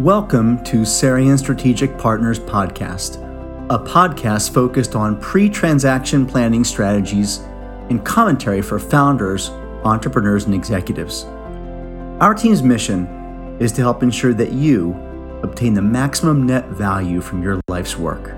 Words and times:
Welcome 0.00 0.64
to 0.64 0.78
Sarian 0.78 1.38
Strategic 1.38 1.98
Partners 1.98 2.38
Podcast, 2.38 3.16
a 3.68 3.78
podcast 3.78 4.54
focused 4.54 4.96
on 4.96 5.20
pre 5.20 5.50
transaction 5.50 6.24
planning 6.24 6.64
strategies 6.64 7.40
and 7.90 8.02
commentary 8.02 8.62
for 8.62 8.78
founders, 8.78 9.50
entrepreneurs, 9.84 10.46
and 10.46 10.54
executives. 10.54 11.24
Our 12.18 12.32
team's 12.32 12.62
mission 12.62 13.58
is 13.60 13.72
to 13.72 13.82
help 13.82 14.02
ensure 14.02 14.32
that 14.32 14.52
you 14.52 14.92
obtain 15.42 15.74
the 15.74 15.82
maximum 15.82 16.46
net 16.46 16.66
value 16.68 17.20
from 17.20 17.42
your 17.42 17.60
life's 17.68 17.98
work. 17.98 18.34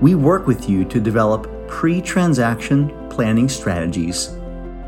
We 0.00 0.14
work 0.14 0.46
with 0.46 0.70
you 0.70 0.86
to 0.86 1.00
develop 1.00 1.68
pre 1.68 2.00
transaction 2.00 3.10
planning 3.10 3.50
strategies 3.50 4.28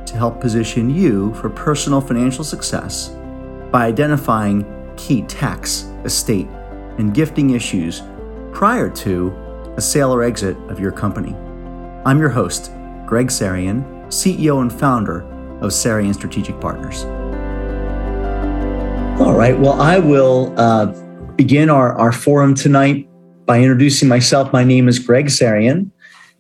to 0.07 0.15
help 0.17 0.41
position 0.41 0.89
you 0.89 1.35
for 1.35 1.51
personal 1.51 2.01
financial 2.01 2.43
success 2.43 3.11
by 3.71 3.85
identifying 3.85 4.65
key 4.97 5.21
tax, 5.23 5.91
estate, 6.07 6.47
and 6.99 7.13
gifting 7.13 7.51
issues 7.51 8.03
prior 8.53 8.89
to 8.89 9.29
a 9.77 9.81
sale 9.81 10.15
or 10.15 10.23
exit 10.23 10.57
of 10.71 10.81
your 10.81 10.93
company. 10.93 11.35
I'm 12.07 12.19
your 12.19 12.31
host, 12.31 12.71
Greg 13.05 13.29
Sarian, 13.29 13.85
CEO 14.07 14.63
and 14.63 14.73
founder 14.73 15.23
of 15.61 15.73
Sarian 15.73 16.15
Strategic 16.15 16.59
Partners. 16.61 17.05
All 19.21 19.35
right, 19.35 19.59
well, 19.59 19.81
I 19.81 19.99
will 19.99 20.55
uh, 20.57 20.87
begin 21.37 21.69
our, 21.69 21.99
our 21.99 22.13
forum 22.13 22.55
tonight 22.55 23.09
by 23.45 23.61
introducing 23.61 24.09
myself. 24.09 24.53
My 24.53 24.65
name 24.65 24.89
is 24.89 24.99
Greg 24.99 25.27
Sarian, 25.27 25.91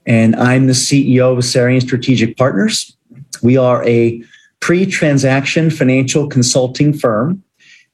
and 0.06 0.36
I'm 0.36 0.66
the 0.66 0.72
CEO 0.72 1.32
of 1.32 1.38
Sarian 1.38 1.82
Strategic 1.82 2.36
Partners. 2.36 2.96
We 3.42 3.56
are 3.56 3.84
a 3.86 4.22
pre 4.60 4.86
transaction 4.86 5.70
financial 5.70 6.28
consulting 6.28 6.92
firm 6.92 7.42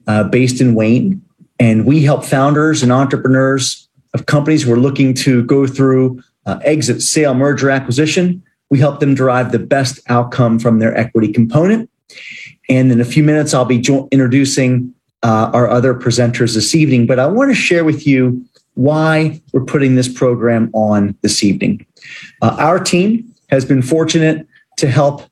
uh, 0.06 0.24
based 0.24 0.60
in 0.60 0.74
Wayne. 0.74 1.22
And 1.58 1.86
we 1.86 2.02
help 2.02 2.24
founders 2.24 2.82
and 2.82 2.92
entrepreneurs 2.92 3.88
of 4.14 4.26
companies 4.26 4.62
who 4.62 4.72
are 4.72 4.78
looking 4.78 5.14
to 5.14 5.44
go 5.44 5.66
through 5.66 6.22
uh, 6.46 6.58
exit, 6.64 7.02
sale, 7.02 7.34
merger, 7.34 7.70
acquisition. 7.70 8.42
We 8.70 8.78
help 8.78 9.00
them 9.00 9.14
derive 9.14 9.52
the 9.52 9.58
best 9.58 10.00
outcome 10.08 10.58
from 10.58 10.78
their 10.78 10.96
equity 10.96 11.32
component. 11.32 11.90
And 12.68 12.90
in 12.90 13.00
a 13.00 13.04
few 13.04 13.22
minutes, 13.22 13.54
I'll 13.54 13.64
be 13.64 13.78
jo- 13.78 14.08
introducing 14.10 14.94
uh, 15.22 15.50
our 15.52 15.68
other 15.68 15.94
presenters 15.94 16.54
this 16.54 16.74
evening. 16.74 17.06
But 17.06 17.18
I 17.18 17.26
want 17.26 17.50
to 17.50 17.54
share 17.54 17.84
with 17.84 18.06
you 18.06 18.44
why 18.74 19.40
we're 19.52 19.64
putting 19.64 19.94
this 19.94 20.08
program 20.08 20.70
on 20.72 21.16
this 21.22 21.44
evening. 21.44 21.86
Uh, 22.40 22.56
our 22.58 22.78
team 22.78 23.32
has 23.50 23.64
been 23.64 23.82
fortunate 23.82 24.46
to 24.78 24.88
help 24.88 25.22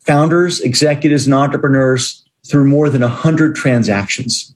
founders, 0.00 0.60
executives, 0.60 1.26
and 1.26 1.34
entrepreneurs 1.34 2.24
through 2.46 2.64
more 2.64 2.88
than 2.88 3.02
100 3.02 3.54
transactions. 3.56 4.54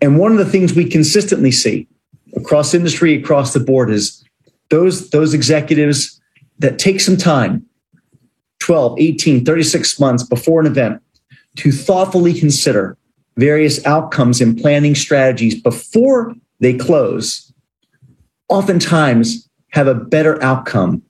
And 0.00 0.18
one 0.18 0.32
of 0.32 0.38
the 0.38 0.44
things 0.44 0.74
we 0.74 0.84
consistently 0.84 1.50
see 1.50 1.88
across 2.36 2.74
industry, 2.74 3.14
across 3.14 3.52
the 3.52 3.60
board, 3.60 3.90
is 3.90 4.24
those, 4.70 5.10
those 5.10 5.34
executives 5.34 6.20
that 6.58 6.78
take 6.78 7.00
some 7.00 7.16
time 7.16 7.64
12, 8.60 9.00
18, 9.00 9.44
36 9.44 10.00
months 10.00 10.22
before 10.22 10.60
an 10.60 10.66
event 10.66 11.02
to 11.56 11.72
thoughtfully 11.72 12.34
consider 12.34 12.96
various 13.36 13.84
outcomes 13.86 14.40
and 14.40 14.58
planning 14.58 14.94
strategies 14.94 15.60
before 15.60 16.34
they 16.60 16.74
close, 16.74 17.52
oftentimes 18.48 19.48
have 19.70 19.86
a 19.86 19.94
better 19.94 20.42
outcome 20.42 21.02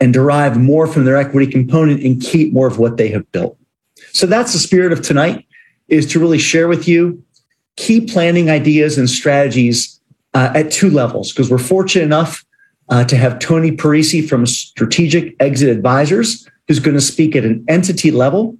and 0.00 0.12
derive 0.12 0.56
more 0.56 0.86
from 0.86 1.04
their 1.04 1.16
equity 1.16 1.50
component 1.50 2.02
and 2.02 2.20
keep 2.20 2.52
more 2.52 2.66
of 2.66 2.78
what 2.78 2.96
they 2.96 3.08
have 3.08 3.30
built. 3.32 3.56
So 4.12 4.26
that's 4.26 4.52
the 4.52 4.58
spirit 4.58 4.92
of 4.92 5.00
tonight 5.00 5.46
is 5.88 6.10
to 6.12 6.18
really 6.18 6.38
share 6.38 6.66
with 6.68 6.88
you 6.88 7.22
key 7.76 8.00
planning 8.00 8.50
ideas 8.50 8.98
and 8.98 9.08
strategies 9.08 10.00
uh, 10.34 10.52
at 10.54 10.70
two 10.70 10.90
levels 10.90 11.32
because 11.32 11.50
we're 11.50 11.58
fortunate 11.58 12.04
enough 12.04 12.44
uh, 12.88 13.04
to 13.04 13.16
have 13.16 13.38
Tony 13.38 13.70
Parisi 13.70 14.26
from 14.26 14.46
Strategic 14.46 15.34
Exit 15.40 15.68
Advisors 15.68 16.48
who's 16.66 16.80
going 16.80 16.96
to 16.96 17.00
speak 17.00 17.36
at 17.36 17.44
an 17.44 17.64
entity 17.68 18.10
level 18.10 18.56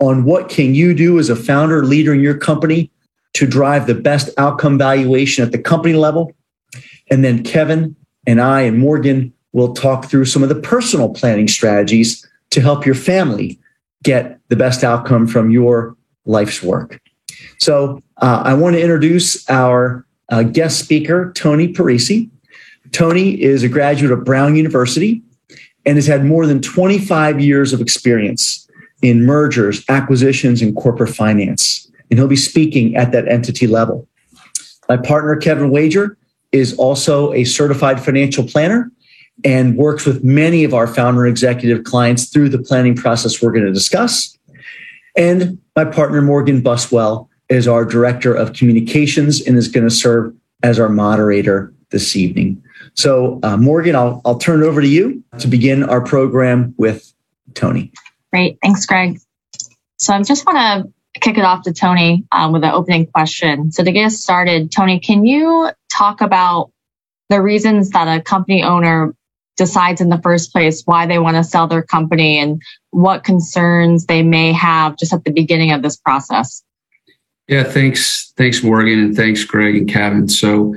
on 0.00 0.24
what 0.24 0.48
can 0.48 0.74
you 0.74 0.94
do 0.94 1.18
as 1.18 1.28
a 1.28 1.36
founder 1.36 1.84
leader 1.84 2.12
in 2.12 2.20
your 2.20 2.36
company 2.36 2.90
to 3.34 3.46
drive 3.46 3.86
the 3.86 3.94
best 3.94 4.30
outcome 4.36 4.78
valuation 4.78 5.44
at 5.44 5.52
the 5.52 5.58
company 5.58 5.94
level 5.94 6.32
and 7.10 7.24
then 7.24 7.42
Kevin 7.42 7.94
and 8.26 8.40
I 8.40 8.62
and 8.62 8.78
Morgan 8.78 9.32
will 9.52 9.74
talk 9.74 10.06
through 10.06 10.24
some 10.24 10.42
of 10.42 10.48
the 10.48 10.54
personal 10.54 11.10
planning 11.10 11.48
strategies 11.48 12.26
to 12.50 12.60
help 12.60 12.86
your 12.86 12.94
family 12.94 13.58
get 14.02 14.38
the 14.48 14.56
best 14.56 14.82
outcome 14.82 15.26
from 15.26 15.50
your 15.50 15.96
life's 16.24 16.62
work. 16.62 17.00
So 17.58 18.02
uh, 18.18 18.42
I 18.44 18.54
want 18.54 18.76
to 18.76 18.82
introduce 18.82 19.48
our 19.48 20.06
uh, 20.28 20.42
guest 20.42 20.78
speaker, 20.78 21.32
Tony 21.34 21.72
Parisi. 21.72 22.30
Tony 22.92 23.40
is 23.40 23.62
a 23.62 23.68
graduate 23.68 24.12
of 24.12 24.24
Brown 24.24 24.56
University 24.56 25.22
and 25.84 25.96
has 25.96 26.06
had 26.06 26.24
more 26.24 26.46
than 26.46 26.60
25 26.60 27.40
years 27.40 27.72
of 27.72 27.80
experience 27.80 28.68
in 29.02 29.24
mergers, 29.24 29.84
acquisitions, 29.88 30.62
and 30.62 30.76
corporate 30.76 31.14
finance. 31.14 31.90
And 32.10 32.18
he'll 32.18 32.28
be 32.28 32.36
speaking 32.36 32.94
at 32.96 33.12
that 33.12 33.26
entity 33.28 33.66
level. 33.66 34.06
My 34.88 34.96
partner, 34.96 35.36
Kevin 35.36 35.70
Wager, 35.70 36.16
is 36.52 36.76
also 36.76 37.32
a 37.32 37.44
certified 37.44 38.00
financial 38.00 38.44
planner 38.44 38.90
and 39.44 39.76
works 39.76 40.04
with 40.04 40.22
many 40.22 40.64
of 40.64 40.74
our 40.74 40.86
founder 40.86 41.26
executive 41.26 41.84
clients 41.84 42.28
through 42.28 42.50
the 42.50 42.58
planning 42.58 42.94
process 42.94 43.42
we're 43.42 43.52
going 43.52 43.64
to 43.64 43.72
discuss. 43.72 44.38
And 45.16 45.58
my 45.74 45.84
partner, 45.84 46.22
Morgan 46.22 46.62
Buswell, 46.62 47.28
is 47.52 47.68
our 47.68 47.84
director 47.84 48.34
of 48.34 48.54
communications 48.54 49.46
and 49.46 49.56
is 49.56 49.68
going 49.68 49.84
to 49.84 49.94
serve 49.94 50.34
as 50.62 50.80
our 50.80 50.88
moderator 50.88 51.72
this 51.90 52.16
evening. 52.16 52.62
So, 52.94 53.40
uh, 53.42 53.56
Morgan, 53.56 53.94
I'll, 53.94 54.20
I'll 54.24 54.38
turn 54.38 54.62
it 54.62 54.66
over 54.66 54.80
to 54.80 54.88
you 54.88 55.22
to 55.38 55.48
begin 55.48 55.82
our 55.82 56.00
program 56.00 56.74
with 56.78 57.12
Tony. 57.54 57.92
Great. 58.32 58.58
Thanks, 58.62 58.86
Greg. 58.86 59.20
So, 59.98 60.14
I 60.14 60.22
just 60.22 60.46
want 60.46 60.58
to 61.14 61.20
kick 61.20 61.36
it 61.36 61.44
off 61.44 61.62
to 61.64 61.72
Tony 61.72 62.24
um, 62.32 62.52
with 62.52 62.64
an 62.64 62.72
opening 62.72 63.06
question. 63.06 63.70
So, 63.70 63.84
to 63.84 63.92
get 63.92 64.06
us 64.06 64.18
started, 64.18 64.72
Tony, 64.72 64.98
can 64.98 65.26
you 65.26 65.70
talk 65.90 66.22
about 66.22 66.70
the 67.28 67.40
reasons 67.40 67.90
that 67.90 68.08
a 68.08 68.22
company 68.22 68.62
owner 68.62 69.14
decides 69.56 70.00
in 70.00 70.08
the 70.08 70.20
first 70.22 70.52
place 70.52 70.82
why 70.86 71.06
they 71.06 71.18
want 71.18 71.36
to 71.36 71.44
sell 71.44 71.66
their 71.66 71.82
company 71.82 72.38
and 72.38 72.62
what 72.90 73.24
concerns 73.24 74.06
they 74.06 74.22
may 74.22 74.52
have 74.52 74.96
just 74.96 75.12
at 75.12 75.24
the 75.24 75.30
beginning 75.30 75.72
of 75.72 75.82
this 75.82 75.96
process. 75.96 76.62
Yeah, 77.48 77.64
thanks. 77.64 78.32
Thanks, 78.36 78.62
Morgan, 78.62 78.98
and 78.98 79.16
thanks, 79.16 79.44
Greg 79.44 79.76
and 79.76 79.88
Kevin. 79.88 80.28
So, 80.28 80.74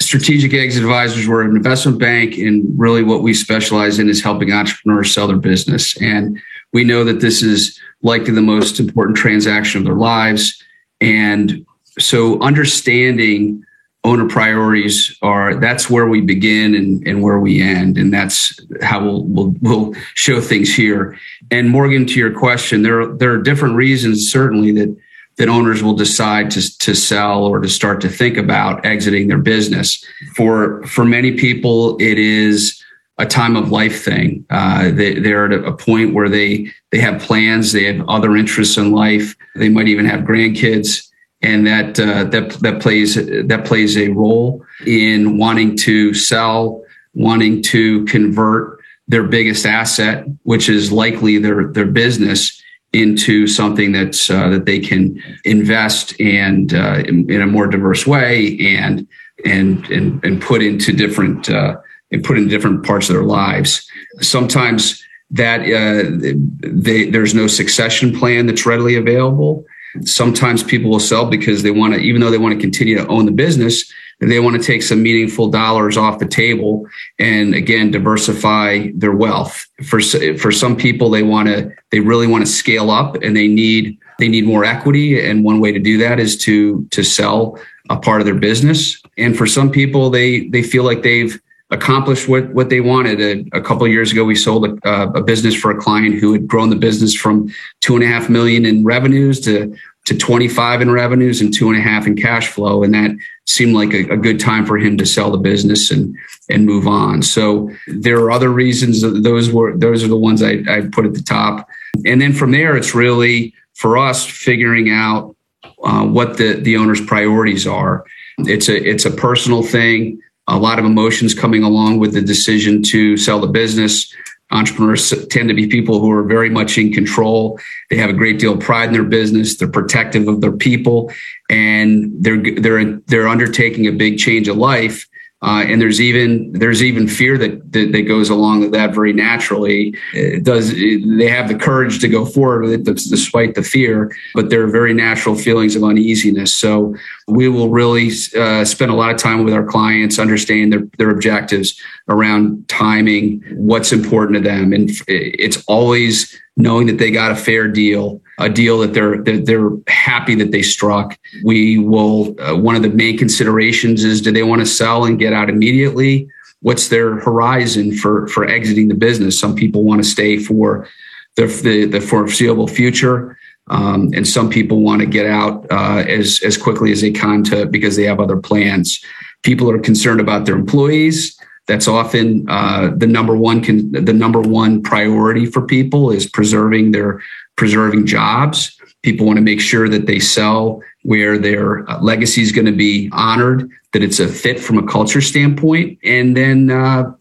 Strategic 0.00 0.54
Exit 0.54 0.82
Advisors, 0.82 1.28
we're 1.28 1.42
an 1.42 1.54
investment 1.54 1.98
bank, 1.98 2.36
and 2.38 2.66
really 2.78 3.02
what 3.02 3.22
we 3.22 3.34
specialize 3.34 3.98
in 3.98 4.08
is 4.08 4.22
helping 4.22 4.52
entrepreneurs 4.52 5.12
sell 5.12 5.26
their 5.26 5.36
business. 5.36 6.00
And 6.00 6.40
we 6.72 6.84
know 6.84 7.04
that 7.04 7.20
this 7.20 7.42
is 7.42 7.78
likely 8.02 8.32
the 8.32 8.42
most 8.42 8.80
important 8.80 9.18
transaction 9.18 9.80
of 9.80 9.84
their 9.84 9.94
lives. 9.94 10.62
And 11.00 11.64
so, 11.98 12.40
understanding 12.40 13.64
owner 14.02 14.26
priorities 14.26 15.16
are 15.20 15.54
that's 15.56 15.90
where 15.90 16.06
we 16.06 16.22
begin 16.22 16.74
and, 16.74 17.06
and 17.06 17.22
where 17.22 17.38
we 17.38 17.60
end 17.60 17.98
and 17.98 18.12
that's 18.14 18.58
how 18.80 19.04
we'll, 19.04 19.24
we'll 19.24 19.54
we'll 19.60 19.94
show 20.14 20.40
things 20.40 20.74
here 20.74 21.18
and 21.50 21.68
morgan 21.68 22.06
to 22.06 22.18
your 22.18 22.32
question 22.32 22.80
there 22.82 23.02
are, 23.02 23.14
there 23.18 23.30
are 23.30 23.42
different 23.42 23.74
reasons 23.74 24.32
certainly 24.32 24.72
that 24.72 24.96
that 25.40 25.48
owners 25.48 25.82
will 25.82 25.94
decide 25.94 26.50
to, 26.50 26.78
to 26.78 26.94
sell 26.94 27.44
or 27.44 27.60
to 27.60 27.68
start 27.68 28.00
to 28.02 28.10
think 28.10 28.36
about 28.36 28.84
exiting 28.84 29.26
their 29.26 29.38
business. 29.38 30.04
For 30.36 30.86
for 30.86 31.04
many 31.04 31.32
people 31.32 31.96
it 31.98 32.18
is 32.18 32.76
a 33.16 33.26
time 33.26 33.56
of 33.56 33.70
life 33.70 34.04
thing. 34.04 34.44
Uh, 34.50 34.90
they, 34.90 35.18
they're 35.18 35.50
at 35.50 35.64
a 35.64 35.72
point 35.72 36.14
where 36.14 36.28
they 36.28 36.70
they 36.92 37.00
have 37.00 37.22
plans 37.22 37.72
they 37.72 37.84
have 37.84 38.06
other 38.08 38.36
interests 38.36 38.76
in 38.76 38.92
life 38.92 39.34
they 39.56 39.70
might 39.70 39.88
even 39.88 40.04
have 40.04 40.20
grandkids 40.20 41.10
and 41.42 41.66
that 41.66 41.98
uh, 41.98 42.24
that 42.24 42.50
that 42.60 42.82
plays 42.82 43.14
that 43.14 43.64
plays 43.64 43.96
a 43.96 44.08
role 44.10 44.62
in 44.86 45.38
wanting 45.38 45.74
to 45.78 46.12
sell, 46.12 46.84
wanting 47.14 47.62
to 47.62 48.04
convert 48.04 48.78
their 49.08 49.24
biggest 49.24 49.64
asset, 49.64 50.26
which 50.42 50.68
is 50.68 50.92
likely 50.92 51.38
their 51.38 51.68
their 51.68 51.86
business, 51.86 52.59
into 52.92 53.46
something 53.46 53.92
that's 53.92 54.30
uh, 54.30 54.48
that 54.48 54.66
they 54.66 54.80
can 54.80 55.22
invest 55.44 56.18
and 56.20 56.74
uh, 56.74 57.02
in, 57.06 57.30
in, 57.30 57.40
a 57.40 57.46
more 57.46 57.66
diverse 57.66 58.06
way 58.06 58.58
and 58.60 59.06
and 59.44 59.86
and 59.90 60.24
and 60.24 60.42
put 60.42 60.62
into 60.62 60.92
different 60.92 61.48
uh, 61.48 61.76
and 62.10 62.24
put 62.24 62.36
in 62.36 62.48
different 62.48 62.84
parts 62.84 63.08
of 63.08 63.14
their 63.14 63.24
lives. 63.24 63.88
Sometimes 64.20 65.04
that 65.30 65.60
uh, 65.60 66.34
they, 66.60 67.08
there's 67.08 67.34
no 67.34 67.46
succession 67.46 68.18
plan 68.18 68.46
that's 68.46 68.66
readily 68.66 68.96
available 68.96 69.64
Sometimes 70.04 70.62
people 70.62 70.90
will 70.90 71.00
sell 71.00 71.26
because 71.26 71.62
they 71.62 71.70
want 71.70 71.94
to, 71.94 72.00
even 72.00 72.20
though 72.20 72.30
they 72.30 72.38
want 72.38 72.54
to 72.54 72.60
continue 72.60 72.96
to 72.96 73.06
own 73.08 73.26
the 73.26 73.32
business, 73.32 73.92
they 74.20 74.38
want 74.38 74.60
to 74.60 74.62
take 74.62 74.82
some 74.82 75.02
meaningful 75.02 75.48
dollars 75.48 75.96
off 75.96 76.18
the 76.18 76.26
table 76.26 76.86
and 77.18 77.54
again 77.54 77.90
diversify 77.90 78.88
their 78.94 79.12
wealth. 79.12 79.66
For 79.84 80.00
for 80.00 80.52
some 80.52 80.76
people, 80.76 81.10
they 81.10 81.22
want 81.22 81.48
to, 81.48 81.72
they 81.90 82.00
really 82.00 82.26
want 82.26 82.44
to 82.44 82.50
scale 82.50 82.90
up 82.90 83.16
and 83.22 83.36
they 83.36 83.48
need 83.48 83.98
they 84.18 84.28
need 84.28 84.44
more 84.44 84.64
equity. 84.64 85.24
And 85.26 85.42
one 85.42 85.60
way 85.60 85.72
to 85.72 85.78
do 85.78 85.96
that 85.98 86.20
is 86.20 86.36
to 86.38 86.84
to 86.90 87.02
sell 87.02 87.58
a 87.88 87.96
part 87.96 88.20
of 88.20 88.26
their 88.26 88.34
business. 88.34 89.00
And 89.16 89.36
for 89.36 89.46
some 89.46 89.70
people, 89.70 90.10
they 90.10 90.48
they 90.48 90.62
feel 90.62 90.84
like 90.84 91.02
they've 91.02 91.40
accomplished 91.70 92.28
what 92.28 92.52
what 92.52 92.68
they 92.68 92.80
wanted. 92.80 93.20
A, 93.20 93.58
a 93.58 93.62
couple 93.62 93.86
of 93.86 93.92
years 93.92 94.12
ago, 94.12 94.24
we 94.24 94.34
sold 94.34 94.66
a, 94.66 95.02
a, 95.14 95.22
business 95.22 95.54
for 95.54 95.70
a 95.70 95.80
client 95.80 96.16
who 96.16 96.32
had 96.32 96.46
grown 96.46 96.68
the 96.68 96.76
business 96.76 97.14
from 97.14 97.52
two 97.80 97.94
and 97.94 98.04
a 98.04 98.06
half 98.06 98.28
million 98.28 98.66
in 98.66 98.84
revenues 98.84 99.40
to 99.40 99.74
to 100.06 100.16
25 100.16 100.80
in 100.80 100.90
revenues 100.90 101.40
and 101.40 101.52
two 101.54 101.68
and 101.68 101.78
a 101.78 101.80
half 101.80 102.06
in 102.06 102.16
cash 102.16 102.48
flow, 102.48 102.82
and 102.82 102.92
that 102.94 103.10
seemed 103.50 103.74
like 103.74 103.92
a, 103.92 104.12
a 104.12 104.16
good 104.16 104.38
time 104.38 104.64
for 104.64 104.78
him 104.78 104.96
to 104.96 105.04
sell 105.04 105.30
the 105.30 105.38
business 105.38 105.90
and 105.90 106.16
and 106.48 106.66
move 106.66 106.86
on. 106.86 107.22
So 107.22 107.70
there 107.86 108.18
are 108.18 108.30
other 108.30 108.50
reasons. 108.50 109.02
Those 109.02 109.50
were 109.50 109.76
those 109.76 110.04
are 110.04 110.08
the 110.08 110.16
ones 110.16 110.42
I, 110.42 110.62
I 110.68 110.82
put 110.92 111.06
at 111.06 111.14
the 111.14 111.22
top, 111.22 111.68
and 112.04 112.20
then 112.20 112.32
from 112.32 112.52
there, 112.52 112.76
it's 112.76 112.94
really 112.94 113.54
for 113.74 113.98
us 113.98 114.24
figuring 114.24 114.90
out 114.90 115.34
uh, 115.82 116.04
what 116.06 116.36
the 116.36 116.54
the 116.54 116.76
owner's 116.76 117.04
priorities 117.04 117.66
are. 117.66 118.04
It's 118.38 118.68
a 118.68 118.76
it's 118.76 119.04
a 119.04 119.10
personal 119.10 119.62
thing. 119.62 120.20
A 120.46 120.58
lot 120.58 120.78
of 120.78 120.84
emotions 120.84 121.34
coming 121.34 121.62
along 121.62 121.98
with 121.98 122.12
the 122.12 122.22
decision 122.22 122.82
to 122.84 123.16
sell 123.16 123.40
the 123.40 123.46
business. 123.46 124.12
Entrepreneurs 124.52 125.10
tend 125.28 125.48
to 125.48 125.54
be 125.54 125.66
people 125.66 126.00
who 126.00 126.10
are 126.10 126.24
very 126.24 126.50
much 126.50 126.76
in 126.76 126.92
control. 126.92 127.58
They 127.88 127.96
have 127.96 128.10
a 128.10 128.14
great 128.14 128.38
deal 128.38 128.54
of 128.54 128.60
pride 128.60 128.88
in 128.88 128.92
their 128.92 129.04
business. 129.04 129.56
They're 129.56 129.68
protective 129.68 130.26
of 130.28 130.40
their 130.40 130.52
people, 130.52 131.12
and 131.48 132.12
they're 132.18 132.42
they're 132.60 132.96
they're 133.06 133.28
undertaking 133.28 133.86
a 133.86 133.92
big 133.92 134.18
change 134.18 134.48
of 134.48 134.56
life 134.56 135.06
uh, 135.42 135.64
and 135.66 135.80
there's 135.80 136.00
even 136.00 136.52
there's 136.52 136.82
even 136.82 137.08
fear 137.08 137.38
that, 137.38 137.72
that, 137.72 137.92
that 137.92 138.02
goes 138.02 138.28
along 138.28 138.60
with 138.60 138.72
that 138.72 138.94
very 138.94 139.12
naturally. 139.12 139.94
It 140.12 140.44
does 140.44 140.74
they 140.74 141.28
have 141.28 141.48
the 141.48 141.54
courage 141.58 141.98
to 142.00 142.08
go 142.08 142.26
forward 142.26 142.62
with 142.62 142.72
it 142.74 142.84
despite 142.84 143.54
the 143.54 143.62
fear? 143.62 144.14
But 144.34 144.50
there 144.50 144.62
are 144.62 144.70
very 144.70 144.92
natural 144.92 145.34
feelings 145.34 145.76
of 145.76 145.82
uneasiness. 145.82 146.52
So 146.52 146.94
we 147.26 147.48
will 147.48 147.70
really 147.70 148.10
uh, 148.36 148.66
spend 148.66 148.90
a 148.90 148.94
lot 148.94 149.12
of 149.12 149.16
time 149.16 149.42
with 149.42 149.54
our 149.54 149.64
clients, 149.64 150.18
understanding 150.18 150.70
their 150.70 150.86
their 150.98 151.10
objectives 151.10 151.80
around 152.08 152.68
timing, 152.68 153.42
what's 153.52 153.92
important 153.92 154.42
to 154.42 154.48
them, 154.48 154.74
and 154.74 154.90
it's 155.08 155.64
always 155.64 156.38
knowing 156.60 156.86
that 156.86 156.98
they 156.98 157.10
got 157.10 157.32
a 157.32 157.36
fair 157.36 157.68
deal 157.68 158.20
a 158.40 158.48
deal 158.48 158.78
that 158.78 158.94
they're 158.94 159.22
that 159.22 159.44
they're 159.44 159.70
happy 159.86 160.34
that 160.34 160.50
they 160.50 160.62
struck. 160.62 161.16
We 161.44 161.78
will. 161.78 162.34
Uh, 162.40 162.56
one 162.56 162.74
of 162.74 162.82
the 162.82 162.88
main 162.88 163.18
considerations 163.18 164.02
is 164.02 164.20
do 164.22 164.32
they 164.32 164.42
want 164.42 164.60
to 164.60 164.66
sell 164.66 165.04
and 165.04 165.18
get 165.18 165.32
out 165.32 165.50
immediately? 165.50 166.28
What's 166.60 166.88
their 166.88 167.20
horizon 167.20 167.94
for 167.94 168.26
for 168.28 168.46
exiting 168.46 168.88
the 168.88 168.94
business? 168.94 169.38
Some 169.38 169.54
people 169.54 169.84
want 169.84 170.02
to 170.02 170.08
stay 170.08 170.38
for 170.38 170.88
the 171.36 171.46
the, 171.46 171.84
the 171.84 172.00
foreseeable 172.00 172.66
future. 172.66 173.36
Um, 173.68 174.10
and 174.14 174.26
some 174.26 174.50
people 174.50 174.80
want 174.80 175.00
to 175.00 175.06
get 175.06 175.26
out 175.26 175.66
uh, 175.70 176.02
as 176.08 176.40
as 176.42 176.56
quickly 176.56 176.92
as 176.92 177.02
they 177.02 177.12
can 177.12 177.44
to 177.44 177.66
because 177.66 177.94
they 177.94 178.04
have 178.04 178.20
other 178.20 178.38
plans. 178.38 179.04
People 179.42 179.70
are 179.70 179.78
concerned 179.78 180.20
about 180.20 180.44
their 180.44 180.56
employees. 180.56 181.38
That's 181.70 181.86
often 181.86 182.50
uh, 182.50 182.90
the 182.96 183.06
number 183.06 183.36
one 183.36 183.62
con- 183.62 183.92
the 183.92 184.12
number 184.12 184.40
one 184.40 184.82
priority 184.82 185.46
for 185.46 185.62
people 185.62 186.10
is 186.10 186.28
preserving 186.28 186.90
their 186.90 187.22
preserving 187.54 188.06
jobs. 188.06 188.76
People 189.02 189.24
want 189.24 189.36
to 189.36 189.40
make 189.40 189.60
sure 189.60 189.88
that 189.88 190.06
they 190.06 190.18
sell 190.18 190.82
where 191.04 191.38
their 191.38 191.88
uh, 191.88 192.00
legacy 192.00 192.42
is 192.42 192.50
going 192.50 192.66
to 192.66 192.72
be 192.72 193.08
honored, 193.12 193.70
that 193.92 194.02
it's 194.02 194.18
a 194.18 194.26
fit 194.26 194.58
from 194.58 194.78
a 194.78 194.86
culture 194.86 195.20
standpoint. 195.20 195.96
And 196.02 196.36
then 196.36 196.72
uh, 196.72 197.12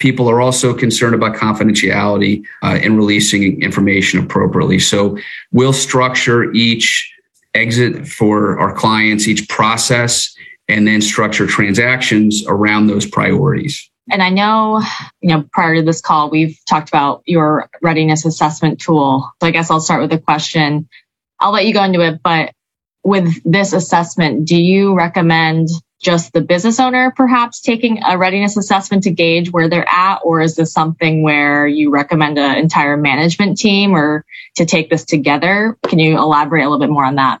people 0.00 0.28
are 0.28 0.40
also 0.40 0.74
concerned 0.74 1.14
about 1.14 1.36
confidentiality 1.36 2.44
uh, 2.64 2.80
and 2.82 2.96
releasing 2.96 3.62
information 3.62 4.18
appropriately. 4.18 4.80
So 4.80 5.16
we'll 5.52 5.72
structure 5.72 6.52
each 6.52 7.14
exit 7.54 8.08
for 8.08 8.58
our 8.58 8.74
clients, 8.74 9.28
each 9.28 9.48
process, 9.48 10.34
and 10.72 10.86
then 10.86 11.00
structure 11.00 11.46
transactions 11.46 12.44
around 12.46 12.86
those 12.86 13.06
priorities. 13.06 13.90
And 14.10 14.22
I 14.22 14.30
know, 14.30 14.82
you 15.20 15.28
know, 15.28 15.44
prior 15.52 15.76
to 15.76 15.82
this 15.82 16.00
call, 16.00 16.30
we've 16.30 16.58
talked 16.68 16.88
about 16.88 17.22
your 17.24 17.68
readiness 17.82 18.24
assessment 18.24 18.80
tool. 18.80 19.30
So 19.40 19.46
I 19.46 19.52
guess 19.52 19.70
I'll 19.70 19.80
start 19.80 20.02
with 20.02 20.12
a 20.12 20.18
question. 20.18 20.88
I'll 21.38 21.52
let 21.52 21.66
you 21.66 21.72
go 21.72 21.84
into 21.84 22.00
it, 22.00 22.20
but 22.22 22.52
with 23.04 23.40
this 23.44 23.72
assessment, 23.72 24.46
do 24.46 24.56
you 24.56 24.94
recommend 24.94 25.68
just 26.00 26.32
the 26.32 26.40
business 26.40 26.80
owner 26.80 27.12
perhaps 27.16 27.60
taking 27.60 28.02
a 28.02 28.18
readiness 28.18 28.56
assessment 28.56 29.04
to 29.04 29.10
gauge 29.10 29.52
where 29.52 29.68
they're 29.68 29.88
at? 29.88 30.18
Or 30.24 30.40
is 30.40 30.56
this 30.56 30.72
something 30.72 31.22
where 31.22 31.66
you 31.66 31.90
recommend 31.90 32.38
an 32.38 32.58
entire 32.58 32.96
management 32.96 33.58
team 33.58 33.94
or 33.94 34.24
to 34.56 34.66
take 34.66 34.90
this 34.90 35.04
together? 35.04 35.76
Can 35.86 36.00
you 36.00 36.18
elaborate 36.18 36.62
a 36.62 36.68
little 36.68 36.80
bit 36.80 36.90
more 36.90 37.04
on 37.04 37.16
that? 37.16 37.40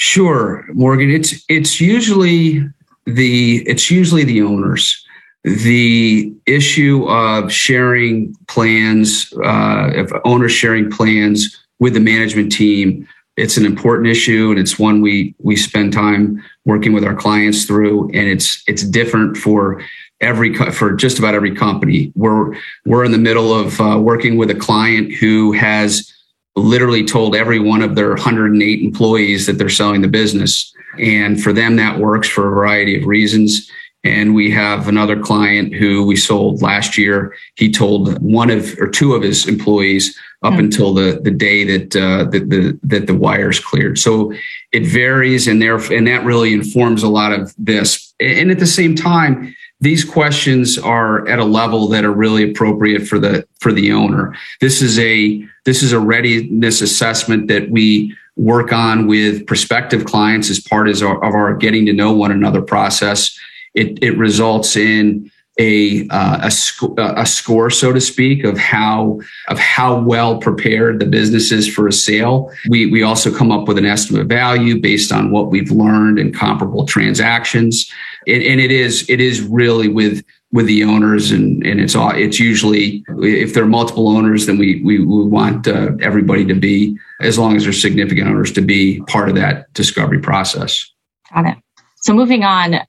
Sure, 0.00 0.64
Morgan. 0.72 1.10
It's 1.10 1.44
it's 1.50 1.78
usually 1.78 2.66
the 3.04 3.62
it's 3.68 3.90
usually 3.90 4.24
the 4.24 4.40
owners 4.40 5.04
the 5.44 6.32
issue 6.46 7.06
of 7.06 7.52
sharing 7.52 8.34
plans, 8.48 9.30
uh, 9.44 9.90
of 9.96 10.12
owners 10.24 10.52
sharing 10.52 10.90
plans 10.90 11.62
with 11.80 11.92
the 11.92 12.00
management 12.00 12.50
team, 12.50 13.06
it's 13.36 13.58
an 13.58 13.66
important 13.66 14.08
issue, 14.08 14.50
and 14.50 14.58
it's 14.58 14.78
one 14.78 15.02
we 15.02 15.34
we 15.38 15.54
spend 15.54 15.92
time 15.92 16.42
working 16.64 16.94
with 16.94 17.04
our 17.04 17.14
clients 17.14 17.66
through. 17.66 18.04
And 18.14 18.26
it's 18.26 18.62
it's 18.66 18.82
different 18.82 19.36
for 19.36 19.82
every 20.22 20.54
for 20.54 20.92
just 20.92 21.18
about 21.18 21.34
every 21.34 21.54
company. 21.54 22.10
We're 22.14 22.54
we're 22.86 23.04
in 23.04 23.12
the 23.12 23.18
middle 23.18 23.52
of 23.52 23.78
uh, 23.82 23.98
working 24.00 24.38
with 24.38 24.50
a 24.50 24.54
client 24.54 25.12
who 25.12 25.52
has 25.52 26.10
literally 26.56 27.04
told 27.04 27.36
every 27.36 27.58
one 27.58 27.82
of 27.82 27.94
their 27.94 28.10
108 28.10 28.82
employees 28.82 29.46
that 29.46 29.54
they're 29.54 29.68
selling 29.68 30.02
the 30.02 30.08
business. 30.08 30.72
And 30.98 31.40
for 31.42 31.52
them, 31.52 31.76
that 31.76 31.98
works 31.98 32.28
for 32.28 32.48
a 32.48 32.54
variety 32.54 32.98
of 32.98 33.06
reasons. 33.06 33.70
And 34.02 34.34
we 34.34 34.50
have 34.50 34.88
another 34.88 35.20
client 35.20 35.74
who 35.74 36.06
we 36.06 36.16
sold 36.16 36.62
last 36.62 36.96
year. 36.96 37.34
He 37.56 37.70
told 37.70 38.20
one 38.22 38.50
of 38.50 38.76
or 38.78 38.88
two 38.88 39.14
of 39.14 39.22
his 39.22 39.46
employees 39.46 40.18
up 40.42 40.52
mm-hmm. 40.52 40.60
until 40.60 40.94
the 40.94 41.20
the 41.22 41.30
day 41.30 41.64
that 41.64 41.94
uh, 41.94 42.24
the, 42.24 42.40
the 42.40 42.80
that 42.82 43.06
the 43.06 43.14
wires 43.14 43.60
cleared. 43.60 43.98
So 43.98 44.32
it 44.72 44.86
varies, 44.86 45.46
and 45.46 45.60
there 45.60 45.76
and 45.76 46.06
that 46.06 46.24
really 46.24 46.54
informs 46.54 47.02
a 47.02 47.08
lot 47.08 47.32
of 47.32 47.54
this. 47.58 48.14
And 48.20 48.50
at 48.50 48.58
the 48.58 48.66
same 48.66 48.94
time, 48.94 49.54
these 49.80 50.04
questions 50.04 50.78
are 50.78 51.26
at 51.28 51.38
a 51.38 51.44
level 51.44 51.88
that 51.88 52.04
are 52.04 52.12
really 52.12 52.50
appropriate 52.50 53.06
for 53.06 53.18
the 53.18 53.46
for 53.60 53.72
the 53.72 53.92
owner. 53.92 54.36
This 54.60 54.82
is 54.82 54.98
a 54.98 55.44
this 55.64 55.82
is 55.82 55.92
a 55.92 56.00
readiness 56.00 56.80
assessment 56.80 57.48
that 57.48 57.70
we 57.70 58.16
work 58.36 58.72
on 58.72 59.06
with 59.06 59.46
prospective 59.46 60.04
clients 60.04 60.48
as 60.48 60.60
part 60.60 60.88
of 60.88 61.02
our, 61.02 61.22
of 61.24 61.34
our 61.34 61.54
getting 61.54 61.84
to 61.86 61.92
know 61.92 62.12
one 62.12 62.32
another 62.32 62.62
process 62.62 63.38
it, 63.74 64.02
it 64.02 64.16
results 64.18 64.76
in 64.76 65.30
a 65.58 66.08
uh, 66.08 66.38
a, 66.44 66.50
sc- 66.50 66.96
a, 66.96 67.26
score, 67.26 67.70
so 67.70 67.92
to 67.92 68.00
speak, 68.00 68.44
of 68.44 68.56
how 68.56 69.20
of 69.48 69.58
how 69.58 70.00
well 70.00 70.38
prepared 70.38 71.00
the 71.00 71.06
business 71.06 71.52
is 71.52 71.68
for 71.68 71.86
a 71.86 71.92
sale. 71.92 72.50
We 72.68 72.86
we 72.86 73.02
also 73.02 73.34
come 73.34 73.50
up 73.50 73.68
with 73.68 73.76
an 73.76 73.84
estimate 73.84 74.26
value 74.26 74.80
based 74.80 75.12
on 75.12 75.30
what 75.30 75.50
we've 75.50 75.70
learned 75.70 76.18
in 76.18 76.32
comparable 76.32 76.86
transactions, 76.86 77.90
and, 78.26 78.42
and 78.42 78.60
it 78.60 78.70
is 78.70 79.08
it 79.08 79.20
is 79.20 79.42
really 79.42 79.88
with 79.88 80.24
with 80.52 80.66
the 80.66 80.84
owners, 80.84 81.30
and 81.30 81.64
and 81.64 81.80
it's 81.80 81.94
all 81.94 82.10
it's 82.10 82.40
usually 82.40 83.04
if 83.18 83.54
there 83.54 83.64
are 83.64 83.68
multiple 83.68 84.08
owners, 84.08 84.46
then 84.46 84.58
we 84.58 84.82
we, 84.82 84.98
we 84.98 85.24
want 85.24 85.68
uh, 85.68 85.92
everybody 86.00 86.44
to 86.46 86.54
be 86.54 86.98
as 87.20 87.38
long 87.38 87.56
as 87.56 87.64
there's 87.64 87.80
significant 87.80 88.28
owners 88.28 88.52
to 88.52 88.60
be 88.60 89.00
part 89.02 89.28
of 89.28 89.34
that 89.36 89.72
discovery 89.74 90.20
process. 90.20 90.90
Got 91.32 91.46
it. 91.46 91.58
So 91.96 92.14
moving 92.14 92.44
on, 92.44 92.80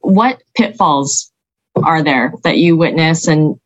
what 0.00 0.42
pitfalls 0.54 1.32
are 1.76 2.02
there 2.02 2.32
that 2.44 2.58
you 2.58 2.76
witness 2.76 3.26
and 3.26 3.58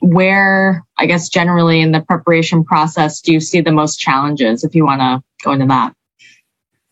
where 0.00 0.84
i 0.96 1.06
guess 1.06 1.28
generally 1.28 1.80
in 1.80 1.90
the 1.90 2.00
preparation 2.00 2.64
process 2.64 3.20
do 3.20 3.32
you 3.32 3.40
see 3.40 3.60
the 3.60 3.72
most 3.72 3.98
challenges 3.98 4.62
if 4.62 4.74
you 4.74 4.84
want 4.84 5.00
to 5.00 5.22
go 5.42 5.52
into 5.52 5.66
that 5.66 5.92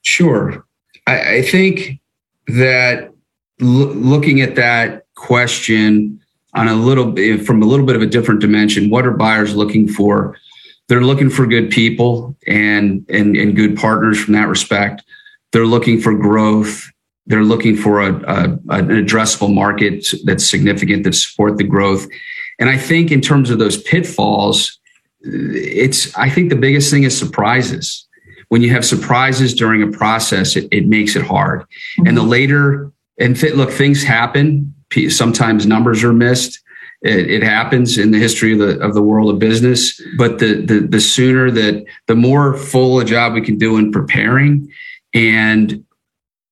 sure 0.03 0.67
i, 1.07 1.37
I 1.37 1.43
think 1.43 2.01
that 2.49 3.13
l- 3.61 3.67
looking 3.67 4.41
at 4.41 4.55
that 4.57 5.07
question 5.15 6.21
on 6.55 6.69
a 6.69 6.75
little 6.75 7.11
bit 7.11 7.45
from 7.47 7.63
a 7.63 7.67
little 7.67 7.87
bit 7.87 7.97
of 7.97 8.03
a 8.03 8.07
different 8.07 8.41
dimension 8.41 8.91
what 8.91 9.07
are 9.07 9.13
buyers 9.13 9.55
looking 9.55 9.89
for 9.89 10.37
they're 10.89 11.03
looking 11.03 11.31
for 11.31 11.47
good 11.47 11.71
people 11.71 12.37
and 12.47 13.05
and, 13.09 13.37
and 13.37 13.57
good 13.57 13.77
partners 13.77 14.19
from 14.23 14.35
that 14.35 14.49
respect 14.49 15.03
they're 15.53 15.67
looking 15.67 16.01
for 16.01 16.15
growth 16.15 16.91
they're 17.27 17.45
looking 17.45 17.77
for 17.77 18.01
a, 18.01 18.15
a, 18.15 18.45
an 18.69 18.89
addressable 18.89 19.53
market 19.53 20.07
that's 20.25 20.49
significant 20.49 21.05
that 21.05 21.15
support 21.15 21.57
the 21.57 21.65
growth. 21.65 22.07
And 22.59 22.71
I 22.71 22.79
think 22.79 23.11
in 23.11 23.21
terms 23.21 23.51
of 23.51 23.59
those 23.59 23.83
pitfalls, 23.83 24.79
it's 25.21 26.17
I 26.17 26.31
think 26.31 26.51
the 26.51 26.57
biggest 26.57 26.91
thing 26.91 27.03
is 27.03 27.19
surprises. 27.19 28.07
When 28.49 28.63
you 28.63 28.71
have 28.71 28.85
surprises 28.85 29.55
during 29.55 29.83
a 29.83 29.89
process, 29.89 30.55
it, 30.55 30.69
it 30.71 30.87
makes 30.87 31.17
it 31.17 31.27
hard. 31.27 31.63
Mm-hmm. 31.63 32.07
And 32.07 32.17
the 32.17 32.23
later 32.23 32.93
and 33.19 33.39
th- 33.39 33.55
look, 33.55 33.71
things 33.71 34.03
happen. 34.03 34.75
Sometimes 35.09 35.67
numbers 35.67 36.05
are 36.05 36.13
missed. 36.13 36.61
It, 37.03 37.31
it, 37.31 37.43
happens 37.43 37.99
in 37.99 38.11
the 38.11 38.19
history 38.19 38.53
of 38.53 38.59
the 38.59 38.81
of 38.81 38.95
the 38.95 39.03
world 39.03 39.31
of 39.31 39.39
business. 39.39 40.01
But 40.17 40.39
the, 40.39 40.63
the 40.63 40.81
the 40.81 41.01
sooner 41.01 41.51
that 41.51 41.85
the 42.07 42.15
more 42.15 42.57
full 42.57 43.01
a 43.01 43.05
job 43.05 43.35
we 43.35 43.43
can 43.43 43.59
do 43.59 43.77
in 43.77 43.93
preparing 43.93 44.73
and 45.13 45.85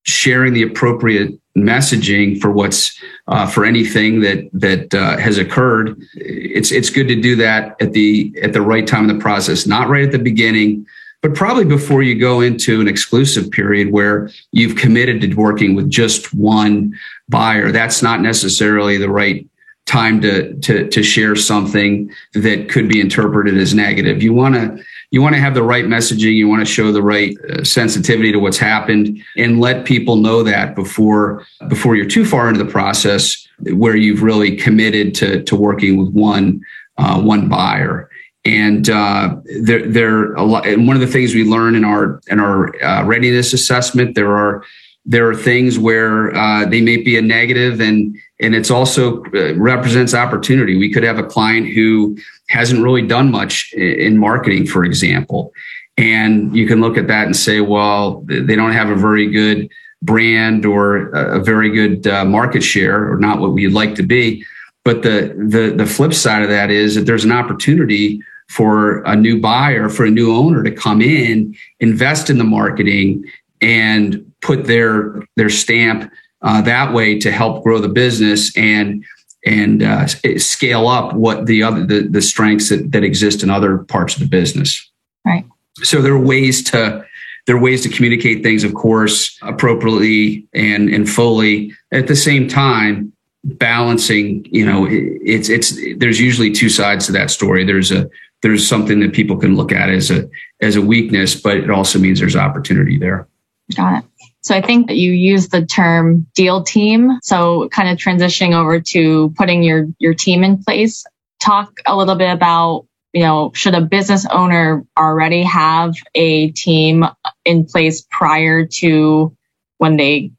sharing 0.04 0.52
the 0.52 0.62
appropriate 0.62 1.38
messaging 1.56 2.40
for 2.40 2.50
what's 2.50 3.00
uh, 3.28 3.46
for 3.46 3.64
anything 3.64 4.20
that 4.20 4.48
that 4.52 4.94
uh, 4.94 5.16
has 5.16 5.38
occurred. 5.38 6.00
It's 6.14 6.72
it's 6.72 6.90
good 6.90 7.08
to 7.08 7.20
do 7.20 7.36
that 7.36 7.76
at 7.80 7.92
the 7.92 8.34
at 8.42 8.52
the 8.52 8.62
right 8.62 8.86
time 8.86 9.08
in 9.08 9.16
the 9.16 9.22
process, 9.22 9.66
not 9.66 9.88
right 9.88 10.04
at 10.04 10.12
the 10.12 10.18
beginning, 10.18 10.86
but 11.24 11.34
probably 11.34 11.64
before 11.64 12.02
you 12.02 12.14
go 12.14 12.42
into 12.42 12.82
an 12.82 12.86
exclusive 12.86 13.50
period 13.50 13.90
where 13.90 14.28
you've 14.52 14.76
committed 14.76 15.22
to 15.22 15.34
working 15.34 15.74
with 15.74 15.88
just 15.88 16.34
one 16.34 16.92
buyer. 17.30 17.72
That's 17.72 18.02
not 18.02 18.20
necessarily 18.20 18.98
the 18.98 19.08
right 19.08 19.48
time 19.86 20.20
to 20.20 20.52
to 20.60 20.86
to 20.86 21.02
share 21.02 21.34
something 21.34 22.12
that 22.34 22.68
could 22.68 22.90
be 22.90 23.00
interpreted 23.00 23.56
as 23.56 23.72
negative. 23.72 24.22
You 24.22 24.34
want 24.34 24.54
to 24.54 24.84
you 25.12 25.22
want 25.22 25.34
to 25.34 25.40
have 25.40 25.54
the 25.54 25.62
right 25.62 25.86
messaging. 25.86 26.34
You 26.34 26.46
want 26.46 26.60
to 26.60 26.70
show 26.70 26.92
the 26.92 27.02
right 27.02 27.34
uh, 27.48 27.64
sensitivity 27.64 28.30
to 28.30 28.38
what's 28.38 28.58
happened 28.58 29.18
and 29.38 29.60
let 29.62 29.86
people 29.86 30.16
know 30.16 30.42
that 30.42 30.74
before 30.74 31.46
before 31.68 31.96
you're 31.96 32.04
too 32.04 32.26
far 32.26 32.50
into 32.50 32.62
the 32.62 32.70
process 32.70 33.48
where 33.72 33.96
you've 33.96 34.22
really 34.22 34.56
committed 34.56 35.14
to 35.14 35.42
to 35.44 35.56
working 35.56 35.96
with 35.96 36.12
one 36.12 36.60
uh, 36.98 37.18
one 37.18 37.48
buyer. 37.48 38.10
And 38.44 38.90
uh, 38.90 39.36
there, 39.62 39.86
there 39.86 40.34
a 40.34 40.42
lot. 40.42 40.66
And 40.66 40.86
one 40.86 40.96
of 40.96 41.00
the 41.00 41.06
things 41.06 41.34
we 41.34 41.44
learn 41.44 41.74
in 41.74 41.84
our 41.84 42.20
in 42.28 42.40
our 42.40 42.82
uh, 42.82 43.04
readiness 43.04 43.52
assessment, 43.52 44.14
there 44.14 44.36
are 44.36 44.62
there 45.06 45.28
are 45.28 45.34
things 45.34 45.78
where 45.78 46.34
uh, 46.34 46.66
they 46.66 46.80
may 46.80 46.98
be 46.98 47.16
a 47.16 47.22
negative 47.22 47.80
and 47.80 48.16
and 48.40 48.54
it's 48.54 48.70
also 48.70 49.24
uh, 49.26 49.54
represents 49.54 50.12
opportunity. 50.12 50.76
We 50.76 50.92
could 50.92 51.04
have 51.04 51.18
a 51.18 51.24
client 51.24 51.68
who 51.68 52.18
hasn't 52.48 52.82
really 52.82 53.06
done 53.06 53.30
much 53.30 53.72
in 53.72 54.18
marketing, 54.18 54.66
for 54.66 54.84
example. 54.84 55.52
And 55.96 56.54
you 56.54 56.66
can 56.66 56.80
look 56.80 56.98
at 56.98 57.06
that 57.06 57.26
and 57.26 57.36
say, 57.36 57.60
well, 57.60 58.22
they 58.26 58.56
don't 58.56 58.72
have 58.72 58.90
a 58.90 58.96
very 58.96 59.30
good 59.30 59.70
brand 60.02 60.66
or 60.66 61.08
a 61.14 61.40
very 61.40 61.70
good 61.70 62.06
uh, 62.06 62.24
market 62.24 62.62
share 62.62 63.10
or 63.10 63.16
not 63.16 63.38
what 63.38 63.52
we'd 63.52 63.68
like 63.68 63.94
to 63.94 64.02
be. 64.02 64.44
But 64.84 65.02
the, 65.02 65.34
the, 65.38 65.72
the 65.74 65.86
flip 65.86 66.12
side 66.12 66.42
of 66.42 66.48
that 66.50 66.70
is 66.70 66.94
that 66.94 67.06
there's 67.06 67.24
an 67.24 67.32
opportunity 67.32 68.20
for 68.54 69.02
a 69.02 69.16
new 69.16 69.40
buyer, 69.40 69.88
for 69.88 70.04
a 70.04 70.10
new 70.10 70.34
owner 70.34 70.62
to 70.62 70.70
come 70.70 71.02
in, 71.02 71.56
invest 71.80 72.30
in 72.30 72.38
the 72.38 72.44
marketing 72.44 73.24
and 73.60 74.32
put 74.42 74.64
their, 74.66 75.22
their 75.36 75.50
stamp 75.50 76.12
uh, 76.42 76.60
that 76.60 76.92
way 76.92 77.18
to 77.18 77.32
help 77.32 77.64
grow 77.64 77.80
the 77.80 77.88
business 77.88 78.56
and 78.56 79.04
and 79.46 79.82
uh, 79.82 80.06
scale 80.06 80.88
up 80.88 81.14
what 81.14 81.46
the 81.46 81.62
other 81.62 81.84
the, 81.84 82.06
the 82.08 82.22
strengths 82.22 82.68
that, 82.68 82.92
that 82.92 83.02
exist 83.02 83.42
in 83.42 83.50
other 83.50 83.78
parts 83.78 84.14
of 84.14 84.20
the 84.20 84.28
business. 84.28 84.90
Right. 85.26 85.44
So 85.82 86.00
there 86.00 86.12
are 86.12 86.18
ways 86.18 86.62
to 86.70 87.04
there 87.46 87.56
are 87.56 87.60
ways 87.60 87.82
to 87.82 87.88
communicate 87.88 88.42
things, 88.42 88.64
of 88.64 88.74
course, 88.74 89.38
appropriately 89.42 90.46
and 90.54 90.88
and 90.88 91.08
fully. 91.08 91.72
At 91.92 92.06
the 92.06 92.16
same 92.16 92.46
time, 92.48 93.12
balancing, 93.44 94.46
you 94.50 94.64
know, 94.64 94.86
it's 94.90 95.48
it's 95.48 95.78
there's 95.96 96.20
usually 96.20 96.50
two 96.52 96.68
sides 96.68 97.06
to 97.06 97.12
that 97.12 97.30
story. 97.30 97.64
There's 97.64 97.90
a 97.90 98.08
there's 98.44 98.68
something 98.68 99.00
that 99.00 99.14
people 99.14 99.38
can 99.38 99.56
look 99.56 99.72
at 99.72 99.88
as 99.88 100.10
a 100.10 100.28
as 100.60 100.76
a 100.76 100.82
weakness, 100.82 101.34
but 101.34 101.56
it 101.56 101.70
also 101.70 101.98
means 101.98 102.20
there's 102.20 102.36
opportunity 102.36 102.98
there. 102.98 103.26
Got 103.74 104.04
it. 104.04 104.10
So 104.42 104.54
I 104.54 104.60
think 104.60 104.88
that 104.88 104.96
you 104.96 105.12
use 105.12 105.48
the 105.48 105.64
term 105.64 106.26
deal 106.34 106.62
team. 106.62 107.18
So 107.22 107.70
kind 107.70 107.88
of 107.88 107.96
transitioning 107.96 108.54
over 108.54 108.78
to 108.78 109.30
putting 109.38 109.62
your, 109.62 109.86
your 109.98 110.12
team 110.12 110.44
in 110.44 110.62
place. 110.62 111.06
Talk 111.40 111.80
a 111.86 111.96
little 111.96 112.16
bit 112.16 112.30
about, 112.30 112.86
you 113.14 113.22
know, 113.22 113.52
should 113.54 113.74
a 113.74 113.80
business 113.80 114.26
owner 114.26 114.84
already 114.98 115.42
have 115.44 115.94
a 116.14 116.50
team 116.50 117.06
in 117.46 117.64
place 117.64 118.06
prior 118.10 118.66
to 118.66 119.34
when 119.78 119.96
they 119.96 120.32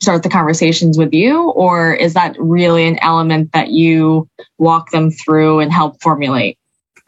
start 0.00 0.22
the 0.22 0.28
conversations 0.28 0.96
with 0.96 1.12
you? 1.12 1.50
Or 1.50 1.92
is 1.92 2.14
that 2.14 2.36
really 2.38 2.86
an 2.86 3.00
element 3.02 3.50
that 3.52 3.70
you 3.70 4.28
walk 4.58 4.92
them 4.92 5.10
through 5.10 5.58
and 5.58 5.72
help 5.72 6.00
formulate? 6.00 6.58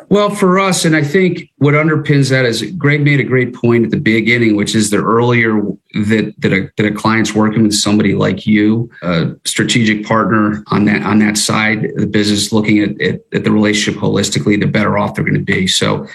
Well, 0.09 0.31
for 0.31 0.59
us, 0.59 0.85
and 0.85 0.95
I 0.95 1.03
think 1.03 1.51
what 1.59 1.75
underpins 1.75 2.31
that 2.31 2.45
is 2.45 2.63
Greg 2.73 3.03
made 3.03 3.21
a 3.21 3.25
great 3.25 3.55
point 3.55 3.85
at 3.85 3.91
the 3.91 4.01
beginning, 4.01 4.57
which 4.57 4.75
is 4.75 4.91
the 4.91 4.99
earlier 4.99 5.61
that 5.95 6.35
that 6.39 6.53
a, 6.53 6.71
that 6.77 6.87
a 6.87 6.93
client's 6.93 7.35
working 7.35 7.65
with 7.65 7.75
somebody 7.75 8.15
like 8.15 8.47
you, 8.47 8.91
a 9.03 9.35
strategic 9.45 10.07
partner 10.07 10.63
on 10.69 10.85
that 10.87 11.03
on 11.03 11.19
that 11.21 11.39
side 11.39 11.91
the 11.97 12.07
business, 12.07 12.53
looking 12.53 12.81
at, 12.81 13.01
at, 13.01 13.21
at 13.33 13.45
the 13.45 13.51
relationship 13.51 14.01
holistically, 14.01 14.61
the 14.61 14.67
better 14.67 14.99
off 14.99 15.15
they're 15.15 15.25
going 15.25 15.35
to 15.35 15.41
be. 15.41 15.67
So 15.67 16.07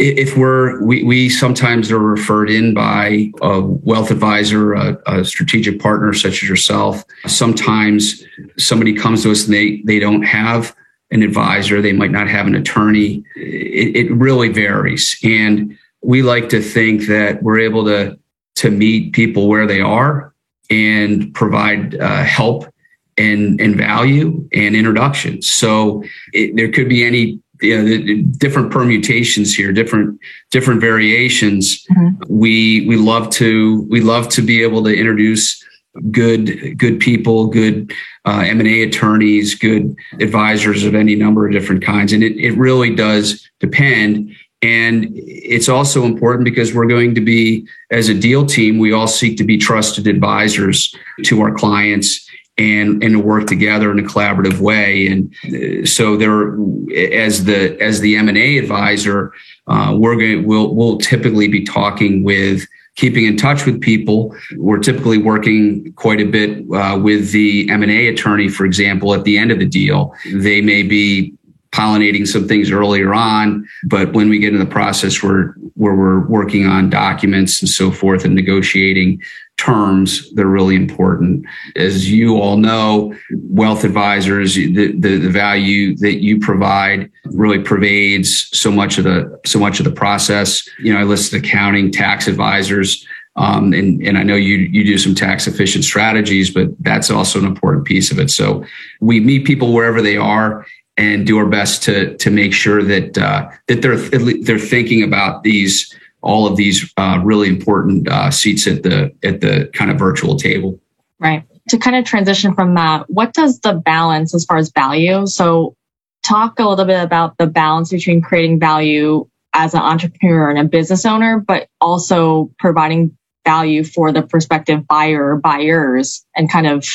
if 0.00 0.36
we're 0.36 0.82
we, 0.82 1.04
we 1.04 1.28
sometimes 1.28 1.90
are 1.92 1.98
referred 1.98 2.50
in 2.50 2.72
by 2.72 3.30
a 3.42 3.60
wealth 3.60 4.10
advisor 4.10 4.72
a, 4.72 4.98
a, 5.06 5.24
strategic 5.24 5.78
partner 5.78 6.14
such 6.14 6.42
as 6.42 6.48
yourself 6.48 7.04
sometimes 7.26 8.24
somebody 8.56 8.94
comes 8.94 9.22
to 9.22 9.30
us 9.30 9.44
and 9.44 9.52
they 9.52 9.82
they 9.84 9.98
don't 9.98 10.22
have 10.22 10.74
an 11.10 11.22
advisor, 11.22 11.80
they 11.82 11.92
might 11.92 12.10
not 12.10 12.28
have 12.28 12.46
an 12.46 12.54
attorney. 12.54 13.24
It, 13.36 13.96
it 13.96 14.12
really 14.12 14.48
varies. 14.48 15.18
And 15.24 15.76
we 16.02 16.22
like 16.22 16.48
to 16.50 16.62
think 16.62 17.06
that 17.06 17.42
we're 17.42 17.60
able 17.60 17.84
to, 17.86 18.18
to 18.56 18.70
meet 18.70 19.12
people 19.12 19.48
where 19.48 19.66
they 19.66 19.80
are 19.80 20.32
and 20.70 21.34
provide 21.34 22.00
uh, 22.00 22.22
help 22.22 22.72
and, 23.18 23.60
and 23.60 23.76
value 23.76 24.48
and 24.52 24.76
introductions. 24.76 25.50
So 25.50 26.04
it, 26.32 26.56
there 26.56 26.70
could 26.70 26.88
be 26.88 27.04
any 27.04 27.40
you 27.60 27.82
know, 27.82 28.22
different 28.38 28.70
permutations 28.70 29.54
here, 29.54 29.72
different 29.72 30.18
different 30.50 30.80
variations. 30.80 31.84
Mm-hmm. 31.86 32.22
We 32.28 32.86
we 32.86 32.96
love 32.96 33.30
to 33.30 33.86
we 33.90 34.00
love 34.00 34.28
to 34.30 34.42
be 34.42 34.62
able 34.62 34.82
to 34.84 34.96
introduce 34.96 35.62
good 36.10 36.78
good 36.78 37.00
people, 37.00 37.48
good 37.48 37.92
uh, 38.26 38.44
M&A 38.46 38.82
attorneys, 38.82 39.54
good 39.54 39.96
advisors 40.20 40.84
of 40.84 40.94
any 40.94 41.14
number 41.14 41.46
of 41.46 41.52
different 41.52 41.82
kinds. 41.82 42.12
And 42.12 42.22
it, 42.22 42.36
it 42.38 42.56
really 42.56 42.94
does 42.94 43.48
depend. 43.60 44.34
And 44.62 45.08
it's 45.14 45.68
also 45.70 46.04
important 46.04 46.44
because 46.44 46.74
we're 46.74 46.86
going 46.86 47.14
to 47.14 47.20
be, 47.20 47.66
as 47.90 48.10
a 48.10 48.14
deal 48.14 48.44
team, 48.44 48.78
we 48.78 48.92
all 48.92 49.06
seek 49.06 49.38
to 49.38 49.44
be 49.44 49.56
trusted 49.56 50.06
advisors 50.06 50.94
to 51.24 51.40
our 51.40 51.54
clients 51.54 52.28
and 52.58 53.02
and 53.02 53.14
to 53.14 53.18
work 53.18 53.46
together 53.46 53.90
in 53.90 53.98
a 53.98 54.02
collaborative 54.02 54.60
way. 54.60 55.06
And 55.06 55.34
uh, 55.46 55.86
so 55.86 56.16
there, 56.16 56.52
as 56.94 57.44
the 57.44 57.80
as 57.80 58.00
the 58.00 58.16
M 58.16 58.28
and 58.28 58.36
A 58.36 58.58
advisor, 58.58 59.32
uh, 59.66 59.96
we're 59.98 60.16
going 60.16 60.46
we'll 60.46 60.74
we'll 60.74 60.98
typically 60.98 61.48
be 61.48 61.64
talking 61.64 62.22
with 62.22 62.66
keeping 63.00 63.24
in 63.24 63.34
touch 63.36 63.64
with 63.64 63.80
people. 63.80 64.36
We're 64.56 64.78
typically 64.78 65.16
working 65.16 65.92
quite 65.94 66.20
a 66.20 66.26
bit 66.26 66.50
uh, 66.70 67.00
with 67.02 67.32
the 67.32 67.68
M&A 67.70 68.08
attorney, 68.08 68.48
for 68.48 68.66
example, 68.66 69.14
at 69.14 69.24
the 69.24 69.38
end 69.38 69.50
of 69.50 69.58
the 69.58 69.64
deal. 69.64 70.14
They 70.34 70.60
may 70.60 70.82
be 70.82 71.34
pollinating 71.72 72.26
some 72.26 72.48
things 72.48 72.70
earlier 72.70 73.14
on, 73.14 73.66
but 73.84 74.12
when 74.12 74.28
we 74.28 74.38
get 74.38 74.52
in 74.52 74.58
the 74.58 74.66
process 74.66 75.22
where, 75.22 75.54
where 75.74 75.94
we're 75.94 76.26
working 76.26 76.66
on 76.66 76.90
documents 76.90 77.60
and 77.60 77.68
so 77.68 77.90
forth 77.90 78.24
and 78.24 78.34
negotiating 78.34 79.20
terms 79.60 80.32
they're 80.32 80.46
really 80.46 80.74
important. 80.74 81.44
As 81.76 82.10
you 82.10 82.38
all 82.38 82.56
know, 82.56 83.14
wealth 83.42 83.84
advisors, 83.84 84.54
the, 84.54 84.92
the, 84.92 85.18
the, 85.18 85.28
value 85.28 85.94
that 85.98 86.22
you 86.22 86.40
provide 86.40 87.10
really 87.26 87.58
pervades 87.58 88.48
so 88.56 88.70
much 88.70 88.96
of 88.96 89.04
the 89.04 89.38
so 89.44 89.58
much 89.58 89.78
of 89.78 89.84
the 89.84 89.92
process. 89.92 90.66
You 90.78 90.94
know, 90.94 91.00
I 91.00 91.02
listed 91.02 91.44
accounting, 91.44 91.90
tax 91.92 92.26
advisors. 92.26 93.06
Um, 93.36 93.72
and, 93.72 94.02
and 94.02 94.18
I 94.18 94.22
know 94.22 94.34
you 94.34 94.56
you 94.56 94.82
do 94.82 94.96
some 94.96 95.14
tax 95.14 95.46
efficient 95.46 95.84
strategies, 95.84 96.50
but 96.50 96.68
that's 96.80 97.10
also 97.10 97.38
an 97.38 97.44
important 97.44 97.84
piece 97.84 98.10
of 98.10 98.18
it. 98.18 98.30
So 98.30 98.64
we 99.00 99.20
meet 99.20 99.44
people 99.44 99.74
wherever 99.74 100.00
they 100.00 100.16
are 100.16 100.64
and 101.00 101.26
do 101.26 101.38
our 101.38 101.46
best 101.46 101.82
to 101.84 102.16
to 102.18 102.30
make 102.30 102.52
sure 102.52 102.82
that 102.82 103.16
uh, 103.16 103.48
that 103.68 103.80
they're 103.80 103.96
they're 103.96 104.58
thinking 104.58 105.02
about 105.02 105.42
these 105.42 105.96
all 106.20 106.46
of 106.46 106.56
these 106.56 106.92
uh, 106.98 107.18
really 107.24 107.48
important 107.48 108.06
uh, 108.08 108.30
seats 108.30 108.66
at 108.66 108.82
the 108.82 109.12
at 109.24 109.40
the 109.40 109.70
kind 109.72 109.90
of 109.90 109.98
virtual 109.98 110.36
table. 110.36 110.78
Right. 111.18 111.44
To 111.70 111.78
kind 111.78 111.96
of 111.96 112.04
transition 112.04 112.54
from 112.54 112.74
that, 112.74 113.08
what 113.08 113.32
does 113.32 113.60
the 113.60 113.74
balance 113.74 114.34
as 114.34 114.44
far 114.44 114.58
as 114.58 114.70
value? 114.72 115.26
So, 115.26 115.74
talk 116.22 116.58
a 116.58 116.68
little 116.68 116.84
bit 116.84 117.02
about 117.02 117.38
the 117.38 117.46
balance 117.46 117.90
between 117.90 118.20
creating 118.20 118.60
value 118.60 119.26
as 119.54 119.74
an 119.74 119.80
entrepreneur 119.80 120.50
and 120.50 120.58
a 120.58 120.64
business 120.64 121.06
owner, 121.06 121.38
but 121.38 121.68
also 121.80 122.50
providing 122.58 123.16
value 123.44 123.84
for 123.84 124.12
the 124.12 124.22
prospective 124.22 124.86
buyer 124.86 125.34
or 125.34 125.38
buyers, 125.38 126.24
and 126.36 126.50
kind 126.50 126.66
of 126.66 126.86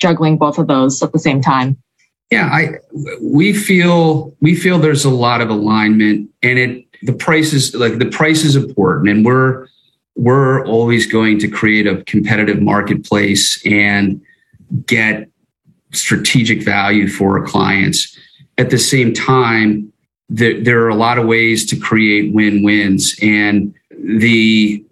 juggling 0.00 0.38
both 0.38 0.58
of 0.58 0.66
those 0.66 1.02
at 1.02 1.12
the 1.12 1.18
same 1.18 1.40
time. 1.40 1.78
Yeah, 2.30 2.46
I 2.46 2.78
we 3.20 3.52
feel 3.52 4.34
we 4.40 4.54
feel 4.54 4.78
there's 4.78 5.04
a 5.04 5.10
lot 5.10 5.40
of 5.40 5.50
alignment, 5.50 6.30
and 6.42 6.58
it 6.58 6.84
the 7.04 7.12
price 7.12 7.52
is 7.52 7.74
like 7.74 7.98
the 7.98 8.06
price 8.06 8.44
is 8.44 8.56
important 8.56 9.10
and 9.10 9.24
we're 9.24 9.66
we're 10.16 10.64
always 10.66 11.06
going 11.10 11.38
to 11.40 11.48
create 11.48 11.86
a 11.86 12.02
competitive 12.04 12.62
marketplace 12.62 13.64
and 13.66 14.20
get 14.86 15.28
strategic 15.92 16.62
value 16.62 17.08
for 17.08 17.38
our 17.38 17.46
clients. 17.46 18.16
At 18.58 18.70
the 18.70 18.78
same 18.78 19.12
time 19.12 19.92
there, 20.30 20.60
there 20.60 20.82
are 20.82 20.88
a 20.88 20.94
lot 20.94 21.18
of 21.18 21.26
ways 21.26 21.66
to 21.66 21.76
create 21.76 22.32
win-wins 22.32 23.16
and 23.20 23.74
the 23.90 24.84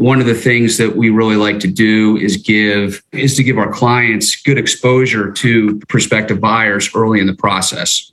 one 0.00 0.18
of 0.18 0.24
the 0.24 0.34
things 0.34 0.78
that 0.78 0.96
we 0.96 1.10
really 1.10 1.36
like 1.36 1.60
to 1.60 1.68
do 1.68 2.16
is 2.16 2.38
give 2.38 3.02
is 3.12 3.36
to 3.36 3.44
give 3.44 3.58
our 3.58 3.70
clients 3.70 4.34
good 4.34 4.56
exposure 4.56 5.30
to 5.30 5.78
prospective 5.90 6.40
buyers 6.40 6.88
early 6.94 7.20
in 7.20 7.26
the 7.26 7.34
process. 7.34 8.10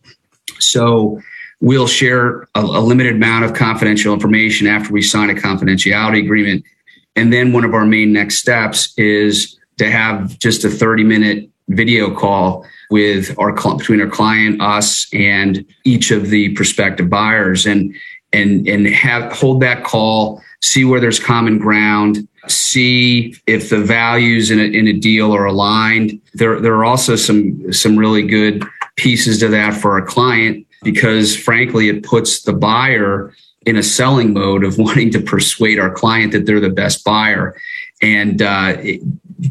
So 0.59 1.21
we'll 1.61 1.87
share 1.87 2.41
a, 2.55 2.59
a 2.59 2.81
limited 2.81 3.15
amount 3.15 3.45
of 3.45 3.53
confidential 3.53 4.13
information 4.13 4.67
after 4.67 4.91
we 4.91 5.01
sign 5.01 5.29
a 5.29 5.33
confidentiality 5.33 6.21
agreement. 6.21 6.65
And 7.15 7.31
then 7.31 7.53
one 7.53 7.63
of 7.63 7.73
our 7.73 7.85
main 7.85 8.11
next 8.11 8.39
steps 8.39 8.93
is 8.97 9.57
to 9.77 9.89
have 9.89 10.37
just 10.39 10.65
a 10.65 10.69
30 10.69 11.05
minute 11.05 11.49
video 11.69 12.13
call 12.13 12.65
with 12.91 13.33
our 13.39 13.53
between 13.53 14.01
our 14.01 14.09
client, 14.09 14.61
us, 14.61 15.07
and 15.13 15.65
each 15.85 16.11
of 16.11 16.31
the 16.31 16.53
prospective 16.53 17.09
buyers, 17.09 17.65
and 17.65 17.95
and 18.33 18.67
and 18.67 18.85
have 18.87 19.31
hold 19.31 19.61
that 19.61 19.85
call, 19.85 20.43
see 20.61 20.85
where 20.85 20.99
there's 20.99 21.19
common 21.19 21.57
ground, 21.57 22.27
see 22.47 23.35
if 23.45 23.69
the 23.69 23.79
values 23.79 24.51
in 24.51 24.59
a, 24.59 24.63
in 24.63 24.87
a 24.87 24.93
deal 24.93 25.35
are 25.35 25.45
aligned. 25.45 26.19
There 26.33 26.59
there 26.59 26.75
are 26.75 26.85
also 26.85 27.15
some 27.15 27.71
some 27.71 27.97
really 27.97 28.23
good 28.23 28.63
pieces 28.95 29.39
to 29.39 29.47
that 29.49 29.75
for 29.75 29.91
our 29.93 30.05
client 30.05 30.65
because 30.83 31.35
frankly, 31.35 31.89
it 31.89 32.03
puts 32.03 32.41
the 32.41 32.53
buyer 32.53 33.33
in 33.65 33.75
a 33.75 33.83
selling 33.83 34.33
mode 34.33 34.63
of 34.63 34.77
wanting 34.85 35.11
to 35.11 35.19
persuade 35.19 35.79
our 35.79 35.91
client 35.91 36.31
that 36.31 36.45
they're 36.45 36.59
the 36.59 36.69
best 36.69 37.03
buyer, 37.03 37.55
and 38.01 38.41
uh, 38.41 38.75
it, 38.79 39.01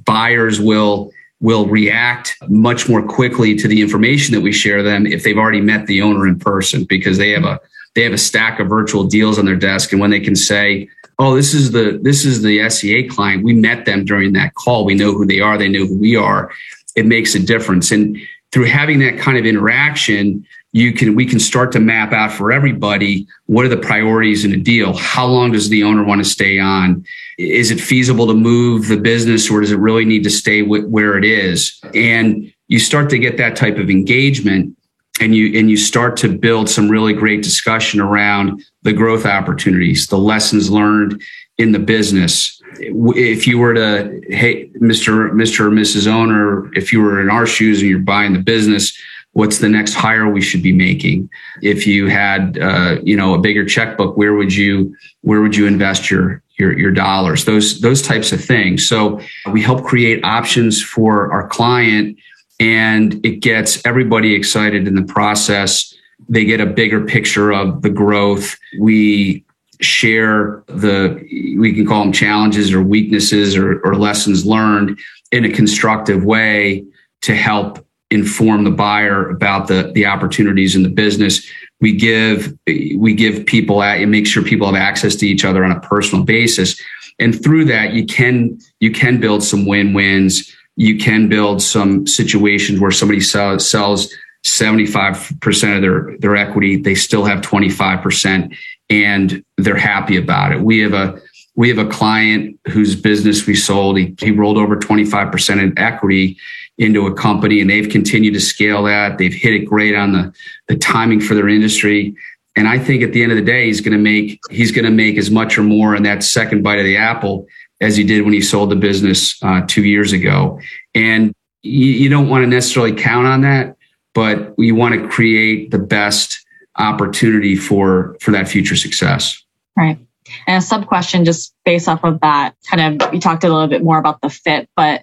buyers 0.04 0.60
will 0.60 1.12
will 1.40 1.66
react 1.66 2.34
much 2.48 2.88
more 2.88 3.06
quickly 3.06 3.54
to 3.54 3.68
the 3.68 3.82
information 3.82 4.34
that 4.34 4.40
we 4.40 4.50
share 4.50 4.82
them 4.82 5.06
if 5.06 5.22
they've 5.22 5.36
already 5.36 5.60
met 5.60 5.86
the 5.86 6.00
owner 6.00 6.26
in 6.26 6.38
person 6.38 6.84
because 6.84 7.18
they 7.18 7.30
have 7.30 7.44
a 7.44 7.60
they 7.96 8.02
have 8.02 8.12
a 8.12 8.18
stack 8.18 8.60
of 8.60 8.68
virtual 8.68 9.04
deals 9.04 9.38
on 9.38 9.46
their 9.46 9.56
desk 9.56 9.90
and 9.90 10.00
when 10.00 10.10
they 10.10 10.20
can 10.20 10.36
say 10.36 10.88
oh 11.18 11.34
this 11.34 11.54
is 11.54 11.72
the 11.72 11.98
this 12.02 12.24
is 12.24 12.42
the 12.42 12.68
SEA 12.68 13.08
client 13.08 13.42
we 13.42 13.54
met 13.54 13.86
them 13.86 14.04
during 14.04 14.32
that 14.34 14.54
call. 14.54 14.84
We 14.84 14.94
know 14.94 15.12
who 15.12 15.26
they 15.26 15.40
are 15.40 15.58
they 15.58 15.68
know 15.68 15.86
who 15.86 15.98
we 15.98 16.14
are. 16.14 16.52
It 16.94 17.06
makes 17.06 17.34
a 17.34 17.40
difference. 17.40 17.90
And 17.90 18.18
through 18.52 18.66
having 18.66 19.00
that 19.00 19.18
kind 19.18 19.36
of 19.36 19.44
interaction 19.44 20.46
you 20.72 20.92
can 20.92 21.14
we 21.14 21.24
can 21.24 21.40
start 21.40 21.72
to 21.72 21.80
map 21.80 22.12
out 22.12 22.30
for 22.30 22.52
everybody 22.52 23.26
what 23.46 23.64
are 23.64 23.70
the 23.70 23.78
priorities 23.78 24.44
in 24.44 24.52
a 24.52 24.58
deal. 24.58 24.94
How 24.94 25.26
long 25.26 25.52
does 25.52 25.70
the 25.70 25.82
owner 25.82 26.04
want 26.04 26.22
to 26.22 26.28
stay 26.28 26.58
on? 26.58 27.04
Is 27.38 27.70
it 27.70 27.80
feasible 27.80 28.26
to 28.26 28.34
move 28.34 28.88
the 28.88 28.98
business 28.98 29.50
or 29.50 29.62
does 29.62 29.72
it 29.72 29.78
really 29.78 30.04
need 30.04 30.22
to 30.24 30.30
stay 30.30 30.62
where 30.62 31.16
it 31.16 31.24
is? 31.24 31.80
And 31.94 32.52
you 32.68 32.78
start 32.78 33.08
to 33.10 33.18
get 33.18 33.38
that 33.38 33.56
type 33.56 33.78
of 33.78 33.88
engagement 33.88 34.75
and 35.20 35.34
you 35.34 35.58
and 35.58 35.70
you 35.70 35.76
start 35.76 36.16
to 36.18 36.28
build 36.28 36.68
some 36.68 36.88
really 36.88 37.12
great 37.12 37.42
discussion 37.42 38.00
around 38.00 38.62
the 38.82 38.92
growth 38.92 39.26
opportunities 39.26 40.06
the 40.06 40.18
lessons 40.18 40.70
learned 40.70 41.20
in 41.58 41.72
the 41.72 41.78
business. 41.78 42.60
If 42.78 43.46
you 43.46 43.58
were 43.58 43.74
to 43.74 44.20
hey 44.28 44.68
mr 44.80 45.30
mr 45.32 45.60
or 45.60 45.70
mrs 45.70 46.06
owner 46.06 46.72
if 46.74 46.92
you 46.92 47.00
were 47.00 47.20
in 47.20 47.30
our 47.30 47.46
shoes 47.46 47.80
and 47.80 47.88
you're 47.90 47.98
buying 48.00 48.32
the 48.32 48.40
business 48.40 48.92
what's 49.36 49.58
the 49.58 49.68
next 49.68 49.92
hire 49.92 50.26
we 50.30 50.40
should 50.40 50.62
be 50.62 50.72
making? 50.72 51.28
If 51.60 51.86
you 51.86 52.06
had 52.06 52.58
uh, 52.58 52.96
you 53.02 53.16
know 53.16 53.34
a 53.34 53.38
bigger 53.38 53.66
checkbook 53.66 54.16
where 54.16 54.32
would 54.32 54.54
you 54.54 54.96
where 55.20 55.42
would 55.42 55.54
you 55.54 55.66
invest 55.66 56.10
your 56.10 56.42
your 56.58 56.76
your 56.76 56.90
dollars? 56.90 57.44
Those 57.44 57.80
those 57.82 58.00
types 58.00 58.32
of 58.32 58.42
things. 58.42 58.88
So 58.88 59.20
we 59.52 59.60
help 59.60 59.84
create 59.84 60.24
options 60.24 60.82
for 60.82 61.30
our 61.32 61.46
client 61.48 62.16
and 62.58 63.24
it 63.24 63.40
gets 63.40 63.84
everybody 63.84 64.34
excited 64.34 64.86
in 64.86 64.94
the 64.94 65.04
process 65.04 65.94
they 66.28 66.44
get 66.44 66.60
a 66.60 66.66
bigger 66.66 67.04
picture 67.04 67.52
of 67.52 67.82
the 67.82 67.90
growth 67.90 68.56
we 68.80 69.44
share 69.80 70.62
the 70.68 71.20
we 71.58 71.74
can 71.74 71.86
call 71.86 72.02
them 72.02 72.12
challenges 72.12 72.72
or 72.72 72.82
weaknesses 72.82 73.56
or, 73.56 73.80
or 73.80 73.94
lessons 73.94 74.46
learned 74.46 74.98
in 75.32 75.44
a 75.44 75.50
constructive 75.50 76.24
way 76.24 76.84
to 77.22 77.34
help 77.34 77.84
inform 78.10 78.64
the 78.64 78.70
buyer 78.70 79.28
about 79.30 79.66
the 79.66 79.90
the 79.94 80.06
opportunities 80.06 80.76
in 80.76 80.82
the 80.82 80.88
business. 80.88 81.46
We 81.80 81.94
give 81.94 82.56
we 82.66 83.14
give 83.14 83.44
people 83.46 83.82
at 83.82 84.00
and 84.00 84.10
make 84.10 84.26
sure 84.26 84.42
people 84.42 84.66
have 84.66 84.76
access 84.76 85.16
to 85.16 85.26
each 85.26 85.44
other 85.44 85.64
on 85.64 85.72
a 85.72 85.80
personal 85.80 86.24
basis. 86.24 86.80
And 87.18 87.40
through 87.42 87.66
that, 87.66 87.92
you 87.92 88.06
can 88.06 88.58
you 88.80 88.90
can 88.90 89.20
build 89.20 89.42
some 89.42 89.66
win-wins. 89.66 90.55
You 90.76 90.98
can 90.98 91.28
build 91.28 91.62
some 91.62 92.06
situations 92.06 92.80
where 92.80 92.90
somebody 92.90 93.20
sells, 93.20 93.68
sells 93.68 94.12
75% 94.44 95.76
of 95.76 95.82
their, 95.82 96.16
their 96.18 96.36
equity. 96.36 96.76
They 96.76 96.94
still 96.94 97.24
have 97.24 97.40
25% 97.40 98.54
and 98.88 99.44
they're 99.56 99.76
happy 99.76 100.16
about 100.16 100.52
it. 100.52 100.60
We 100.60 100.78
have 100.80 100.92
a 100.92 101.20
we 101.56 101.70
have 101.70 101.78
a 101.78 101.88
client 101.88 102.60
whose 102.68 102.94
business 102.94 103.46
we 103.46 103.54
sold. 103.54 103.96
He, 103.96 104.14
he 104.20 104.30
rolled 104.30 104.58
over 104.58 104.76
25% 104.76 105.62
in 105.62 105.78
equity 105.78 106.36
into 106.78 107.06
a 107.06 107.14
company 107.14 107.62
and 107.62 107.70
they've 107.70 107.88
continued 107.88 108.34
to 108.34 108.40
scale 108.40 108.82
that. 108.84 109.16
They've 109.16 109.32
hit 109.32 109.54
it 109.54 109.64
great 109.64 109.96
on 109.96 110.12
the, 110.12 110.34
the 110.68 110.76
timing 110.76 111.20
for 111.20 111.34
their 111.34 111.48
industry. 111.48 112.14
And 112.56 112.68
I 112.68 112.78
think 112.78 113.02
at 113.02 113.12
the 113.12 113.22
end 113.22 113.32
of 113.32 113.38
the 113.38 113.44
day, 113.44 113.66
he's 113.66 113.80
going 113.80 113.96
to 113.96 113.98
make, 113.98 114.38
he's 114.50 114.70
going 114.70 114.84
to 114.84 114.90
make 114.90 115.16
as 115.16 115.30
much 115.30 115.58
or 115.58 115.62
more 115.62 115.96
in 115.96 116.02
that 116.02 116.22
second 116.22 116.62
bite 116.62 116.78
of 116.78 116.84
the 116.84 116.98
apple 116.98 117.46
as 117.80 117.96
he 117.96 118.04
did 118.04 118.22
when 118.22 118.32
he 118.32 118.40
sold 118.40 118.70
the 118.70 118.76
business 118.76 119.42
uh, 119.42 119.62
two 119.66 119.84
years 119.84 120.12
ago. 120.12 120.60
And 120.94 121.34
you, 121.62 121.86
you 121.86 122.08
don't 122.08 122.28
want 122.28 122.42
to 122.42 122.46
necessarily 122.46 122.94
count 122.94 123.26
on 123.26 123.42
that, 123.42 123.76
but 124.14 124.54
you 124.58 124.74
want 124.74 124.94
to 124.94 125.08
create 125.08 125.70
the 125.70 125.78
best 125.78 126.44
opportunity 126.78 127.56
for, 127.56 128.16
for 128.20 128.30
that 128.30 128.48
future 128.48 128.76
success. 128.76 129.42
Right. 129.76 129.98
And 130.46 130.62
a 130.62 130.66
sub 130.66 130.86
question 130.86 131.24
just 131.24 131.54
based 131.64 131.88
off 131.88 132.02
of 132.02 132.20
that, 132.20 132.54
kind 132.68 133.02
of, 133.02 133.14
you 133.14 133.20
talked 133.20 133.44
a 133.44 133.48
little 133.48 133.68
bit 133.68 133.84
more 133.84 133.98
about 133.98 134.20
the 134.20 134.30
fit, 134.30 134.68
but 134.74 135.02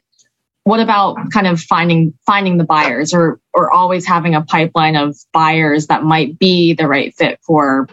what 0.63 0.79
about 0.79 1.31
kind 1.31 1.47
of 1.47 1.59
finding 1.59 2.13
finding 2.25 2.57
the 2.57 2.63
buyers 2.63 3.13
or 3.13 3.39
or 3.53 3.71
always 3.71 4.05
having 4.05 4.35
a 4.35 4.41
pipeline 4.41 4.95
of 4.95 5.15
buyers 5.31 5.87
that 5.87 6.03
might 6.03 6.39
be 6.39 6.73
the 6.73 6.87
right 6.87 7.13
fit 7.15 7.39
for 7.41 7.87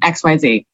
xyz 0.00 0.64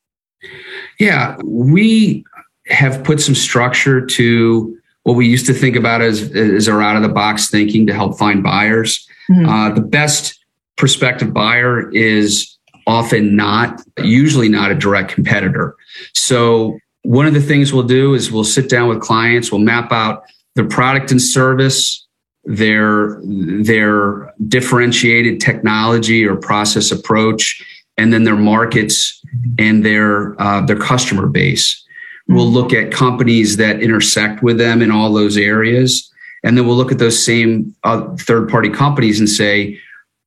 yeah 0.99 1.37
we 1.45 2.25
have 2.69 3.03
put 3.05 3.21
some 3.21 3.35
structure 3.35 4.05
to 4.05 4.77
what 5.05 5.15
we 5.15 5.27
used 5.27 5.47
to 5.47 5.55
think 5.55 5.77
about 5.77 6.01
as 6.01 6.31
as 6.33 6.69
our 6.69 6.83
out 6.83 6.97
of 6.97 7.03
the 7.03 7.09
box 7.09 7.49
thinking 7.51 7.87
to 7.87 7.95
help 7.95 8.19
find 8.19 8.43
buyers 8.43 9.07
mm-hmm. 9.31 9.47
uh, 9.47 9.71
the 9.71 9.81
best 9.81 10.39
prospective 10.77 11.33
buyer 11.33 11.91
is 11.91 12.57
often 12.87 13.37
not 13.37 13.81
usually 13.99 14.49
not 14.49 14.71
a 14.71 14.75
direct 14.75 15.11
competitor 15.11 15.77
so 16.15 16.79
one 17.03 17.27
of 17.27 17.35
the 17.35 17.41
things 17.41 17.73
we'll 17.73 17.83
do 17.83 18.15
is 18.15 18.31
we'll 18.31 18.45
sit 18.45 18.69
down 18.69 18.89
with 18.89 19.01
clients 19.01 19.51
we'll 19.51 19.61
map 19.61 19.93
out 19.93 20.25
their 20.59 20.67
product 20.67 21.13
and 21.13 21.23
service, 21.23 22.05
their 22.45 23.21
their 23.23 24.35
differentiated 24.49 25.41
technology 25.41 26.27
or 26.27 26.35
process 26.35 26.91
approach, 26.91 27.63
and 27.97 28.13
then 28.13 28.25
their 28.25 28.37
markets 28.37 29.23
and 29.57 29.87
their 29.87 30.41
uh, 30.43 30.61
their 30.63 30.77
customer 30.77 31.29
base. 31.29 31.85
We'll 32.29 32.51
look 32.51 32.73
at 32.73 32.93
companies 32.93 33.57
that 33.57 33.83
intersect 33.83 34.43
with 34.43 34.59
them 34.59 34.83
in 34.83 34.91
all 34.91 35.13
those 35.13 35.37
areas, 35.37 36.11
and 36.45 36.57
then 36.57 36.67
we'll 36.67 36.77
look 36.77 36.93
at 36.93 36.99
those 36.99 37.23
same 37.23 37.75
uh, 37.85 38.15
third 38.17 38.49
party 38.49 38.69
companies 38.69 39.19
and 39.19 39.29
say, 39.29 39.79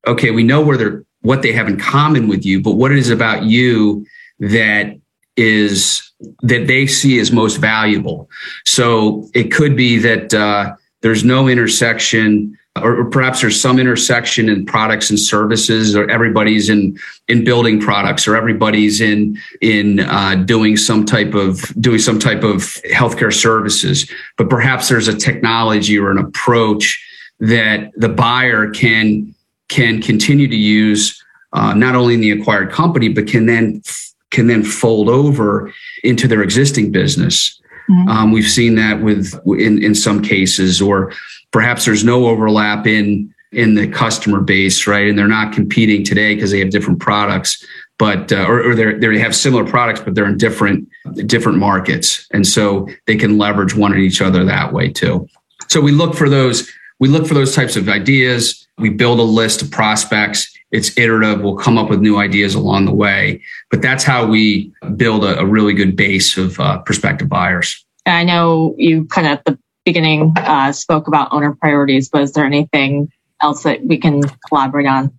okay, 0.07 0.31
we 0.31 0.43
know 0.43 0.61
where 0.61 0.77
they're 0.77 1.03
what 1.21 1.43
they 1.43 1.51
have 1.51 1.67
in 1.67 1.77
common 1.77 2.27
with 2.27 2.45
you, 2.45 2.61
but 2.61 2.71
what 2.71 2.91
it 2.91 2.97
is 2.97 3.09
about 3.09 3.43
you 3.43 4.05
that 4.39 4.97
is 5.37 6.11
that 6.41 6.67
they 6.67 6.87
see 6.87 7.19
as 7.19 7.31
most 7.31 7.57
valuable. 7.57 8.29
So 8.65 9.29
it 9.33 9.51
could 9.51 9.75
be 9.75 9.97
that 9.99 10.33
uh, 10.33 10.75
there's 11.01 11.23
no 11.23 11.47
intersection, 11.47 12.57
or, 12.79 13.05
perhaps 13.05 13.41
there's 13.41 13.59
some 13.59 13.79
intersection 13.79 14.49
in 14.49 14.65
products 14.65 15.09
and 15.09 15.19
services, 15.19 15.95
or 15.95 16.09
everybody's 16.09 16.69
in 16.69 16.97
in 17.27 17.43
building 17.43 17.79
products, 17.79 18.27
or 18.27 18.35
everybody's 18.35 19.01
in 19.01 19.37
in 19.61 19.99
uh, 19.99 20.35
doing 20.35 20.77
some 20.77 21.05
type 21.05 21.33
of 21.33 21.61
doing 21.81 21.99
some 21.99 22.19
type 22.19 22.43
of 22.43 22.61
healthcare 22.93 23.33
services. 23.33 24.09
But 24.37 24.49
perhaps 24.49 24.87
there's 24.87 25.07
a 25.07 25.17
technology 25.17 25.97
or 25.99 26.11
an 26.11 26.17
approach 26.17 27.03
that 27.39 27.91
the 27.97 28.09
buyer 28.09 28.69
can 28.69 29.35
can 29.67 30.01
continue 30.01 30.47
to 30.47 30.55
use 30.55 31.21
uh, 31.53 31.73
not 31.73 31.95
only 31.95 32.13
in 32.13 32.21
the 32.21 32.31
acquired 32.31 32.71
company, 32.71 33.09
but 33.09 33.27
can 33.27 33.47
then 33.47 33.81
can 34.29 34.47
then 34.47 34.63
fold 34.63 35.09
over 35.09 35.73
into 36.03 36.27
their 36.27 36.41
existing 36.41 36.91
business. 36.91 37.59
Mm-hmm. 37.89 38.09
Um, 38.09 38.31
we've 38.31 38.49
seen 38.49 38.75
that 38.75 39.01
with 39.01 39.33
in 39.45 39.83
in 39.83 39.93
some 39.93 40.21
cases, 40.21 40.81
or 40.81 41.11
perhaps 41.51 41.85
there's 41.85 42.03
no 42.03 42.27
overlap 42.27 42.87
in 42.87 43.33
in 43.51 43.75
the 43.75 43.87
customer 43.87 44.39
base, 44.39 44.87
right? 44.87 45.09
And 45.09 45.19
they're 45.19 45.27
not 45.27 45.51
competing 45.51 46.05
today 46.05 46.35
because 46.35 46.51
they 46.51 46.59
have 46.59 46.69
different 46.69 47.01
products, 47.01 47.65
but 47.99 48.31
uh, 48.31 48.45
or, 48.45 48.71
or 48.71 48.75
they 48.75 49.19
have 49.19 49.35
similar 49.35 49.65
products, 49.65 49.99
but 49.99 50.15
they're 50.15 50.25
in 50.25 50.37
different 50.37 50.87
different 51.27 51.57
markets, 51.57 52.27
and 52.31 52.47
so 52.47 52.87
they 53.07 53.15
can 53.15 53.37
leverage 53.37 53.75
one 53.75 53.93
at 53.93 53.99
each 53.99 54.21
other 54.21 54.45
that 54.45 54.73
way 54.73 54.89
too. 54.89 55.27
So 55.67 55.81
we 55.81 55.91
look 55.91 56.15
for 56.15 56.29
those. 56.29 56.69
We 56.99 57.09
look 57.09 57.25
for 57.25 57.33
those 57.33 57.55
types 57.55 57.75
of 57.75 57.89
ideas. 57.89 58.67
We 58.77 58.89
build 58.89 59.19
a 59.19 59.23
list 59.23 59.61
of 59.61 59.71
prospects 59.71 60.51
it's 60.71 60.97
iterative. 60.97 61.41
We'll 61.41 61.57
come 61.57 61.77
up 61.77 61.89
with 61.89 61.99
new 61.99 62.17
ideas 62.17 62.55
along 62.55 62.85
the 62.85 62.93
way, 62.93 63.41
but 63.69 63.81
that's 63.81 64.03
how 64.03 64.25
we 64.25 64.71
build 64.95 65.25
a, 65.25 65.39
a 65.39 65.45
really 65.45 65.73
good 65.73 65.95
base 65.95 66.37
of 66.37 66.59
uh, 66.59 66.79
prospective 66.79 67.29
buyers. 67.29 67.85
I 68.05 68.23
know 68.23 68.73
you 68.77 69.05
kind 69.05 69.27
of 69.27 69.43
the 69.45 69.59
beginning 69.85 70.33
uh, 70.37 70.71
spoke 70.71 71.07
about 71.07 71.29
owner 71.31 71.55
priorities, 71.55 72.09
but 72.09 72.21
is 72.21 72.33
there 72.33 72.45
anything 72.45 73.11
else 73.41 73.63
that 73.63 73.83
we 73.85 73.97
can 73.97 74.21
collaborate 74.47 74.87
on? 74.87 75.17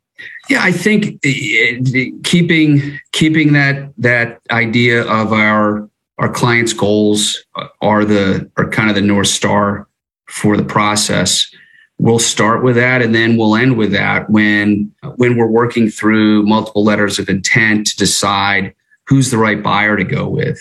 Yeah, 0.48 0.62
I 0.62 0.72
think 0.72 1.18
eh, 1.24 1.80
eh, 1.94 2.10
keeping 2.22 2.98
keeping 3.12 3.52
that 3.54 3.92
that 3.98 4.40
idea 4.50 5.02
of 5.02 5.32
our 5.32 5.88
our 6.18 6.28
clients' 6.28 6.72
goals 6.72 7.44
uh, 7.56 7.68
are 7.80 8.04
the 8.04 8.50
are 8.56 8.68
kind 8.68 8.88
of 8.88 8.94
the 8.94 9.02
north 9.02 9.28
star 9.28 9.88
for 10.26 10.56
the 10.56 10.64
process. 10.64 11.50
We'll 11.98 12.18
start 12.18 12.62
with 12.62 12.76
that, 12.76 13.02
and 13.02 13.14
then 13.14 13.36
we'll 13.36 13.56
end 13.56 13.76
with 13.76 13.92
that 13.92 14.30
when 14.30 14.92
when 15.16 15.36
we're 15.36 15.46
working 15.46 15.88
through 15.88 16.44
multiple 16.44 16.84
letters 16.84 17.18
of 17.18 17.28
intent 17.28 17.86
to 17.88 17.96
decide 17.96 18.74
who's 19.06 19.30
the 19.30 19.38
right 19.38 19.62
buyer 19.62 19.96
to 19.96 20.04
go 20.04 20.28
with. 20.28 20.60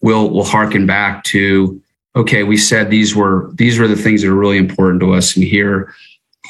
We'll 0.00 0.30
we'll 0.30 0.44
harken 0.44 0.86
back 0.86 1.24
to 1.24 1.80
okay, 2.18 2.42
we 2.42 2.56
said 2.56 2.90
these 2.90 3.14
were 3.14 3.50
these 3.54 3.78
were 3.78 3.88
the 3.88 3.96
things 3.96 4.22
that 4.22 4.28
are 4.28 4.34
really 4.34 4.58
important 4.58 5.00
to 5.00 5.14
us, 5.14 5.36
and 5.36 5.44
here, 5.44 5.94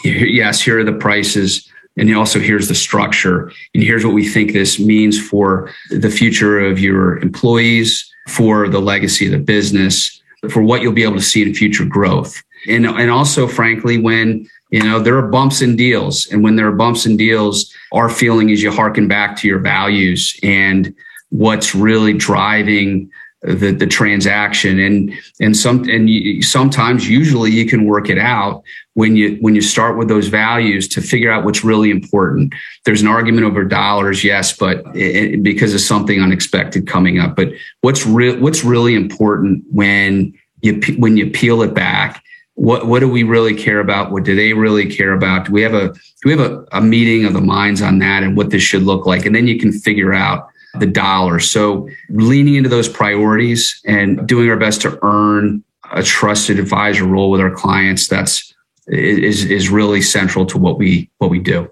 yes, 0.05 0.61
here 0.61 0.81
are 0.81 0.85
the 0.85 0.93
prices. 0.93 1.69
And 1.97 2.15
also 2.15 2.39
here's 2.39 2.69
the 2.69 2.77
structure. 2.77 3.51
And 3.75 3.83
here's 3.83 4.05
what 4.05 4.15
we 4.15 4.29
think 4.29 4.53
this 4.53 4.79
means 4.79 5.21
for 5.21 5.73
the 5.91 6.11
future 6.11 6.61
of 6.61 6.79
your 6.79 7.19
employees 7.19 8.09
for 8.29 8.69
the 8.69 8.81
legacy 8.81 9.27
of 9.27 9.33
the 9.33 9.39
business 9.39 10.23
for 10.49 10.63
what 10.63 10.81
you'll 10.81 10.93
be 10.93 11.03
able 11.03 11.17
to 11.17 11.21
see 11.21 11.43
in 11.43 11.55
future 11.55 11.85
growth. 11.85 12.41
And 12.69 12.87
and 12.87 13.11
also 13.11 13.49
frankly 13.49 13.99
when 13.99 14.47
you 14.71 14.83
know 14.83 15.01
there 15.01 15.17
are 15.17 15.27
bumps 15.27 15.61
in 15.61 15.75
deals. 15.75 16.29
And 16.29 16.45
when 16.45 16.55
there 16.55 16.69
are 16.69 16.73
bumps 16.73 17.05
in 17.05 17.17
deals 17.17 17.75
our 17.93 18.09
feeling 18.09 18.51
is 18.51 18.63
you 18.63 18.71
harken 18.71 19.09
back 19.09 19.37
to 19.39 19.49
your 19.49 19.59
values 19.59 20.39
and 20.43 20.95
what's 21.31 21.75
really 21.75 22.13
driving 22.13 23.11
the 23.43 23.73
the 23.73 23.87
transaction. 23.87 24.79
And 24.79 25.13
and 25.41 25.57
some 25.57 25.89
and 25.89 26.11
you, 26.11 26.43
sometimes 26.43 27.09
usually 27.09 27.51
you 27.51 27.67
can 27.67 27.85
work 27.85 28.11
it 28.11 28.19
out 28.19 28.63
when 28.95 29.17
you 29.17 29.37
when 29.41 29.55
you 29.55 29.63
start 29.63 29.97
with 29.97 30.09
those 30.09 30.29
values 30.29 30.89
to 30.89 31.01
figure 31.01 31.31
out 31.31 31.45
what's 31.45 31.63
really 31.63 31.91
important. 31.91 32.55
There's 32.85 33.03
an 33.03 33.09
argument 33.09 33.47
over 33.47 33.65
dollars 33.65 34.25
yes 34.25 34.57
but 34.57 34.83
it, 34.95 35.43
because 35.43 35.75
of 35.75 35.81
something 35.81 36.21
unexpected 36.21 36.87
coming 36.87 37.19
up. 37.19 37.37
But 37.37 37.53
what's 37.83 38.05
real 38.07 38.39
what's 38.41 38.65
really 38.65 38.95
important 38.95 39.65
when 39.71 40.35
you 40.63 40.81
when 40.99 41.17
you 41.17 41.31
peel 41.31 41.63
it 41.63 41.75
back? 41.75 42.23
What 42.55 42.89
what 42.89 42.99
do 42.99 43.09
we 43.09 43.23
really 43.23 43.55
care 43.55 43.79
about? 43.79 44.11
What 44.11 44.25
do 44.25 44.35
they 44.35 44.53
really 44.53 44.91
care 44.93 45.13
about? 45.13 45.47
Do 45.47 45.53
we 45.53 45.63
have 45.63 45.75
a 45.75 45.93
do 45.93 46.25
we 46.25 46.33
have 46.33 46.41
a, 46.41 46.65
a 46.73 46.81
meeting 46.81 47.25
of 47.25 47.35
the 47.35 47.41
minds 47.41 47.83
on 47.83 48.01
that 48.01 48.25
and 48.25 48.37
what 48.37 48.51
this 48.51 48.63
should 48.63 48.83
look 48.83 49.07
like? 49.07 49.27
And 49.27 49.35
then 49.37 49.47
you 49.47 49.61
can 49.61 49.71
figure 49.71 50.13
out 50.13 50.49
the 50.81 50.87
dollar. 50.87 51.39
So 51.39 51.89
leaning 52.11 52.55
into 52.55 52.69
those 52.69 52.89
priorities 52.89 53.81
and 53.85 54.27
doing 54.27 54.49
our 54.51 54.57
best 54.57 54.83
to 54.83 54.99
earn 55.03 55.63
a 55.93 56.03
trusted 56.03 56.59
advisor 56.59 57.05
role 57.05 57.31
with 57.31 57.41
our 57.41 57.51
clients, 57.51 58.09
that's 58.09 58.55
is 58.87 59.45
is 59.45 59.69
really 59.69 60.03
central 60.03 60.47
to 60.47 60.59
what 60.59 60.79
we 60.79 61.11
what 61.19 61.31
we 61.31 61.39
do. 61.39 61.71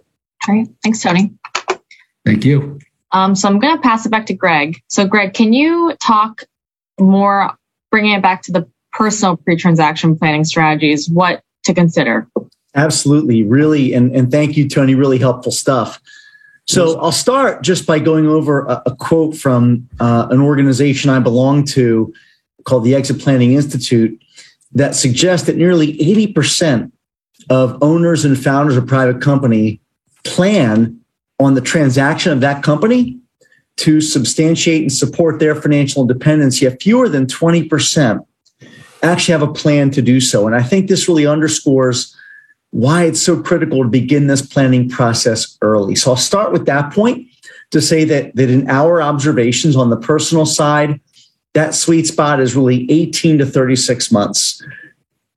All 0.49 0.55
right. 0.55 0.69
Thanks, 0.83 1.03
Tony. 1.03 1.33
Thank 2.25 2.45
you. 2.45 2.79
Um, 3.13 3.35
so 3.35 3.49
I'm 3.49 3.59
going 3.59 3.75
to 3.75 3.81
pass 3.81 4.05
it 4.05 4.11
back 4.11 4.27
to 4.27 4.35
Greg. 4.35 4.83
So 4.89 5.07
Greg, 5.07 5.33
can 5.33 5.53
you 5.53 5.95
talk 6.01 6.45
more, 7.01 7.57
bringing 7.91 8.13
it 8.13 8.23
back 8.23 8.43
to 8.43 8.53
the 8.53 8.69
personal 8.93 9.37
pre-transaction 9.37 10.19
planning 10.19 10.45
strategies, 10.45 11.09
what 11.09 11.43
to 11.65 11.75
consider? 11.75 12.29
Absolutely. 12.75 13.43
Really. 13.43 13.95
And, 13.95 14.15
and 14.15 14.31
thank 14.31 14.57
you, 14.57 14.69
Tony. 14.69 14.95
Really 14.95 15.19
helpful 15.19 15.53
stuff. 15.53 16.01
So 16.69 16.99
I'll 16.99 17.13
start 17.13 17.63
just 17.63 17.87
by 17.87 18.01
going 18.01 18.27
over 18.27 18.67
a, 18.67 18.83
a 18.87 18.97
quote 18.97 19.37
from 19.37 19.89
uh, 20.01 20.27
an 20.31 20.41
organization 20.41 21.11
I 21.11 21.21
belong 21.21 21.65
to 21.67 22.13
called 22.65 22.85
the 22.85 22.95
Exit 22.95 23.21
Planning 23.21 23.53
Institute 23.53 24.21
that 24.73 24.97
suggests 24.97 25.47
that 25.47 25.57
nearly 25.57 25.97
80% 25.99 26.91
of 27.49 27.79
owners 27.83 28.25
and 28.25 28.39
founders 28.39 28.77
of 28.77 28.87
private 28.87 29.23
company 29.23 29.81
plan 30.25 31.01
on 31.39 31.55
the 31.55 31.61
transaction 31.61 32.33
of 32.33 32.41
that 32.41 32.65
company 32.65 33.19
to 33.77 34.01
substantiate 34.01 34.83
and 34.83 34.93
support 34.93 35.39
their 35.39 35.55
financial 35.55 36.03
independence, 36.03 36.61
yet 36.61 36.83
fewer 36.83 37.09
than 37.09 37.27
20% 37.27 38.27
actually 39.03 39.33
have 39.33 39.43
a 39.43 39.53
plan 39.53 39.91
to 39.91 40.03
do 40.03 40.21
so. 40.21 40.47
And 40.47 40.57
I 40.57 40.63
think 40.63 40.89
this 40.89 41.09
really 41.09 41.27
underscores 41.27 42.16
why 42.77 43.05
it's 43.05 43.23
so 43.23 43.43
critical 43.43 43.83
to 43.83 43.89
begin 43.89 44.27
this 44.27 44.45
planning 44.45 44.87
process 44.87 45.57
early. 45.63 45.95
So 45.95 46.11
I'll 46.11 46.17
start 46.19 46.53
with 46.53 46.67
that 46.67 46.93
point 46.93 47.27
to 47.71 47.81
say 47.81 48.05
that, 48.05 48.37
that 48.37 48.51
in 48.51 48.69
our 48.69 49.01
observations 49.01 49.77
on 49.77 49.89
the 49.89 49.97
personal 49.97 50.45
side, 50.45 51.01
that 51.55 51.75
sweet 51.75 52.07
spot 52.07 52.39
is 52.39 52.55
really 52.55 52.87
18 52.91 53.39
to 53.39 53.47
36 53.47 54.13
months 54.13 54.63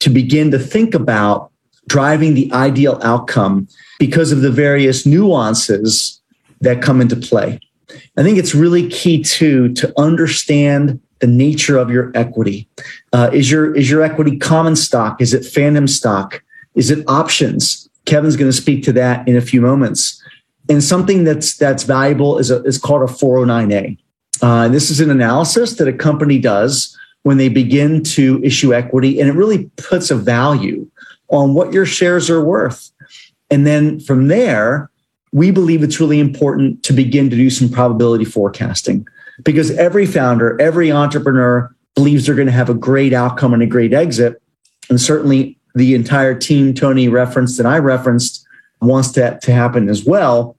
to 0.01 0.09
begin 0.09 0.51
to 0.51 0.59
think 0.59 0.93
about 0.93 1.49
driving 1.87 2.33
the 2.33 2.51
ideal 2.51 2.99
outcome 3.03 3.69
because 3.99 4.33
of 4.33 4.41
the 4.41 4.51
various 4.51 5.05
nuances 5.05 6.19
that 6.59 6.81
come 6.81 6.99
into 6.99 7.15
play. 7.15 7.57
I 8.17 8.23
think 8.23 8.37
it's 8.37 8.53
really 8.53 8.89
key 8.89 9.23
too 9.23 9.73
to 9.75 9.93
understand 9.97 10.99
the 11.19 11.27
nature 11.27 11.77
of 11.77 11.89
your 11.89 12.11
equity. 12.15 12.67
Uh, 13.13 13.29
is 13.31 13.49
your 13.49 13.73
is 13.77 13.89
your 13.89 14.01
equity 14.01 14.37
common 14.37 14.75
stock? 14.75 15.21
Is 15.21 15.33
it 15.33 15.45
phantom 15.45 15.87
stock? 15.87 16.43
Is 16.79 16.89
it 16.89 17.03
options? 17.09 17.89
Kevin's 18.05 18.37
going 18.37 18.49
to 18.49 18.55
speak 18.55 18.83
to 18.83 18.93
that 18.93 19.27
in 19.27 19.35
a 19.35 19.41
few 19.41 19.59
moments. 19.59 20.23
And 20.69 20.81
something 20.81 21.25
that's 21.25 21.57
that's 21.57 21.83
valuable 21.83 22.37
is 22.37 22.49
a, 22.49 22.63
is 22.63 22.77
called 22.77 23.01
a 23.01 23.11
409a. 23.11 23.97
Uh, 24.41 24.63
and 24.63 24.73
this 24.73 24.89
is 24.89 25.01
an 25.01 25.11
analysis 25.11 25.75
that 25.75 25.89
a 25.89 25.93
company 25.93 26.39
does 26.39 26.97
when 27.23 27.35
they 27.35 27.49
begin 27.49 28.01
to 28.01 28.41
issue 28.45 28.73
equity, 28.73 29.19
and 29.19 29.29
it 29.29 29.33
really 29.33 29.65
puts 29.75 30.09
a 30.09 30.15
value 30.15 30.89
on 31.27 31.53
what 31.53 31.73
your 31.73 31.85
shares 31.85 32.29
are 32.29 32.41
worth. 32.41 32.91
And 33.51 33.67
then 33.67 33.99
from 33.99 34.29
there, 34.29 34.89
we 35.33 35.51
believe 35.51 35.83
it's 35.83 35.99
really 35.99 36.21
important 36.21 36.81
to 36.83 36.93
begin 36.93 37.29
to 37.29 37.35
do 37.35 37.49
some 37.49 37.67
probability 37.67 38.23
forecasting 38.23 39.05
because 39.43 39.71
every 39.71 40.05
founder, 40.05 40.59
every 40.61 40.93
entrepreneur 40.93 41.75
believes 41.93 42.25
they're 42.25 42.35
going 42.35 42.47
to 42.47 42.53
have 42.53 42.69
a 42.69 42.73
great 42.73 43.11
outcome 43.11 43.53
and 43.53 43.61
a 43.61 43.67
great 43.67 43.93
exit. 43.93 44.41
And 44.89 45.01
certainly 45.01 45.58
the 45.79 45.95
entire 45.95 46.35
team 46.35 46.73
Tony 46.73 47.07
referenced 47.07 47.57
and 47.57 47.67
I 47.67 47.79
referenced 47.79 48.45
wants 48.81 49.13
that 49.13 49.41
to 49.43 49.51
happen 49.51 49.89
as 49.89 50.05
well. 50.05 50.55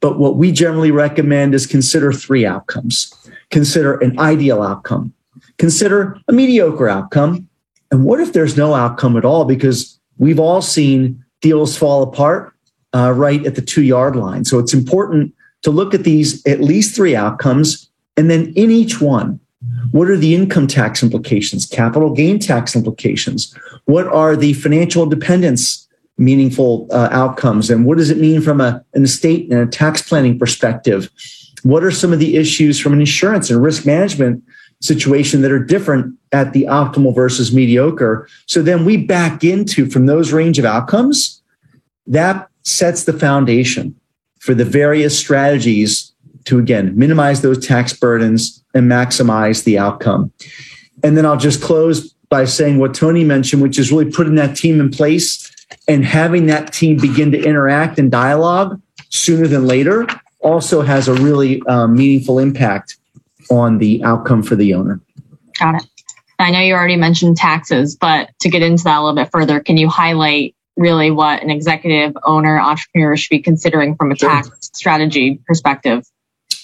But 0.00 0.18
what 0.18 0.36
we 0.36 0.52
generally 0.52 0.92
recommend 0.92 1.54
is 1.54 1.66
consider 1.66 2.12
three 2.12 2.46
outcomes. 2.46 3.12
Consider 3.50 3.98
an 3.98 4.18
ideal 4.18 4.62
outcome. 4.62 5.12
Consider 5.58 6.16
a 6.28 6.32
mediocre 6.32 6.88
outcome. 6.88 7.48
And 7.90 8.04
what 8.04 8.20
if 8.20 8.32
there's 8.32 8.56
no 8.56 8.74
outcome 8.74 9.16
at 9.16 9.24
all? 9.24 9.44
Because 9.44 9.98
we've 10.18 10.38
all 10.38 10.62
seen 10.62 11.24
deals 11.40 11.76
fall 11.76 12.02
apart 12.02 12.54
uh, 12.94 13.12
right 13.12 13.44
at 13.44 13.56
the 13.56 13.62
two 13.62 13.82
yard 13.82 14.14
line. 14.14 14.44
So 14.44 14.58
it's 14.58 14.72
important 14.72 15.34
to 15.62 15.70
look 15.70 15.92
at 15.92 16.04
these 16.04 16.44
at 16.46 16.60
least 16.60 16.94
three 16.94 17.16
outcomes. 17.16 17.90
And 18.16 18.30
then 18.30 18.52
in 18.54 18.70
each 18.70 19.00
one, 19.00 19.40
what 19.90 20.08
are 20.08 20.16
the 20.16 20.34
income 20.34 20.66
tax 20.66 21.02
implications, 21.02 21.66
capital 21.66 22.14
gain 22.14 22.38
tax 22.38 22.74
implications? 22.74 23.54
What 23.84 24.06
are 24.06 24.36
the 24.36 24.54
financial 24.54 25.02
independence 25.02 25.86
meaningful 26.16 26.86
uh, 26.90 27.08
outcomes? 27.10 27.70
And 27.70 27.84
what 27.84 27.98
does 27.98 28.10
it 28.10 28.18
mean 28.18 28.40
from 28.40 28.60
a, 28.60 28.84
an 28.94 29.04
estate 29.04 29.50
and 29.50 29.60
a 29.60 29.66
tax 29.66 30.02
planning 30.02 30.38
perspective? 30.38 31.10
What 31.62 31.84
are 31.84 31.90
some 31.90 32.12
of 32.12 32.18
the 32.18 32.36
issues 32.36 32.78
from 32.78 32.94
an 32.94 33.00
insurance 33.00 33.50
and 33.50 33.62
risk 33.62 33.84
management 33.84 34.42
situation 34.80 35.42
that 35.42 35.52
are 35.52 35.62
different 35.62 36.16
at 36.32 36.52
the 36.52 36.64
optimal 36.64 37.14
versus 37.14 37.52
mediocre? 37.52 38.28
So 38.46 38.62
then 38.62 38.84
we 38.86 38.96
back 38.96 39.44
into 39.44 39.90
from 39.90 40.06
those 40.06 40.32
range 40.32 40.58
of 40.58 40.64
outcomes, 40.64 41.42
that 42.06 42.48
sets 42.62 43.04
the 43.04 43.12
foundation 43.12 43.94
for 44.38 44.54
the 44.54 44.64
various 44.64 45.18
strategies 45.18 46.09
to 46.44 46.58
again 46.58 46.96
minimize 46.96 47.42
those 47.42 47.64
tax 47.66 47.92
burdens 47.92 48.62
and 48.74 48.90
maximize 48.90 49.64
the 49.64 49.78
outcome. 49.78 50.32
And 51.02 51.16
then 51.16 51.26
I'll 51.26 51.36
just 51.36 51.62
close 51.62 52.12
by 52.28 52.44
saying 52.44 52.78
what 52.78 52.94
Tony 52.94 53.24
mentioned, 53.24 53.62
which 53.62 53.78
is 53.78 53.90
really 53.90 54.10
putting 54.10 54.36
that 54.36 54.56
team 54.56 54.80
in 54.80 54.90
place 54.90 55.50
and 55.88 56.04
having 56.04 56.46
that 56.46 56.72
team 56.72 56.96
begin 56.96 57.32
to 57.32 57.42
interact 57.42 57.98
and 57.98 58.10
dialogue 58.10 58.80
sooner 59.08 59.46
than 59.46 59.66
later 59.66 60.06
also 60.40 60.82
has 60.82 61.08
a 61.08 61.14
really 61.14 61.62
um, 61.66 61.94
meaningful 61.94 62.38
impact 62.38 62.96
on 63.50 63.78
the 63.78 64.02
outcome 64.04 64.42
for 64.42 64.56
the 64.56 64.74
owner. 64.74 65.00
Got 65.58 65.82
it. 65.82 65.86
I 66.38 66.50
know 66.50 66.60
you 66.60 66.74
already 66.74 66.96
mentioned 66.96 67.36
taxes, 67.36 67.96
but 67.96 68.30
to 68.40 68.48
get 68.48 68.62
into 68.62 68.84
that 68.84 68.98
a 68.98 69.02
little 69.02 69.16
bit 69.16 69.30
further, 69.30 69.60
can 69.60 69.76
you 69.76 69.88
highlight 69.88 70.54
really 70.76 71.10
what 71.10 71.42
an 71.42 71.50
executive 71.50 72.16
owner 72.24 72.58
entrepreneur 72.58 73.16
should 73.16 73.30
be 73.30 73.42
considering 73.42 73.94
from 73.96 74.12
a 74.12 74.16
sure. 74.16 74.30
tax 74.30 74.70
strategy 74.72 75.40
perspective? 75.46 76.06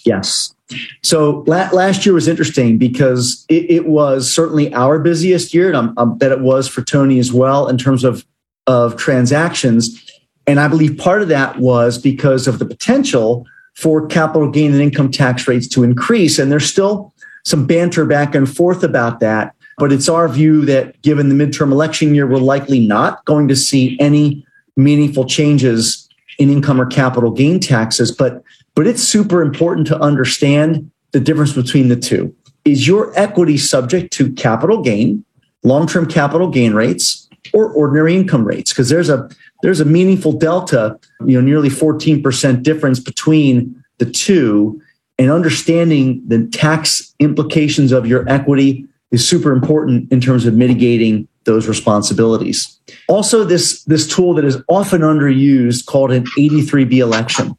Yes. 0.07 0.55
So 1.03 1.45
la- 1.47 1.71
last 1.71 2.07
year 2.07 2.15
was 2.15 2.29
interesting 2.29 2.79
because 2.79 3.45
it, 3.49 3.71
it, 3.71 3.87
was 3.87 4.33
certainly 4.33 4.73
our 4.75 4.99
busiest 4.99 5.53
year, 5.53 5.73
and 5.73 5.93
I 5.97 6.27
it 6.27 6.41
was 6.41 6.69
for 6.69 6.83
Tony 6.83 7.19
as 7.19 7.33
well 7.33 7.69
in 7.69 7.77
terms 7.77 8.05
of 8.05 8.25
of 8.67 8.97
transactions. 8.97 10.03
And 10.47 10.59
I 10.61 10.69
believe 10.69 10.97
part 10.99 11.23
of 11.23 11.29
that 11.29 11.59
was 11.59 11.99
because 11.99 12.47
of 12.47 12.59
the 12.59 12.65
potential 12.65 13.47
for 13.75 14.07
capital 14.07 14.51
gain 14.51 14.73
and 14.73 14.81
income 14.81 15.11
tax 15.11 15.47
rates 15.47 15.69
to 15.69 15.85
increase. 15.85 16.39
And 16.39 16.51
there's 16.51 16.69
still 16.69 17.13
some 17.45 17.67
banter 17.67 18.05
back 18.05 18.35
and 18.35 18.53
forth 18.53 18.83
about 18.83 19.21
that. 19.21 19.55
But 19.79 19.93
it's 19.93 20.09
our 20.09 20.29
view 20.29 20.65
that 20.65 21.01
given 21.03 21.29
the 21.29 21.35
midterm 21.35 21.71
election 21.71 22.15
year, 22.15 22.27
we're 22.27 22.39
likely 22.39 22.81
not 22.81 23.25
going 23.25 23.47
to 23.49 23.57
see 23.57 23.97
any 24.01 24.47
meaningful 24.77 25.27
changes 25.27 26.09
in 26.39 26.51
income 26.51 26.81
or 26.81 26.87
capital 26.87 27.31
gain 27.31 27.61
taxes. 27.61 28.11
But 28.11 28.43
but 28.77 28.87
it's 28.87 29.03
super 29.03 29.43
important 29.43 29.87
to 29.89 29.99
understand 29.99 30.89
the 31.13 31.19
difference 31.19 31.55
between 31.55 31.89
the 31.89 31.97
two. 31.97 32.33
Is 32.65 32.87
your 32.87 33.13
equity 33.19 33.57
subject 33.57 34.13
to 34.15 34.33
capital 34.35 34.83
gain, 34.83 35.25
long-term 35.65 36.07
capital 36.07 36.49
gain 36.49 36.75
rates, 36.75 37.29
or 37.53 37.71
ordinary 37.73 38.15
income 38.15 38.45
rates? 38.45 38.73
Because 38.73 38.89
there's 38.89 39.09
a 39.09 39.29
there's 39.63 39.81
a 39.81 39.85
meaningful 39.85 40.33
delta, 40.33 40.99
you 41.25 41.35
know, 41.35 41.41
nearly 41.41 41.71
14% 41.71 42.63
difference 42.63 43.01
between 43.01 43.83
the 43.99 44.05
two. 44.05 44.81
And 45.19 45.31
understanding 45.31 46.23
the 46.29 46.47
tax 46.49 47.15
implications 47.21 47.91
of 47.91 48.07
your 48.07 48.29
equity 48.29 48.85
is 49.11 49.27
super 49.27 49.53
important 49.53 50.13
in 50.13 50.21
terms 50.21 50.45
of 50.45 50.55
mitigating 50.55 51.27
those 51.45 51.67
responsibilities. 51.67 52.79
Also, 53.09 53.45
this, 53.45 53.83
this 53.85 54.07
tool 54.07 54.35
that 54.35 54.45
is 54.45 54.63
often 54.69 55.01
underused 55.01 55.87
called 55.87 56.13
an 56.13 56.27
83B 56.37 56.99
election. 56.99 57.57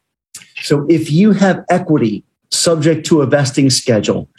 So 0.67 0.85
if 0.89 1.09
you 1.09 1.31
have 1.31 1.63
equity 1.69 2.25
subject 2.51 3.05
to 3.05 3.21
a 3.21 3.25
vesting 3.25 3.69
schedule, 3.69 4.29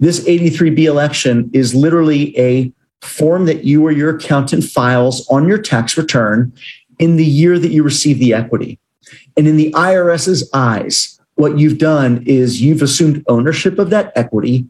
this 0.00 0.20
83B 0.20 0.80
election 0.80 1.50
is 1.54 1.74
literally 1.74 2.38
a 2.38 2.70
form 3.00 3.46
that 3.46 3.64
you 3.64 3.86
or 3.86 3.90
your 3.90 4.14
accountant 4.14 4.64
files 4.64 5.26
on 5.28 5.48
your 5.48 5.56
tax 5.56 5.96
return 5.96 6.52
in 6.98 7.16
the 7.16 7.24
year 7.24 7.58
that 7.58 7.70
you 7.70 7.82
receive 7.82 8.18
the 8.18 8.34
equity. 8.34 8.78
And 9.34 9.48
in 9.48 9.56
the 9.56 9.72
IRS's 9.72 10.50
eyes, 10.52 11.18
what 11.36 11.58
you've 11.58 11.78
done 11.78 12.22
is 12.26 12.60
you've 12.60 12.82
assumed 12.82 13.24
ownership 13.26 13.78
of 13.78 13.88
that 13.88 14.12
equity, 14.14 14.66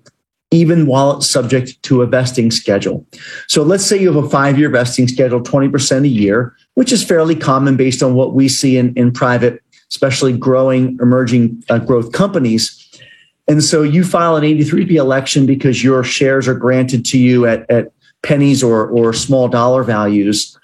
even 0.52 0.86
while 0.86 1.16
it's 1.16 1.28
subject 1.28 1.82
to 1.82 2.02
a 2.02 2.06
vesting 2.06 2.52
schedule. 2.52 3.04
So 3.48 3.64
let's 3.64 3.84
say 3.84 3.98
you 3.98 4.12
have 4.12 4.24
a 4.24 4.30
five 4.30 4.56
year 4.56 4.70
vesting 4.70 5.08
schedule, 5.08 5.40
20% 5.40 6.04
a 6.04 6.08
year, 6.08 6.54
which 6.74 6.92
is 6.92 7.02
fairly 7.02 7.34
common 7.34 7.76
based 7.76 8.04
on 8.04 8.14
what 8.14 8.34
we 8.34 8.46
see 8.46 8.76
in, 8.76 8.94
in 8.94 9.10
private, 9.10 9.60
especially 9.90 10.36
growing, 10.36 10.98
emerging 11.00 11.62
uh, 11.68 11.78
growth 11.78 12.12
companies. 12.12 12.84
And 13.46 13.64
so 13.64 13.82
you 13.82 14.04
file 14.04 14.36
an 14.36 14.44
83B 14.44 14.92
election 14.92 15.46
because 15.46 15.82
your 15.82 16.04
shares 16.04 16.46
are 16.46 16.54
granted 16.54 17.04
to 17.06 17.18
you 17.18 17.46
at, 17.46 17.68
at 17.70 17.92
pennies 18.22 18.62
or, 18.62 18.86
or 18.88 19.12
small 19.12 19.48
dollar 19.48 19.82
values. 19.82 20.58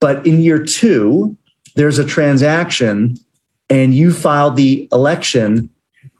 But 0.00 0.24
in 0.26 0.40
year 0.40 0.62
two, 0.62 1.36
there's 1.74 1.98
a 1.98 2.04
transaction 2.04 3.18
and 3.68 3.94
you 3.94 4.12
file 4.12 4.52
the 4.52 4.88
election. 4.92 5.68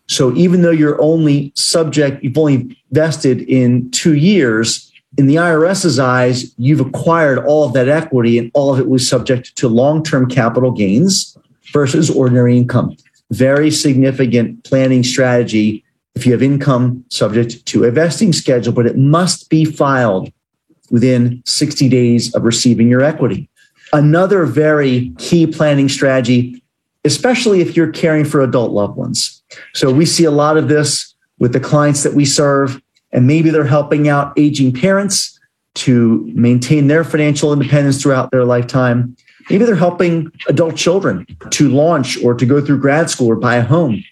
So 0.08 0.34
even 0.34 0.62
though 0.62 0.72
you're 0.72 1.00
only 1.00 1.52
subject, 1.54 2.22
you've 2.24 2.38
only 2.38 2.76
vested 2.90 3.42
in 3.42 3.90
two 3.92 4.14
years, 4.14 4.90
in 5.16 5.26
the 5.26 5.36
IRS's 5.36 5.98
eyes, 5.98 6.52
you've 6.58 6.80
acquired 6.80 7.38
all 7.38 7.64
of 7.64 7.72
that 7.74 7.88
equity 7.88 8.38
and 8.38 8.50
all 8.54 8.74
of 8.74 8.80
it 8.80 8.88
was 8.88 9.08
subject 9.08 9.56
to 9.56 9.68
long 9.68 10.02
term 10.02 10.28
capital 10.28 10.72
gains 10.72 11.36
versus 11.76 12.08
ordinary 12.08 12.56
income. 12.56 12.96
Very 13.32 13.70
significant 13.70 14.64
planning 14.64 15.04
strategy 15.04 15.84
if 16.14 16.24
you 16.24 16.32
have 16.32 16.42
income 16.42 17.04
subject 17.10 17.66
to 17.66 17.84
a 17.84 17.90
vesting 17.90 18.32
schedule, 18.32 18.72
but 18.72 18.86
it 18.86 18.96
must 18.96 19.50
be 19.50 19.66
filed 19.66 20.32
within 20.90 21.42
60 21.44 21.86
days 21.90 22.34
of 22.34 22.44
receiving 22.44 22.88
your 22.88 23.02
equity. 23.02 23.50
Another 23.92 24.46
very 24.46 25.12
key 25.18 25.46
planning 25.46 25.90
strategy, 25.90 26.64
especially 27.04 27.60
if 27.60 27.76
you're 27.76 27.92
caring 27.92 28.24
for 28.24 28.40
adult 28.40 28.72
loved 28.72 28.96
ones. 28.96 29.42
So 29.74 29.92
we 29.92 30.06
see 30.06 30.24
a 30.24 30.30
lot 30.30 30.56
of 30.56 30.68
this 30.68 31.14
with 31.38 31.52
the 31.52 31.60
clients 31.60 32.04
that 32.04 32.14
we 32.14 32.24
serve, 32.24 32.80
and 33.12 33.26
maybe 33.26 33.50
they're 33.50 33.64
helping 33.64 34.08
out 34.08 34.32
aging 34.38 34.72
parents 34.72 35.38
to 35.74 36.24
maintain 36.34 36.86
their 36.86 37.04
financial 37.04 37.52
independence 37.52 38.00
throughout 38.00 38.30
their 38.30 38.46
lifetime. 38.46 39.14
Maybe 39.50 39.64
they're 39.64 39.76
helping 39.76 40.32
adult 40.48 40.76
children 40.76 41.26
to 41.50 41.68
launch 41.68 42.22
or 42.22 42.34
to 42.34 42.44
go 42.44 42.60
through 42.60 42.80
grad 42.80 43.10
school 43.10 43.28
or 43.28 43.36
buy 43.36 43.56
a 43.56 43.62
home. 43.62 44.02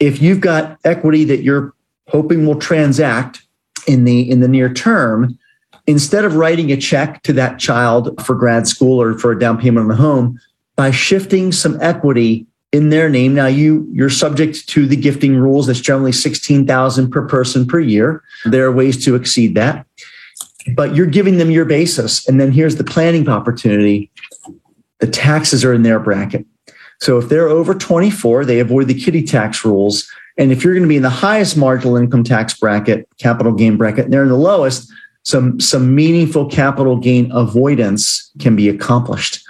If 0.00 0.20
you've 0.20 0.40
got 0.40 0.78
equity 0.84 1.24
that 1.24 1.42
you're 1.42 1.74
hoping 2.08 2.46
will 2.46 2.58
transact 2.58 3.42
in 3.86 4.04
the 4.04 4.28
in 4.30 4.40
the 4.40 4.48
near 4.48 4.72
term, 4.72 5.38
instead 5.86 6.24
of 6.24 6.36
writing 6.36 6.70
a 6.70 6.76
check 6.76 7.22
to 7.22 7.32
that 7.34 7.58
child 7.58 8.22
for 8.24 8.34
grad 8.34 8.66
school 8.66 9.00
or 9.00 9.18
for 9.18 9.32
a 9.32 9.38
down 9.38 9.58
payment 9.58 9.84
on 9.84 9.88
the 9.88 9.96
home, 9.96 10.38
by 10.76 10.90
shifting 10.90 11.52
some 11.52 11.80
equity 11.80 12.46
in 12.72 12.88
their 12.88 13.08
name. 13.08 13.34
Now 13.34 13.46
you 13.46 13.88
you're 13.92 14.10
subject 14.10 14.66
to 14.68 14.86
the 14.86 14.96
gifting 14.96 15.36
rules. 15.36 15.66
That's 15.66 15.80
generally 15.80 16.12
16,000 16.12 17.10
per 17.10 17.26
person 17.26 17.66
per 17.66 17.80
year. 17.80 18.22
There 18.46 18.66
are 18.66 18.72
ways 18.72 19.04
to 19.04 19.14
exceed 19.14 19.54
that. 19.54 19.86
But 20.74 20.94
you're 20.94 21.06
giving 21.06 21.38
them 21.38 21.50
your 21.50 21.64
basis. 21.64 22.26
And 22.28 22.40
then 22.40 22.52
here's 22.52 22.76
the 22.76 22.84
planning 22.84 23.28
opportunity. 23.28 24.10
The 25.02 25.08
taxes 25.08 25.64
are 25.64 25.74
in 25.74 25.82
their 25.82 25.98
bracket. 25.98 26.46
So 27.00 27.18
if 27.18 27.28
they're 27.28 27.48
over 27.48 27.74
24, 27.74 28.44
they 28.44 28.60
avoid 28.60 28.86
the 28.86 28.94
kiddie 28.94 29.24
tax 29.24 29.64
rules. 29.64 30.08
And 30.38 30.52
if 30.52 30.62
you're 30.62 30.74
going 30.74 30.84
to 30.84 30.88
be 30.88 30.96
in 30.96 31.02
the 31.02 31.10
highest 31.10 31.56
marginal 31.56 31.96
income 31.96 32.22
tax 32.22 32.54
bracket, 32.54 33.08
capital 33.18 33.52
gain 33.52 33.76
bracket, 33.76 34.04
and 34.04 34.14
they're 34.14 34.22
in 34.22 34.28
the 34.28 34.36
lowest, 34.36 34.88
some, 35.24 35.58
some 35.58 35.92
meaningful 35.92 36.48
capital 36.48 36.96
gain 36.96 37.32
avoidance 37.32 38.30
can 38.38 38.54
be 38.54 38.68
accomplished. 38.68 39.44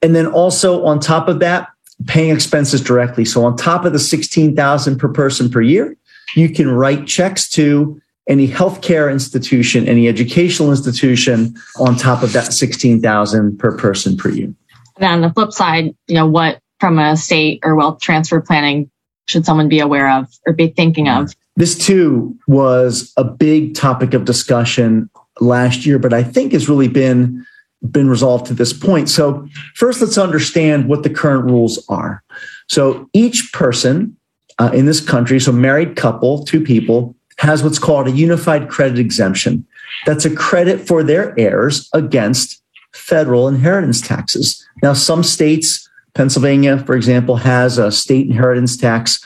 And 0.00 0.14
then 0.14 0.28
also 0.28 0.84
on 0.84 1.00
top 1.00 1.26
of 1.26 1.40
that, 1.40 1.70
paying 2.06 2.32
expenses 2.32 2.80
directly. 2.80 3.24
So 3.24 3.44
on 3.44 3.56
top 3.56 3.84
of 3.84 3.92
the 3.92 3.98
16,000 3.98 4.96
per 4.96 5.08
person 5.08 5.50
per 5.50 5.60
year, 5.60 5.96
you 6.36 6.48
can 6.50 6.70
write 6.70 7.08
checks 7.08 7.48
to 7.50 8.00
any 8.28 8.46
healthcare 8.46 9.10
institution, 9.10 9.88
any 9.88 10.06
educational 10.06 10.70
institution 10.70 11.56
on 11.80 11.96
top 11.96 12.22
of 12.22 12.32
that 12.32 12.52
16,000 12.52 13.58
per 13.58 13.76
person 13.76 14.16
per 14.16 14.30
year. 14.30 14.54
And 14.96 15.06
on 15.06 15.20
the 15.20 15.30
flip 15.30 15.52
side, 15.52 15.94
you 16.06 16.14
know, 16.14 16.26
what 16.26 16.60
from 16.80 16.98
a 16.98 17.16
state 17.16 17.60
or 17.64 17.74
wealth 17.74 18.00
transfer 18.00 18.40
planning 18.40 18.90
should 19.26 19.46
someone 19.46 19.68
be 19.68 19.80
aware 19.80 20.10
of 20.10 20.28
or 20.46 20.52
be 20.52 20.68
thinking 20.68 21.08
of? 21.08 21.34
This 21.56 21.78
too 21.78 22.36
was 22.46 23.12
a 23.16 23.24
big 23.24 23.74
topic 23.74 24.12
of 24.12 24.24
discussion 24.24 25.08
last 25.40 25.86
year, 25.86 25.98
but 25.98 26.12
I 26.12 26.22
think 26.22 26.52
has 26.52 26.68
really 26.68 26.88
been 26.88 27.46
been 27.90 28.08
resolved 28.08 28.46
to 28.46 28.54
this 28.54 28.72
point. 28.72 29.10
So 29.10 29.46
first, 29.74 30.00
let's 30.00 30.16
understand 30.16 30.88
what 30.88 31.02
the 31.02 31.10
current 31.10 31.44
rules 31.44 31.84
are. 31.88 32.22
So 32.66 33.10
each 33.12 33.52
person 33.52 34.16
uh, 34.58 34.70
in 34.72 34.86
this 34.86 35.00
country, 35.00 35.38
so 35.38 35.52
married 35.52 35.94
couple, 35.94 36.44
two 36.44 36.62
people, 36.62 37.14
has 37.38 37.62
what's 37.62 37.78
called 37.78 38.08
a 38.08 38.12
unified 38.12 38.70
credit 38.70 38.98
exemption. 38.98 39.66
That's 40.06 40.24
a 40.24 40.34
credit 40.34 40.86
for 40.86 41.02
their 41.02 41.38
heirs 41.38 41.90
against 41.92 42.62
federal 42.94 43.48
inheritance 43.48 44.00
taxes. 44.00 44.66
Now, 44.84 44.92
some 44.92 45.24
states, 45.24 45.88
Pennsylvania, 46.14 46.78
for 46.78 46.94
example, 46.94 47.36
has 47.36 47.78
a 47.78 47.90
state 47.90 48.26
inheritance 48.26 48.76
tax 48.76 49.18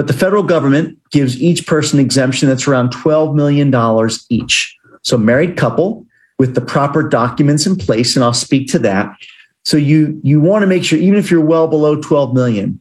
but 0.00 0.06
the 0.06 0.14
federal 0.14 0.42
government 0.42 0.98
gives 1.10 1.42
each 1.42 1.66
person 1.66 2.00
exemption 2.00 2.48
that's 2.48 2.66
around 2.66 2.90
$12 2.90 3.34
million 3.34 4.10
each. 4.30 4.74
So, 5.02 5.18
married 5.18 5.58
couple 5.58 6.06
with 6.38 6.54
the 6.54 6.62
proper 6.62 7.06
documents 7.06 7.66
in 7.66 7.76
place, 7.76 8.16
and 8.16 8.24
I'll 8.24 8.32
speak 8.32 8.70
to 8.70 8.78
that. 8.78 9.14
So, 9.64 9.76
you, 9.76 10.18
you 10.22 10.40
want 10.40 10.62
to 10.62 10.66
make 10.66 10.84
sure, 10.84 10.98
even 10.98 11.18
if 11.18 11.30
you're 11.30 11.44
well 11.44 11.68
below 11.68 12.00
12 12.00 12.32
million, 12.32 12.80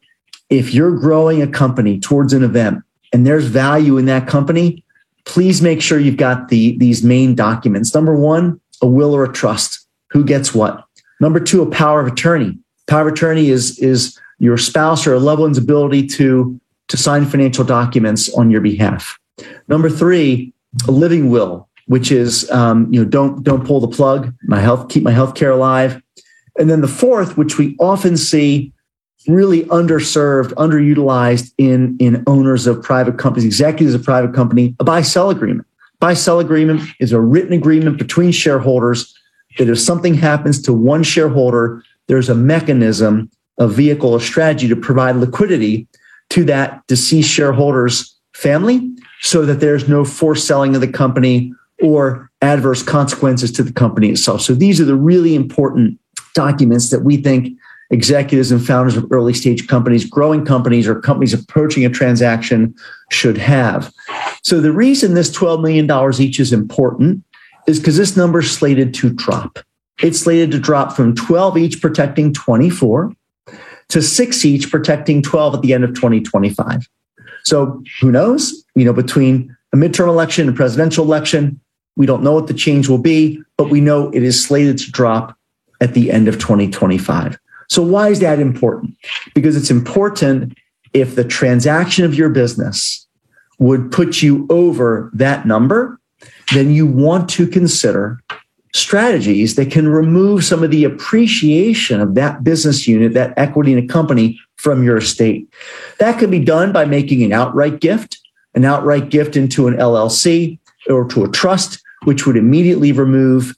if 0.50 0.74
you're 0.74 0.96
growing 0.98 1.42
a 1.42 1.48
company 1.48 2.00
towards 2.00 2.32
an 2.32 2.42
event 2.42 2.84
and 3.12 3.28
there's 3.28 3.48
value 3.48 3.98
in 3.98 4.06
that 4.06 4.26
company, 4.26 4.84
please 5.26 5.62
make 5.62 5.82
sure 5.82 6.00
you've 6.00 6.16
got 6.16 6.48
the, 6.48 6.78
these 6.78 7.04
main 7.04 7.36
documents. 7.36 7.94
Number 7.94 8.16
one, 8.16 8.62
a 8.82 8.88
will 8.88 9.14
or 9.14 9.26
a 9.26 9.34
trust. 9.34 9.86
Who 10.12 10.24
gets 10.24 10.56
what? 10.56 10.86
Number 11.20 11.40
two, 11.40 11.62
a 11.62 11.70
power 11.70 12.00
of 12.00 12.08
attorney. 12.08 12.58
Power 12.88 13.08
of 13.08 13.14
attorney 13.14 13.50
is, 13.50 13.78
is 13.80 14.18
your 14.40 14.58
spouse 14.58 15.06
or 15.06 15.14
a 15.14 15.20
loved 15.20 15.42
one's 15.42 15.58
ability 15.58 16.08
to 16.08 16.60
to 16.88 16.98
sign 16.98 17.26
financial 17.26 17.64
documents 17.64 18.34
on 18.34 18.50
your 18.50 18.62
behalf. 18.62 19.20
Number 19.68 19.90
three, 19.90 20.52
a 20.88 20.92
living 20.92 21.30
will, 21.30 21.70
which 21.86 22.12
is 22.12 22.50
um, 22.52 22.92
you 22.92 23.04
know 23.04 23.10
don't 23.10 23.44
don't 23.44 23.66
pull 23.66 23.80
the 23.80 23.88
plug. 23.88 24.34
My 24.44 24.60
health 24.60 24.90
keep 24.90 25.04
my 25.04 25.12
health 25.12 25.36
care 25.36 25.52
alive. 25.52 26.02
And 26.58 26.70
then 26.70 26.82
the 26.82 26.88
fourth, 26.88 27.38
which 27.38 27.58
we 27.58 27.76
often 27.80 28.18
see 28.18 28.74
really 29.28 29.64
underserved, 29.66 30.54
underutilized 30.54 31.54
in 31.58 31.98
in 32.00 32.24
owners 32.28 32.66
of 32.68 32.82
private 32.82 33.18
companies, 33.18 33.46
executives 33.46 33.94
of 33.94 34.04
private 34.04 34.34
company, 34.34 34.76
a 34.80 34.84
buy 34.84 35.02
sell 35.02 35.30
agreement. 35.30 35.68
Buy 36.00 36.14
sell 36.14 36.40
agreement 36.40 36.82
is 37.00 37.12
a 37.12 37.20
written 37.20 37.54
agreement 37.54 37.98
between 37.98 38.32
shareholders 38.32 39.19
that 39.60 39.70
if 39.70 39.80
something 39.80 40.16
happens 40.16 40.62
to 40.64 40.74
one 40.74 41.04
shareholder, 41.04 41.84
there's 42.08 42.30
a 42.30 42.36
mechanism, 42.36 43.30
a 43.60 43.68
vehicle, 43.68 44.16
a 44.16 44.22
strategy 44.22 44.68
to 44.68 44.76
provide 44.76 45.18
liquidity 45.18 45.88
to 46.32 46.44
that 46.46 46.86
deceased 46.88 47.30
shareholder's 47.30 48.18
family 48.34 48.90
so 49.22 49.46
that 49.46 49.60
there's 49.60 49.88
no 49.88 50.06
forced 50.06 50.48
selling 50.48 50.76
of 50.76 50.82
the 50.82 50.88
company 50.88 51.54
or 51.82 52.32
adverse 52.42 52.82
consequences 52.82 53.52
to 53.52 53.64
the 53.64 53.74
company 53.74 54.10
itself. 54.10 54.42
So 54.42 54.56
these 54.56 54.80
are 54.80 54.86
the 54.86 54.96
really 54.96 55.36
important 55.36 56.00
documents 56.34 56.90
that 56.90 57.04
we 57.04 57.18
think 57.18 57.58
executives 57.92 58.52
and 58.52 58.66
founders 58.66 58.96
of 58.96 59.12
early 59.12 59.34
stage 59.34 59.68
companies, 59.68 60.06
growing 60.06 60.46
companies, 60.46 60.88
or 60.88 61.02
companies 61.02 61.34
approaching 61.34 61.84
a 61.84 61.90
transaction 61.90 62.74
should 63.12 63.38
have. 63.38 63.92
So 64.44 64.62
the 64.62 64.72
reason 64.72 65.16
this 65.16 65.32
$12 65.32 65.62
million 65.62 66.22
each 66.22 66.40
is 66.40 66.54
important 66.54 67.24
is 67.70 67.80
because 67.80 67.98
this 67.98 68.18
number 68.18 68.40
is 68.40 68.52
slated 68.52 68.94
to 68.96 69.12
drop. 69.12 69.60
It's 70.02 70.20
slated 70.20 70.52
to 70.52 70.60
drop 70.60 70.96
from 70.96 71.16
12 71.16 71.58
each, 71.58 71.82
protecting 71.82 72.34
24, 72.34 73.14
to 73.90 74.02
six 74.02 74.44
each, 74.46 74.72
protecting 74.72 75.22
12 75.22 75.56
at 75.56 75.62
the 75.62 75.74
end 75.74 75.84
of 75.84 75.92
2025. 75.92 76.88
So 77.44 77.84
who 78.02 78.12
knows? 78.12 78.64
You 78.76 78.86
know, 78.86 78.94
between 78.94 79.56
a 79.74 79.78
midterm 79.78 80.08
election 80.08 80.48
and 80.48 80.56
a 80.56 80.58
presidential 80.58 81.06
election, 81.06 81.60
we 81.96 82.06
don't 82.06 82.24
know 82.24 82.34
what 82.34 82.48
the 82.48 82.54
change 82.54 82.88
will 82.88 82.98
be, 82.98 83.42
but 83.58 83.70
we 83.70 83.82
know 83.82 84.10
it 84.12 84.24
is 84.24 84.44
slated 84.44 84.78
to 84.80 84.92
drop 84.92 85.38
at 85.82 85.94
the 85.94 86.12
end 86.12 86.28
of 86.28 86.36
2025. 86.36 87.38
So 87.68 87.84
why 87.84 88.10
is 88.10 88.20
that 88.20 88.40
important? 88.40 88.96
Because 89.36 89.56
it's 89.56 89.70
important 89.70 90.58
if 90.94 91.16
the 91.16 91.24
transaction 91.24 92.06
of 92.06 92.16
your 92.16 92.30
business 92.30 93.06
would 93.60 93.92
put 93.92 94.22
you 94.22 94.48
over 94.50 95.12
that 95.14 95.46
number, 95.46 95.99
then 96.54 96.72
you 96.72 96.86
want 96.86 97.30
to 97.30 97.48
consider 97.48 98.20
strategies 98.74 99.56
that 99.56 99.72
can 99.72 99.88
remove 99.88 100.44
some 100.44 100.64
of 100.64 100.72
the 100.72 100.84
appreciation 100.84 102.00
of 102.00 102.16
that 102.16 102.44
business 102.44 102.88
unit, 102.88 103.14
that 103.14 103.34
equity 103.38 103.74
in 103.74 103.80
a 103.80 103.88
company 103.88 104.40
from 104.58 104.84
your 104.84 104.98
estate. 104.98 105.48
That 106.00 106.20
could 106.20 106.30
be 106.30 106.44
done 106.44 106.72
by 106.72 106.86
making 106.86 107.24
an 107.24 107.34
outright 107.34 107.80
gift, 107.80 108.20
an 108.54 108.66
outright 108.66 109.10
gift 109.10 109.36
into 109.36 109.68
an 109.68 109.76
LLC 109.76 110.60
or 110.90 111.08
to 111.10 111.24
a 111.24 111.30
trust, 111.30 111.82
which 112.04 112.26
would 112.26 112.38
immediately 112.38 112.92
remove 112.92 113.56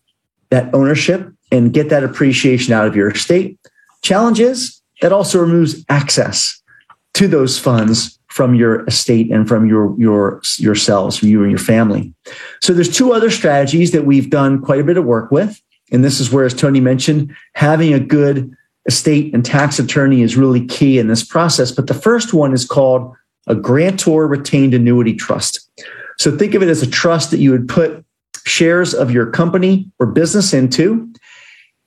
that 0.50 0.74
ownership 0.74 1.32
and 1.52 1.74
get 1.74 1.90
that 1.90 2.04
appreciation 2.04 2.74
out 2.74 2.88
of 2.88 2.96
your 2.96 3.10
estate. 3.10 3.58
Challenge 4.02 4.40
is 4.40 4.82
that 5.02 5.12
also 5.12 5.40
removes 5.40 5.84
access 5.90 6.62
to 7.14 7.28
those 7.28 7.60
funds 7.60 8.18
from 8.32 8.56
your 8.56 8.86
estate 8.86 9.30
and 9.30 9.48
from 9.48 9.68
your 9.68 9.94
your 10.00 10.42
yourselves, 10.58 11.18
from 11.18 11.28
you 11.28 11.42
and 11.42 11.52
your 11.52 11.60
family. 11.60 12.14
So 12.62 12.74
there's 12.74 12.96
two 12.96 13.12
other 13.12 13.30
strategies 13.30 13.92
that 13.92 14.06
we've 14.06 14.30
done 14.30 14.62
quite 14.62 14.80
a 14.80 14.84
bit 14.84 14.98
of 14.98 15.04
work 15.04 15.32
with, 15.32 15.62
and 15.92 16.04
this 16.04 16.20
is 16.20 16.32
where, 16.32 16.46
as 16.46 16.54
Tony 16.54 16.80
mentioned, 16.80 17.36
having 17.54 17.94
a 17.94 18.00
good 18.00 18.56
estate 18.88 19.34
and 19.34 19.46
tax 19.46 19.80
attorney 19.80 20.22
is 20.22 20.38
really 20.38 20.66
key 20.66 20.98
in 20.98 21.08
this 21.08 21.24
process. 21.24 21.72
But 21.72 21.88
the 21.88 21.94
first 21.94 22.34
one 22.34 22.54
is 22.54 22.66
called 22.66 23.14
a 23.48 23.56
grantor 23.56 24.28
retained 24.28 24.74
annuity 24.74 25.14
trust. 25.14 25.70
So 26.18 26.36
think 26.36 26.54
of 26.54 26.64
it 26.64 26.70
as 26.70 26.82
a 26.82 26.90
trust 26.90 27.32
that 27.32 27.40
you 27.40 27.52
would 27.52 27.68
put 27.68 28.04
shares 28.46 28.94
of 28.94 29.12
your 29.12 29.30
company 29.30 29.92
or 30.00 30.06
business 30.08 30.54
into. 30.54 31.12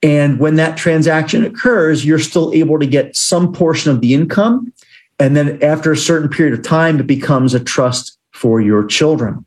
And 0.02 0.38
when 0.38 0.56
that 0.56 0.76
transaction 0.76 1.44
occurs, 1.44 2.04
you're 2.04 2.18
still 2.18 2.52
able 2.52 2.78
to 2.78 2.86
get 2.86 3.16
some 3.16 3.52
portion 3.52 3.90
of 3.90 4.02
the 4.02 4.12
income 4.12 4.73
and 5.18 5.36
then 5.36 5.62
after 5.62 5.92
a 5.92 5.96
certain 5.96 6.28
period 6.28 6.58
of 6.58 6.64
time, 6.64 6.98
it 6.98 7.06
becomes 7.06 7.54
a 7.54 7.60
trust 7.60 8.18
for 8.32 8.60
your 8.60 8.84
children. 8.84 9.44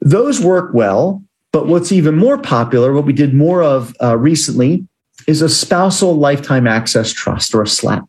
Those 0.00 0.40
work 0.40 0.72
well, 0.74 1.22
but 1.52 1.66
what's 1.66 1.92
even 1.92 2.16
more 2.16 2.38
popular, 2.38 2.92
what 2.92 3.04
we 3.04 3.12
did 3.12 3.34
more 3.34 3.62
of 3.62 3.94
uh, 4.02 4.16
recently, 4.16 4.86
is 5.26 5.42
a 5.42 5.48
spousal 5.48 6.16
lifetime 6.16 6.66
access 6.66 7.12
trust 7.12 7.54
or 7.54 7.62
a 7.62 7.66
SLAT. 7.66 8.02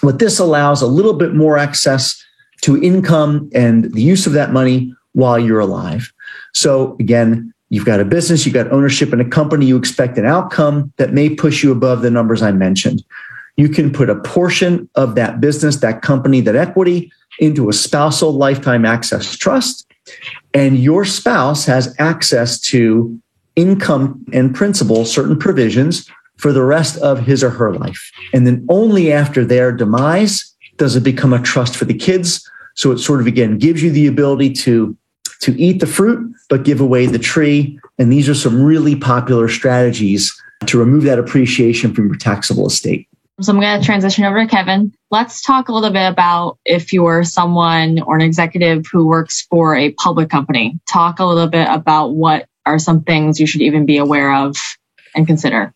What 0.00 0.18
this 0.18 0.38
allows 0.38 0.82
a 0.82 0.86
little 0.86 1.14
bit 1.14 1.34
more 1.34 1.58
access 1.58 2.22
to 2.62 2.82
income 2.82 3.50
and 3.54 3.92
the 3.92 4.02
use 4.02 4.26
of 4.26 4.32
that 4.32 4.52
money 4.52 4.94
while 5.12 5.38
you're 5.38 5.60
alive. 5.60 6.12
So 6.54 6.96
again, 6.98 7.52
you've 7.70 7.84
got 7.84 8.00
a 8.00 8.04
business, 8.04 8.44
you've 8.44 8.54
got 8.54 8.70
ownership 8.72 9.12
in 9.12 9.20
a 9.20 9.28
company, 9.28 9.66
you 9.66 9.76
expect 9.76 10.18
an 10.18 10.26
outcome 10.26 10.92
that 10.96 11.12
may 11.12 11.30
push 11.30 11.62
you 11.62 11.70
above 11.72 12.02
the 12.02 12.10
numbers 12.10 12.42
I 12.42 12.52
mentioned 12.52 13.02
you 13.56 13.68
can 13.68 13.92
put 13.92 14.10
a 14.10 14.16
portion 14.16 14.88
of 14.94 15.14
that 15.14 15.40
business, 15.40 15.76
that 15.76 16.02
company, 16.02 16.40
that 16.40 16.56
equity 16.56 17.12
into 17.38 17.68
a 17.68 17.72
spousal 17.72 18.32
lifetime 18.32 18.84
access 18.84 19.36
trust. 19.36 19.86
And 20.54 20.78
your 20.78 21.04
spouse 21.04 21.64
has 21.66 21.94
access 21.98 22.60
to 22.60 23.20
income 23.56 24.24
and 24.32 24.54
principal, 24.54 25.04
certain 25.04 25.38
provisions 25.38 26.08
for 26.38 26.52
the 26.52 26.62
rest 26.62 26.96
of 26.98 27.20
his 27.20 27.44
or 27.44 27.50
her 27.50 27.72
life. 27.74 28.10
And 28.32 28.46
then 28.46 28.66
only 28.68 29.12
after 29.12 29.44
their 29.44 29.70
demise 29.70 30.52
does 30.76 30.96
it 30.96 31.02
become 31.02 31.32
a 31.32 31.42
trust 31.42 31.76
for 31.76 31.84
the 31.84 31.94
kids. 31.94 32.48
So 32.74 32.90
it 32.90 32.98
sort 32.98 33.20
of 33.20 33.26
again 33.26 33.58
gives 33.58 33.82
you 33.82 33.90
the 33.90 34.06
ability 34.06 34.52
to 34.54 34.96
to 35.40 35.60
eat 35.60 35.80
the 35.80 35.86
fruit 35.86 36.32
but 36.48 36.64
give 36.64 36.80
away 36.80 37.06
the 37.06 37.18
tree. 37.18 37.78
And 37.98 38.12
these 38.12 38.28
are 38.28 38.34
some 38.34 38.62
really 38.62 38.94
popular 38.94 39.48
strategies 39.48 40.32
to 40.66 40.78
remove 40.78 41.02
that 41.04 41.18
appreciation 41.18 41.94
from 41.94 42.06
your 42.06 42.16
taxable 42.16 42.66
estate. 42.66 43.08
So 43.42 43.52
I'm 43.52 43.60
going 43.60 43.80
to 43.80 43.84
transition 43.84 44.24
over 44.24 44.38
to 44.38 44.46
Kevin. 44.46 44.94
Let's 45.10 45.42
talk 45.42 45.68
a 45.68 45.72
little 45.72 45.90
bit 45.90 46.06
about 46.06 46.58
if 46.64 46.92
you're 46.92 47.24
someone 47.24 48.00
or 48.00 48.14
an 48.14 48.22
executive 48.22 48.84
who 48.90 49.06
works 49.06 49.42
for 49.50 49.74
a 49.74 49.90
public 49.92 50.30
company. 50.30 50.78
Talk 50.88 51.18
a 51.18 51.24
little 51.24 51.48
bit 51.48 51.66
about 51.68 52.14
what 52.14 52.46
are 52.64 52.78
some 52.78 53.02
things 53.02 53.40
you 53.40 53.46
should 53.46 53.62
even 53.62 53.84
be 53.84 53.96
aware 53.96 54.32
of 54.32 54.56
and 55.16 55.26
consider. 55.26 55.74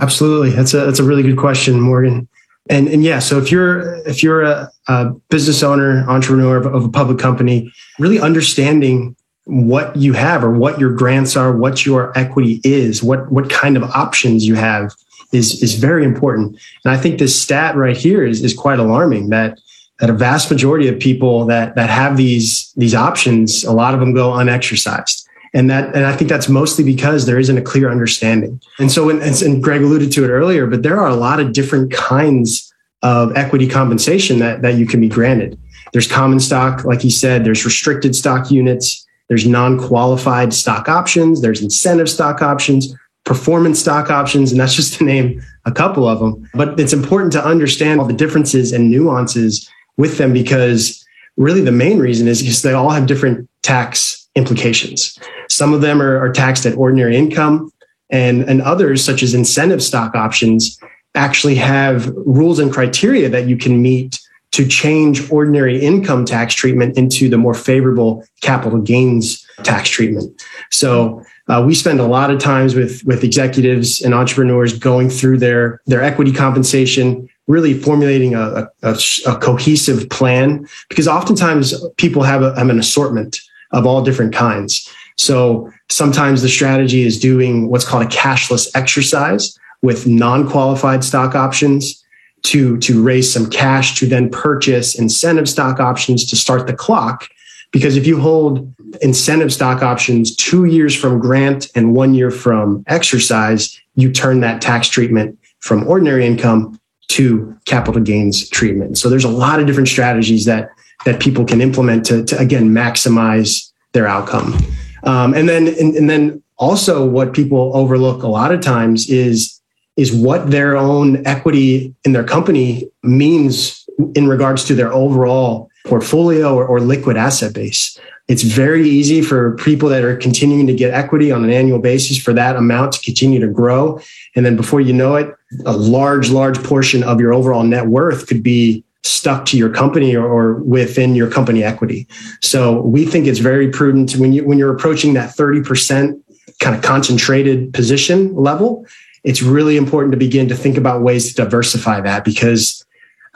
Absolutely, 0.00 0.50
that's 0.50 0.72
a 0.74 0.86
that's 0.86 1.00
a 1.00 1.04
really 1.04 1.22
good 1.22 1.36
question, 1.36 1.80
Morgan. 1.80 2.28
And 2.70 2.86
and 2.88 3.02
yeah, 3.02 3.18
so 3.18 3.38
if 3.38 3.50
you're 3.50 3.96
if 4.06 4.22
you're 4.22 4.42
a, 4.42 4.70
a 4.86 5.10
business 5.28 5.62
owner, 5.62 6.08
entrepreneur 6.08 6.56
of, 6.56 6.66
of 6.66 6.84
a 6.84 6.88
public 6.88 7.18
company, 7.18 7.72
really 7.98 8.20
understanding 8.20 9.16
what 9.44 9.96
you 9.96 10.12
have 10.12 10.44
or 10.44 10.52
what 10.52 10.78
your 10.78 10.92
grants 10.92 11.36
are, 11.36 11.54
what 11.54 11.84
your 11.84 12.16
equity 12.16 12.60
is, 12.62 13.02
what 13.02 13.30
what 13.30 13.50
kind 13.50 13.76
of 13.76 13.82
options 13.82 14.46
you 14.46 14.54
have 14.54 14.94
is 15.32 15.62
is 15.62 15.74
very 15.74 16.04
important. 16.04 16.58
And 16.84 16.92
I 16.92 16.96
think 16.96 17.18
this 17.18 17.40
stat 17.40 17.76
right 17.76 17.96
here 17.96 18.24
is 18.24 18.42
is 18.42 18.54
quite 18.54 18.78
alarming 18.78 19.30
that 19.30 19.58
that 20.00 20.10
a 20.10 20.12
vast 20.12 20.50
majority 20.50 20.88
of 20.88 20.98
people 20.98 21.46
that 21.46 21.74
that 21.76 21.90
have 21.90 22.16
these 22.16 22.72
these 22.76 22.94
options, 22.94 23.64
a 23.64 23.72
lot 23.72 23.94
of 23.94 24.00
them 24.00 24.12
go 24.12 24.32
unexercised. 24.32 25.28
And 25.54 25.70
that 25.70 25.94
and 25.94 26.06
I 26.06 26.16
think 26.16 26.30
that's 26.30 26.48
mostly 26.48 26.84
because 26.84 27.26
there 27.26 27.38
isn't 27.38 27.58
a 27.58 27.62
clear 27.62 27.90
understanding. 27.90 28.60
And 28.78 28.90
so 28.90 29.06
when, 29.06 29.20
and 29.22 29.62
Greg 29.62 29.82
alluded 29.82 30.10
to 30.12 30.24
it 30.24 30.28
earlier, 30.28 30.66
but 30.66 30.82
there 30.82 30.98
are 30.98 31.08
a 31.08 31.14
lot 31.14 31.40
of 31.40 31.52
different 31.52 31.92
kinds 31.92 32.72
of 33.02 33.36
equity 33.36 33.68
compensation 33.68 34.38
that 34.38 34.62
that 34.62 34.74
you 34.74 34.86
can 34.86 35.00
be 35.00 35.08
granted. 35.08 35.58
There's 35.92 36.06
common 36.10 36.40
stock, 36.40 36.84
like 36.84 37.02
he 37.02 37.10
said, 37.10 37.44
there's 37.44 37.64
restricted 37.66 38.16
stock 38.16 38.50
units, 38.50 39.06
there's 39.28 39.46
non-qualified 39.46 40.54
stock 40.54 40.88
options, 40.88 41.42
there's 41.42 41.62
incentive 41.62 42.08
stock 42.08 42.40
options, 42.40 42.94
performance 43.24 43.80
stock 43.80 44.10
options, 44.10 44.50
and 44.50 44.60
that's 44.60 44.74
just 44.80 44.94
to 44.94 45.04
name 45.04 45.42
a 45.64 45.72
couple 45.72 46.06
of 46.06 46.20
them. 46.20 46.48
But 46.54 46.78
it's 46.78 46.92
important 46.92 47.32
to 47.32 47.44
understand 47.44 48.00
all 48.00 48.06
the 48.06 48.12
differences 48.12 48.72
and 48.72 48.90
nuances 48.90 49.68
with 49.96 50.18
them 50.18 50.32
because 50.32 51.04
really 51.36 51.60
the 51.60 51.72
main 51.72 51.98
reason 51.98 52.28
is 52.28 52.42
because 52.42 52.62
they 52.62 52.72
all 52.72 52.90
have 52.90 53.06
different 53.06 53.48
tax 53.62 54.28
implications. 54.34 55.18
Some 55.48 55.74
of 55.74 55.80
them 55.80 56.00
are, 56.00 56.18
are 56.18 56.32
taxed 56.32 56.66
at 56.66 56.76
ordinary 56.76 57.16
income, 57.16 57.70
and, 58.10 58.42
and 58.42 58.60
others, 58.62 59.04
such 59.04 59.22
as 59.22 59.34
incentive 59.34 59.82
stock 59.82 60.14
options, 60.14 60.78
actually 61.14 61.54
have 61.56 62.08
rules 62.08 62.58
and 62.58 62.72
criteria 62.72 63.28
that 63.28 63.46
you 63.46 63.56
can 63.56 63.82
meet 63.82 64.18
to 64.52 64.66
change 64.66 65.30
ordinary 65.30 65.80
income 65.80 66.24
tax 66.24 66.54
treatment 66.54 66.96
into 66.96 67.28
the 67.28 67.38
more 67.38 67.54
favorable 67.54 68.24
capital 68.42 68.78
gains 68.78 69.46
tax 69.62 69.88
treatment. 69.88 70.42
So 70.70 71.24
uh, 71.48 71.62
we 71.66 71.74
spend 71.74 72.00
a 72.00 72.06
lot 72.06 72.30
of 72.30 72.38
times 72.38 72.74
with 72.74 73.02
with 73.04 73.24
executives 73.24 74.00
and 74.00 74.14
entrepreneurs 74.14 74.78
going 74.78 75.10
through 75.10 75.38
their 75.38 75.80
their 75.86 76.02
equity 76.02 76.32
compensation, 76.32 77.28
really 77.46 77.74
formulating 77.74 78.34
a, 78.34 78.68
a, 78.82 78.96
a 79.26 79.36
cohesive 79.38 80.08
plan 80.08 80.66
because 80.88 81.08
oftentimes 81.08 81.74
people 81.96 82.22
have, 82.22 82.42
a, 82.42 82.54
have 82.56 82.68
an 82.68 82.78
assortment 82.78 83.40
of 83.72 83.86
all 83.86 84.02
different 84.02 84.32
kinds. 84.32 84.88
So 85.16 85.70
sometimes 85.90 86.42
the 86.42 86.48
strategy 86.48 87.02
is 87.02 87.18
doing 87.18 87.68
what's 87.68 87.84
called 87.84 88.04
a 88.04 88.08
cashless 88.08 88.70
exercise 88.74 89.58
with 89.82 90.06
non-qualified 90.06 91.02
stock 91.02 91.34
options 91.34 92.02
to 92.42 92.76
to 92.78 93.02
raise 93.02 93.32
some 93.32 93.48
cash 93.50 93.98
to 93.98 94.06
then 94.06 94.30
purchase 94.30 94.94
incentive 94.98 95.48
stock 95.48 95.80
options 95.80 96.24
to 96.26 96.36
start 96.36 96.66
the 96.66 96.72
clock 96.72 97.28
because 97.72 97.96
if 97.96 98.06
you 98.06 98.20
hold 98.20 98.72
incentive 99.00 99.52
stock 99.52 99.82
options 99.82 100.36
two 100.36 100.66
years 100.66 100.94
from 100.94 101.18
grant 101.18 101.68
and 101.74 101.94
one 101.94 102.14
year 102.14 102.30
from 102.30 102.84
exercise, 102.86 103.80
you 103.96 104.12
turn 104.12 104.40
that 104.40 104.60
tax 104.60 104.88
treatment 104.88 105.38
from 105.60 105.86
ordinary 105.88 106.26
income 106.26 106.78
to 107.08 107.56
capital 107.64 108.00
gains 108.00 108.48
treatment. 108.48 108.98
So 108.98 109.08
there's 109.08 109.24
a 109.24 109.28
lot 109.28 109.60
of 109.60 109.66
different 109.66 109.88
strategies 109.88 110.44
that 110.44 110.70
that 111.04 111.20
people 111.20 111.44
can 111.44 111.60
implement 111.60 112.06
to, 112.06 112.24
to 112.24 112.38
again 112.38 112.70
maximize 112.70 113.70
their 113.92 114.06
outcome. 114.06 114.56
Um, 115.04 115.34
and 115.34 115.48
then 115.48 115.68
and, 115.68 115.94
and 115.96 116.08
then 116.08 116.42
also 116.56 117.04
what 117.04 117.32
people 117.32 117.72
overlook 117.74 118.22
a 118.22 118.28
lot 118.28 118.52
of 118.52 118.60
times 118.60 119.08
is 119.10 119.60
is 119.96 120.12
what 120.12 120.50
their 120.50 120.76
own 120.76 121.26
equity 121.26 121.94
in 122.04 122.12
their 122.12 122.24
company 122.24 122.88
means 123.02 123.86
in 124.14 124.26
regards 124.26 124.64
to 124.64 124.74
their 124.74 124.92
overall 124.92 125.68
portfolio 125.84 126.54
or, 126.54 126.66
or 126.66 126.80
liquid 126.80 127.16
asset 127.16 127.52
base. 127.52 127.98
It's 128.28 128.42
very 128.42 128.88
easy 128.88 129.20
for 129.20 129.56
people 129.56 129.88
that 129.88 130.04
are 130.04 130.16
continuing 130.16 130.66
to 130.68 130.74
get 130.74 130.94
equity 130.94 131.32
on 131.32 131.44
an 131.44 131.50
annual 131.50 131.80
basis 131.80 132.16
for 132.18 132.32
that 132.32 132.56
amount 132.56 132.92
to 132.92 133.00
continue 133.00 133.40
to 133.40 133.48
grow. 133.48 134.00
And 134.36 134.46
then 134.46 134.56
before 134.56 134.80
you 134.80 134.92
know 134.92 135.16
it, 135.16 135.34
a 135.66 135.76
large, 135.76 136.30
large 136.30 136.62
portion 136.62 137.02
of 137.02 137.20
your 137.20 137.34
overall 137.34 137.64
net 137.64 137.86
worth 137.86 138.28
could 138.28 138.42
be 138.42 138.84
stuck 139.02 139.44
to 139.46 139.58
your 139.58 139.68
company 139.68 140.14
or, 140.14 140.24
or, 140.24 140.54
within 140.62 141.16
your 141.16 141.28
company 141.28 141.64
equity. 141.64 142.06
So 142.40 142.80
we 142.82 143.04
think 143.04 143.26
it's 143.26 143.40
very 143.40 143.68
prudent 143.68 144.12
when 144.16 144.32
you 144.32 144.44
when 144.44 144.58
you're 144.58 144.72
approaching 144.72 145.14
that 145.14 145.34
30% 145.34 146.20
kind 146.60 146.76
of 146.76 146.82
concentrated 146.82 147.74
position 147.74 148.34
level, 148.36 148.86
it's 149.24 149.42
really 149.42 149.76
important 149.76 150.12
to 150.12 150.18
begin 150.18 150.48
to 150.48 150.54
think 150.54 150.76
about 150.76 151.02
ways 151.02 151.28
to 151.28 151.34
diversify 151.34 152.00
that 152.00 152.24
because 152.24 152.84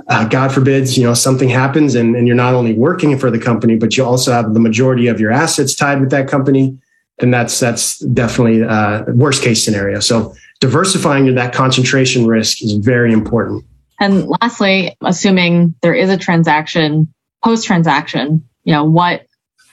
uh, 0.08 0.26
God 0.28 0.52
forbids, 0.52 0.96
you 0.96 1.04
know, 1.04 1.14
something 1.14 1.48
happens 1.48 1.94
and, 1.94 2.14
and 2.14 2.26
you're 2.26 2.36
not 2.36 2.54
only 2.54 2.74
working 2.74 3.18
for 3.18 3.30
the 3.30 3.38
company, 3.38 3.76
but 3.76 3.96
you 3.96 4.04
also 4.04 4.32
have 4.32 4.54
the 4.54 4.60
majority 4.60 5.08
of 5.08 5.18
your 5.18 5.32
assets 5.32 5.74
tied 5.74 6.00
with 6.00 6.10
that 6.10 6.28
company. 6.28 6.78
Then 7.18 7.30
that's 7.30 7.58
that's 7.58 7.98
definitely 7.98 8.62
uh, 8.62 9.04
worst 9.08 9.42
case 9.42 9.64
scenario. 9.64 10.00
So 10.00 10.34
diversifying 10.60 11.34
that 11.34 11.52
concentration 11.54 12.26
risk 12.26 12.62
is 12.62 12.74
very 12.74 13.12
important. 13.12 13.64
And 13.98 14.28
lastly, 14.40 14.96
assuming 15.02 15.74
there 15.80 15.94
is 15.94 16.10
a 16.10 16.18
transaction, 16.18 17.12
post 17.42 17.66
transaction, 17.66 18.46
you 18.64 18.72
know, 18.72 18.84
what 18.84 19.26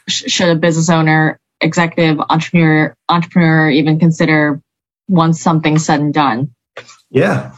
sh- 0.08 0.32
should 0.32 0.50
a 0.50 0.56
business 0.56 0.90
owner, 0.90 1.40
executive, 1.60 2.20
entrepreneur, 2.30 2.96
entrepreneur 3.10 3.70
even 3.70 4.00
consider 4.00 4.62
once 5.10 5.42
something's 5.42 5.86
said 5.86 6.00
and 6.00 6.14
done? 6.14 6.54
Yeah. 7.10 7.52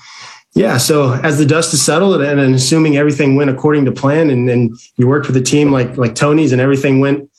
Yeah. 0.55 0.77
So 0.77 1.13
as 1.13 1.37
the 1.37 1.45
dust 1.45 1.73
is 1.73 1.81
settled 1.81 2.21
and, 2.21 2.39
and 2.39 2.55
assuming 2.55 2.95
everything 2.95 3.35
went 3.35 3.49
according 3.49 3.85
to 3.85 3.91
plan 3.91 4.29
and, 4.29 4.49
and 4.49 4.77
you 4.95 5.05
worked 5.05 5.27
with 5.27 5.35
a 5.35 5.41
team 5.41 5.71
like 5.71 5.97
like 5.97 6.15
Tony's 6.15 6.53
and 6.53 6.61
everything 6.61 7.01
went 7.01 7.29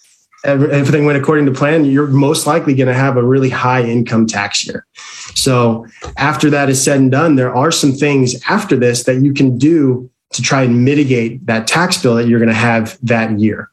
everything 0.45 1.07
went 1.07 1.19
according 1.19 1.47
to 1.47 1.53
plan, 1.53 1.85
you're 1.85 2.07
most 2.07 2.47
likely 2.47 2.75
going 2.75 2.87
to 2.87 2.95
have 2.95 3.17
a 3.17 3.23
really 3.23 3.51
high 3.51 3.83
income 3.83 4.27
tax 4.27 4.67
year. 4.67 4.87
So 5.35 5.87
after 6.17 6.51
that 6.51 6.69
is 6.69 6.83
said 6.83 7.01
and 7.01 7.11
done, 7.11 7.37
there 7.37 7.55
are 7.55 7.73
some 7.73 7.93
things 7.93 8.41
after 8.49 8.77
this 8.77 9.05
that 9.05 9.23
you 9.23 9.33
can 9.35 9.59
do 9.59 10.09
to 10.33 10.43
try 10.43 10.62
and 10.62 10.85
mitigate 10.85 11.45
that 11.47 11.67
tax 11.67 12.01
bill 12.01 12.17
that 12.17 12.29
you're 12.29 12.39
going 12.39 12.49
to 12.49 12.55
have 12.55 12.99
that 13.03 13.39
year. 13.39 13.71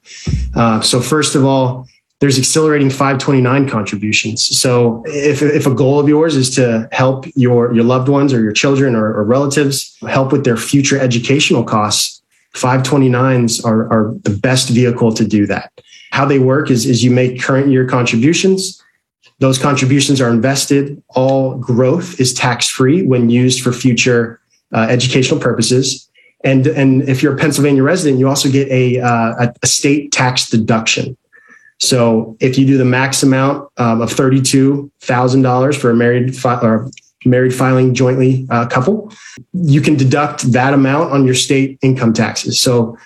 Uh, 0.56 0.82
so 0.82 1.02
first 1.02 1.36
of 1.36 1.46
all, 1.46 1.88
there's 2.24 2.40
accelerating 2.40 2.90
529 2.90 3.68
contributions. 3.68 4.42
So 4.58 5.04
if, 5.06 5.42
if 5.42 5.68
a 5.68 5.76
goal 5.76 6.00
of 6.00 6.08
yours 6.08 6.38
is 6.38 6.56
to 6.56 6.88
help 6.94 7.26
your, 7.36 7.74
your 7.74 7.84
loved 7.84 8.08
ones 8.08 8.32
or 8.32 8.42
your 8.42 8.54
children 8.54 8.96
or, 8.96 9.14
or 9.14 9.26
relatives 9.26 9.98
help 10.08 10.32
with 10.32 10.46
their 10.46 10.56
future 10.56 10.98
educational 10.98 11.66
costs, 11.66 12.22
529s 12.54 13.66
are, 13.66 13.92
are 13.92 14.14
the 14.22 14.30
best 14.30 14.70
vehicle 14.70 15.12
to 15.14 15.28
do 15.28 15.46
that. 15.48 15.74
How 16.12 16.24
they 16.24 16.40
work 16.40 16.72
is, 16.72 16.86
is 16.86 17.04
you 17.04 17.12
make 17.12 17.42
current 17.42 17.68
year 17.68 17.86
contributions. 17.86 18.82
Those 19.40 19.58
contributions 19.58 20.22
are 20.22 20.30
invested. 20.30 21.04
All 21.10 21.58
growth 21.58 22.22
is 22.22 22.34
tax 22.34 22.70
free 22.70 23.06
when 23.06 23.30
used 23.30 23.62
for 23.62 23.74
future 23.74 24.40
uh, 24.74 24.88
educational 24.90 25.42
purposes. 25.42 26.10
And, 26.46 26.68
and 26.68 27.02
if 27.10 27.22
you're 27.22 27.34
a 27.34 27.38
Pennsylvania 27.38 27.84
resident, 27.84 28.18
you 28.18 28.30
also 28.30 28.50
get 28.50 28.70
a, 28.70 29.02
uh, 29.02 29.52
a 29.62 29.68
state 29.68 30.14
tax 30.14 30.50
deduction. 30.50 31.18
So 31.84 32.38
if 32.40 32.58
you 32.58 32.66
do 32.66 32.78
the 32.78 32.86
max 32.86 33.24
amount 33.24 33.70
um, 33.78 34.02
of 34.02 34.10
$32,000 34.10 35.78
for 35.78 35.90
a 35.90 35.96
married 35.96 36.36
fi- 36.36 36.60
or 36.62 36.90
married 37.26 37.54
filing 37.54 37.94
jointly 37.94 38.48
uh, 38.50 38.68
couple, 38.68 39.12
you 39.52 39.82
can 39.82 39.96
deduct 39.96 40.54
that 40.54 40.74
amount 40.74 41.12
on 41.12 41.26
your 41.26 41.36
state 41.36 41.78
income 41.82 42.14
taxes. 42.14 42.58
So 42.60 42.98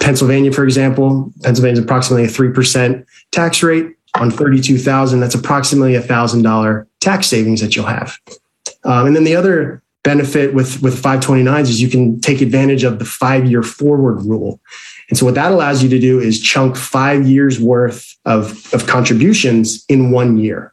Pennsylvania, 0.00 0.52
for 0.52 0.64
example, 0.64 1.32
Pennsylvania 1.42 1.80
is 1.80 1.84
approximately 1.84 2.24
a 2.24 2.28
3% 2.28 3.06
tax 3.32 3.62
rate 3.62 3.94
on 4.14 4.30
32,000. 4.30 5.20
That's 5.20 5.34
approximately 5.34 5.94
a 5.94 6.02
thousand 6.02 6.42
dollar 6.42 6.86
tax 7.00 7.26
savings 7.26 7.62
that 7.62 7.74
you'll 7.74 7.86
have. 7.86 8.18
Um, 8.84 9.06
and 9.06 9.16
then 9.16 9.24
the 9.24 9.36
other 9.36 9.82
benefit 10.02 10.52
with, 10.52 10.82
with 10.82 11.02
529s 11.02 11.62
is 11.62 11.80
you 11.80 11.88
can 11.88 12.20
take 12.20 12.42
advantage 12.42 12.84
of 12.84 12.98
the 12.98 13.04
five 13.06 13.46
year 13.46 13.62
forward 13.62 14.22
rule. 14.24 14.60
And 15.10 15.18
so 15.18 15.26
what 15.26 15.34
that 15.34 15.52
allows 15.52 15.82
you 15.82 15.88
to 15.90 15.98
do 15.98 16.20
is 16.20 16.40
chunk 16.40 16.76
five 16.76 17.26
years 17.26 17.60
worth 17.60 18.16
of, 18.24 18.72
of 18.72 18.86
contributions 18.86 19.84
in 19.88 20.12
one 20.12 20.38
year. 20.38 20.72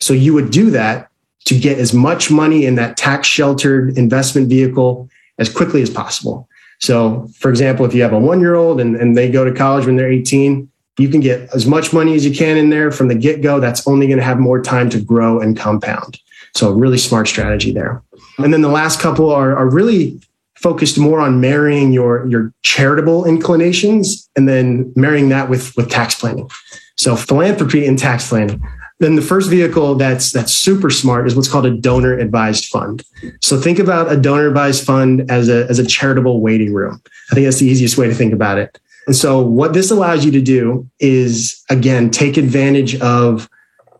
So 0.00 0.14
you 0.14 0.32
would 0.32 0.50
do 0.50 0.70
that 0.70 1.10
to 1.46 1.58
get 1.58 1.78
as 1.78 1.92
much 1.92 2.30
money 2.30 2.64
in 2.64 2.76
that 2.76 2.96
tax 2.96 3.26
sheltered 3.26 3.98
investment 3.98 4.48
vehicle 4.48 5.08
as 5.38 5.52
quickly 5.52 5.82
as 5.82 5.90
possible. 5.90 6.48
So, 6.80 7.28
for 7.36 7.50
example, 7.50 7.84
if 7.84 7.94
you 7.94 8.02
have 8.02 8.12
a 8.12 8.18
one 8.18 8.40
year 8.40 8.54
old 8.54 8.80
and, 8.80 8.96
and 8.96 9.16
they 9.16 9.30
go 9.30 9.44
to 9.44 9.52
college 9.52 9.86
when 9.86 9.96
they're 9.96 10.10
18, 10.10 10.70
you 10.98 11.08
can 11.08 11.20
get 11.20 11.52
as 11.54 11.66
much 11.66 11.92
money 11.92 12.14
as 12.14 12.24
you 12.24 12.34
can 12.34 12.56
in 12.56 12.70
there 12.70 12.90
from 12.90 13.08
the 13.08 13.14
get 13.14 13.42
go. 13.42 13.58
That's 13.58 13.86
only 13.86 14.06
going 14.06 14.18
to 14.18 14.24
have 14.24 14.38
more 14.38 14.62
time 14.62 14.88
to 14.90 15.00
grow 15.00 15.40
and 15.40 15.56
compound. 15.56 16.20
So, 16.54 16.70
a 16.70 16.74
really 16.74 16.98
smart 16.98 17.26
strategy 17.26 17.72
there. 17.72 18.02
And 18.38 18.52
then 18.52 18.62
the 18.62 18.68
last 18.68 19.00
couple 19.00 19.30
are, 19.30 19.56
are 19.56 19.68
really 19.68 20.20
focused 20.56 20.98
more 20.98 21.20
on 21.20 21.40
marrying 21.40 21.92
your, 21.92 22.26
your 22.26 22.52
charitable 22.62 23.24
inclinations 23.24 24.28
and 24.36 24.48
then 24.48 24.92
marrying 24.96 25.28
that 25.28 25.48
with, 25.48 25.76
with 25.76 25.90
tax 25.90 26.14
planning. 26.14 26.48
So, 26.96 27.16
philanthropy 27.16 27.86
and 27.86 27.98
tax 27.98 28.28
planning. 28.28 28.62
Then 29.00 29.16
the 29.16 29.22
first 29.22 29.50
vehicle 29.50 29.96
that's 29.96 30.30
that's 30.30 30.52
super 30.52 30.88
smart 30.88 31.26
is 31.26 31.34
what's 31.34 31.48
called 31.48 31.66
a 31.66 31.76
donor 31.76 32.16
advised 32.16 32.66
fund. 32.66 33.02
So 33.42 33.60
think 33.60 33.78
about 33.78 34.10
a 34.10 34.16
donor 34.16 34.46
advised 34.46 34.84
fund 34.84 35.30
as 35.30 35.48
a 35.48 35.66
as 35.68 35.78
a 35.78 35.86
charitable 35.86 36.40
waiting 36.40 36.72
room. 36.72 37.02
I 37.30 37.34
think 37.34 37.44
that's 37.44 37.58
the 37.58 37.66
easiest 37.66 37.98
way 37.98 38.06
to 38.06 38.14
think 38.14 38.32
about 38.32 38.58
it. 38.58 38.78
And 39.06 39.16
so 39.16 39.40
what 39.42 39.72
this 39.74 39.90
allows 39.90 40.24
you 40.24 40.30
to 40.32 40.40
do 40.40 40.88
is 41.00 41.62
again 41.68 42.10
take 42.10 42.36
advantage 42.36 42.98
of 43.00 43.48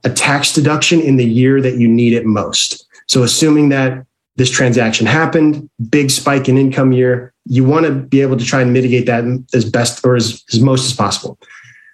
a 0.05 0.11
tax 0.11 0.55
deduction 0.55 1.01
in 1.01 1.17
the 1.17 1.25
year 1.25 1.61
that 1.61 1.77
you 1.77 1.89
need 1.89 2.13
it 2.13 2.25
most. 2.25 2.87
So 3.09 3.25
assuming 3.25 3.71
that 3.71 4.07
this 4.37 4.51
transaction 4.51 5.07
happened, 5.07 5.68
big 5.91 6.11
spike 6.11 6.49
in 6.49 6.59
income 6.59 6.93
year, 6.93 7.32
you 7.45 7.64
want 7.64 7.87
to 7.87 7.93
be 7.93 8.20
able 8.20 8.37
to 8.37 8.45
try 8.45 8.61
and 8.62 8.72
mitigate 8.72 9.07
that 9.07 9.24
as 9.53 9.68
best 9.68 10.05
or 10.05 10.16
as, 10.16 10.43
as 10.53 10.61
most 10.61 10.87
as 10.87 10.97
possible. 10.97 11.39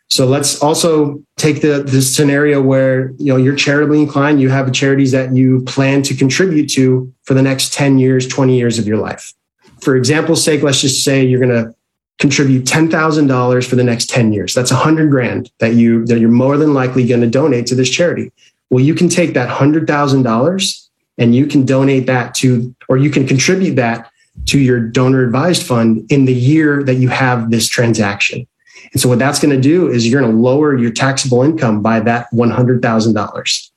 So 0.08 0.26
let's 0.26 0.60
also 0.60 1.22
take 1.36 1.60
the, 1.60 1.84
the 1.84 2.02
scenario 2.02 2.60
where 2.60 3.10
you 3.12 3.26
know 3.26 3.36
you're 3.36 3.54
charitably 3.54 4.00
inclined, 4.00 4.40
you 4.40 4.48
have 4.48 4.72
charities 4.72 5.12
that 5.12 5.34
you 5.36 5.62
plan 5.64 6.02
to 6.02 6.16
contribute 6.16 6.68
to 6.70 7.12
for 7.22 7.34
the 7.34 7.42
next 7.42 7.72
10 7.74 7.98
years, 7.98 8.26
20 8.26 8.56
years 8.56 8.78
of 8.78 8.88
your 8.88 8.96
life. 8.96 9.32
For 9.80 9.96
example's 9.96 10.44
sake, 10.44 10.62
let's 10.62 10.80
just 10.80 11.04
say 11.04 11.24
you're 11.24 11.40
going 11.40 11.64
to 11.64 11.74
contribute 12.18 12.64
$10,000 12.64 13.66
for 13.66 13.76
the 13.76 13.84
next 13.84 14.10
10 14.10 14.32
years. 14.32 14.52
That's 14.52 14.70
a 14.70 14.76
hundred 14.76 15.10
grand 15.10 15.50
that 15.58 15.74
you 15.74 16.04
that 16.06 16.18
you're 16.18 16.28
more 16.28 16.56
than 16.56 16.74
likely 16.74 17.06
going 17.06 17.22
to 17.22 17.30
donate 17.30 17.66
to 17.66 17.74
this 17.74 17.88
charity. 17.88 18.32
Well, 18.68 18.84
you 18.84 18.94
can 18.94 19.08
take 19.08 19.34
that 19.34 19.48
$100,000 19.48 20.89
and 21.20 21.34
you 21.34 21.46
can 21.46 21.64
donate 21.64 22.06
that 22.06 22.34
to 22.34 22.74
or 22.88 22.96
you 22.96 23.10
can 23.10 23.26
contribute 23.26 23.76
that 23.76 24.10
to 24.46 24.58
your 24.58 24.80
donor 24.80 25.22
advised 25.22 25.62
fund 25.62 26.10
in 26.10 26.24
the 26.24 26.34
year 26.34 26.82
that 26.82 26.94
you 26.94 27.08
have 27.08 27.50
this 27.50 27.68
transaction. 27.68 28.46
And 28.92 29.00
so 29.00 29.08
what 29.08 29.18
that's 29.18 29.38
going 29.38 29.54
to 29.54 29.60
do 29.60 29.88
is 29.88 30.08
you're 30.08 30.20
going 30.20 30.32
to 30.32 30.36
lower 30.36 30.76
your 30.76 30.90
taxable 30.90 31.42
income 31.42 31.82
by 31.82 32.00
that 32.00 32.26
$100,000. 32.32 33.70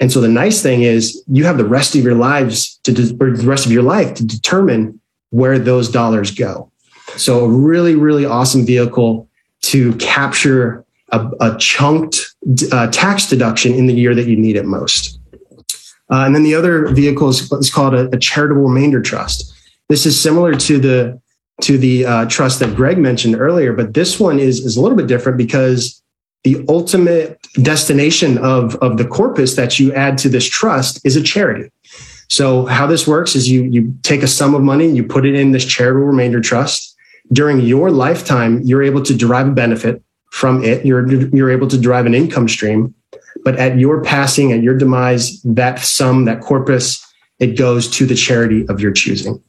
And 0.00 0.10
so 0.10 0.20
the 0.20 0.28
nice 0.28 0.62
thing 0.62 0.82
is 0.82 1.22
you 1.28 1.44
have 1.44 1.58
the 1.58 1.66
rest 1.66 1.94
of 1.94 2.02
your 2.02 2.14
lives 2.14 2.80
to, 2.84 2.92
de- 2.92 3.16
or 3.20 3.30
the 3.30 3.46
rest 3.46 3.66
of 3.66 3.70
your 3.70 3.82
life 3.82 4.14
to 4.14 4.26
determine 4.26 5.00
where 5.30 5.58
those 5.58 5.88
dollars 5.88 6.32
go. 6.32 6.70
So 7.16 7.44
a 7.44 7.48
really, 7.48 7.94
really 7.94 8.24
awesome 8.24 8.66
vehicle 8.66 9.28
to 9.62 9.94
capture 9.96 10.84
a, 11.10 11.30
a 11.40 11.56
chunked 11.58 12.34
uh, 12.72 12.88
tax 12.90 13.28
deduction 13.28 13.74
in 13.74 13.86
the 13.86 13.94
year 13.94 14.14
that 14.14 14.26
you 14.26 14.36
need 14.36 14.56
it 14.56 14.64
most. 14.64 15.20
Uh, 16.10 16.24
and 16.26 16.34
then 16.34 16.42
the 16.42 16.54
other 16.54 16.88
vehicle 16.88 17.28
is, 17.28 17.50
is 17.52 17.72
called 17.72 17.94
a, 17.94 18.08
a 18.14 18.18
charitable 18.18 18.62
remainder 18.62 19.00
trust. 19.00 19.54
This 19.88 20.06
is 20.06 20.20
similar 20.20 20.54
to 20.54 20.78
the 20.78 21.20
to 21.60 21.78
the 21.78 22.04
uh, 22.04 22.26
trust 22.26 22.58
that 22.58 22.74
Greg 22.74 22.98
mentioned 22.98 23.36
earlier, 23.38 23.72
but 23.72 23.94
this 23.94 24.18
one 24.18 24.40
is, 24.40 24.58
is 24.58 24.76
a 24.76 24.80
little 24.80 24.96
bit 24.96 25.06
different 25.06 25.38
because 25.38 26.02
the 26.42 26.64
ultimate 26.68 27.40
destination 27.62 28.38
of, 28.38 28.74
of 28.76 28.98
the 28.98 29.06
corpus 29.06 29.54
that 29.54 29.78
you 29.78 29.92
add 29.94 30.18
to 30.18 30.28
this 30.28 30.48
trust 30.48 31.00
is 31.04 31.16
a 31.16 31.22
charity. 31.22 31.70
So 32.28 32.66
how 32.66 32.86
this 32.86 33.06
works 33.06 33.36
is 33.36 33.48
you, 33.48 33.62
you 33.62 33.94
take 34.02 34.22
a 34.22 34.26
sum 34.26 34.54
of 34.54 34.62
money, 34.62 34.88
you 34.88 35.04
put 35.04 35.24
it 35.24 35.34
in 35.34 35.52
this 35.52 35.64
charitable 35.64 36.06
remainder 36.06 36.40
trust. 36.40 36.96
During 37.32 37.60
your 37.60 37.90
lifetime, 37.90 38.60
you're 38.62 38.82
able 38.82 39.02
to 39.02 39.14
derive 39.14 39.48
a 39.48 39.52
benefit 39.52 40.02
from 40.30 40.64
it. 40.64 40.84
You're, 40.84 41.08
you're 41.34 41.50
able 41.50 41.68
to 41.68 41.78
derive 41.78 42.06
an 42.06 42.14
income 42.14 42.48
stream. 42.48 42.94
But 43.44 43.56
at 43.56 43.78
your 43.78 44.02
passing, 44.02 44.52
at 44.52 44.62
your 44.62 44.76
demise, 44.76 45.40
that 45.42 45.78
sum, 45.80 46.24
that 46.24 46.40
corpus, 46.40 47.04
it 47.38 47.58
goes 47.58 47.88
to 47.90 48.06
the 48.06 48.14
charity 48.14 48.66
of 48.68 48.80
your 48.80 48.92
choosing. 48.92 49.42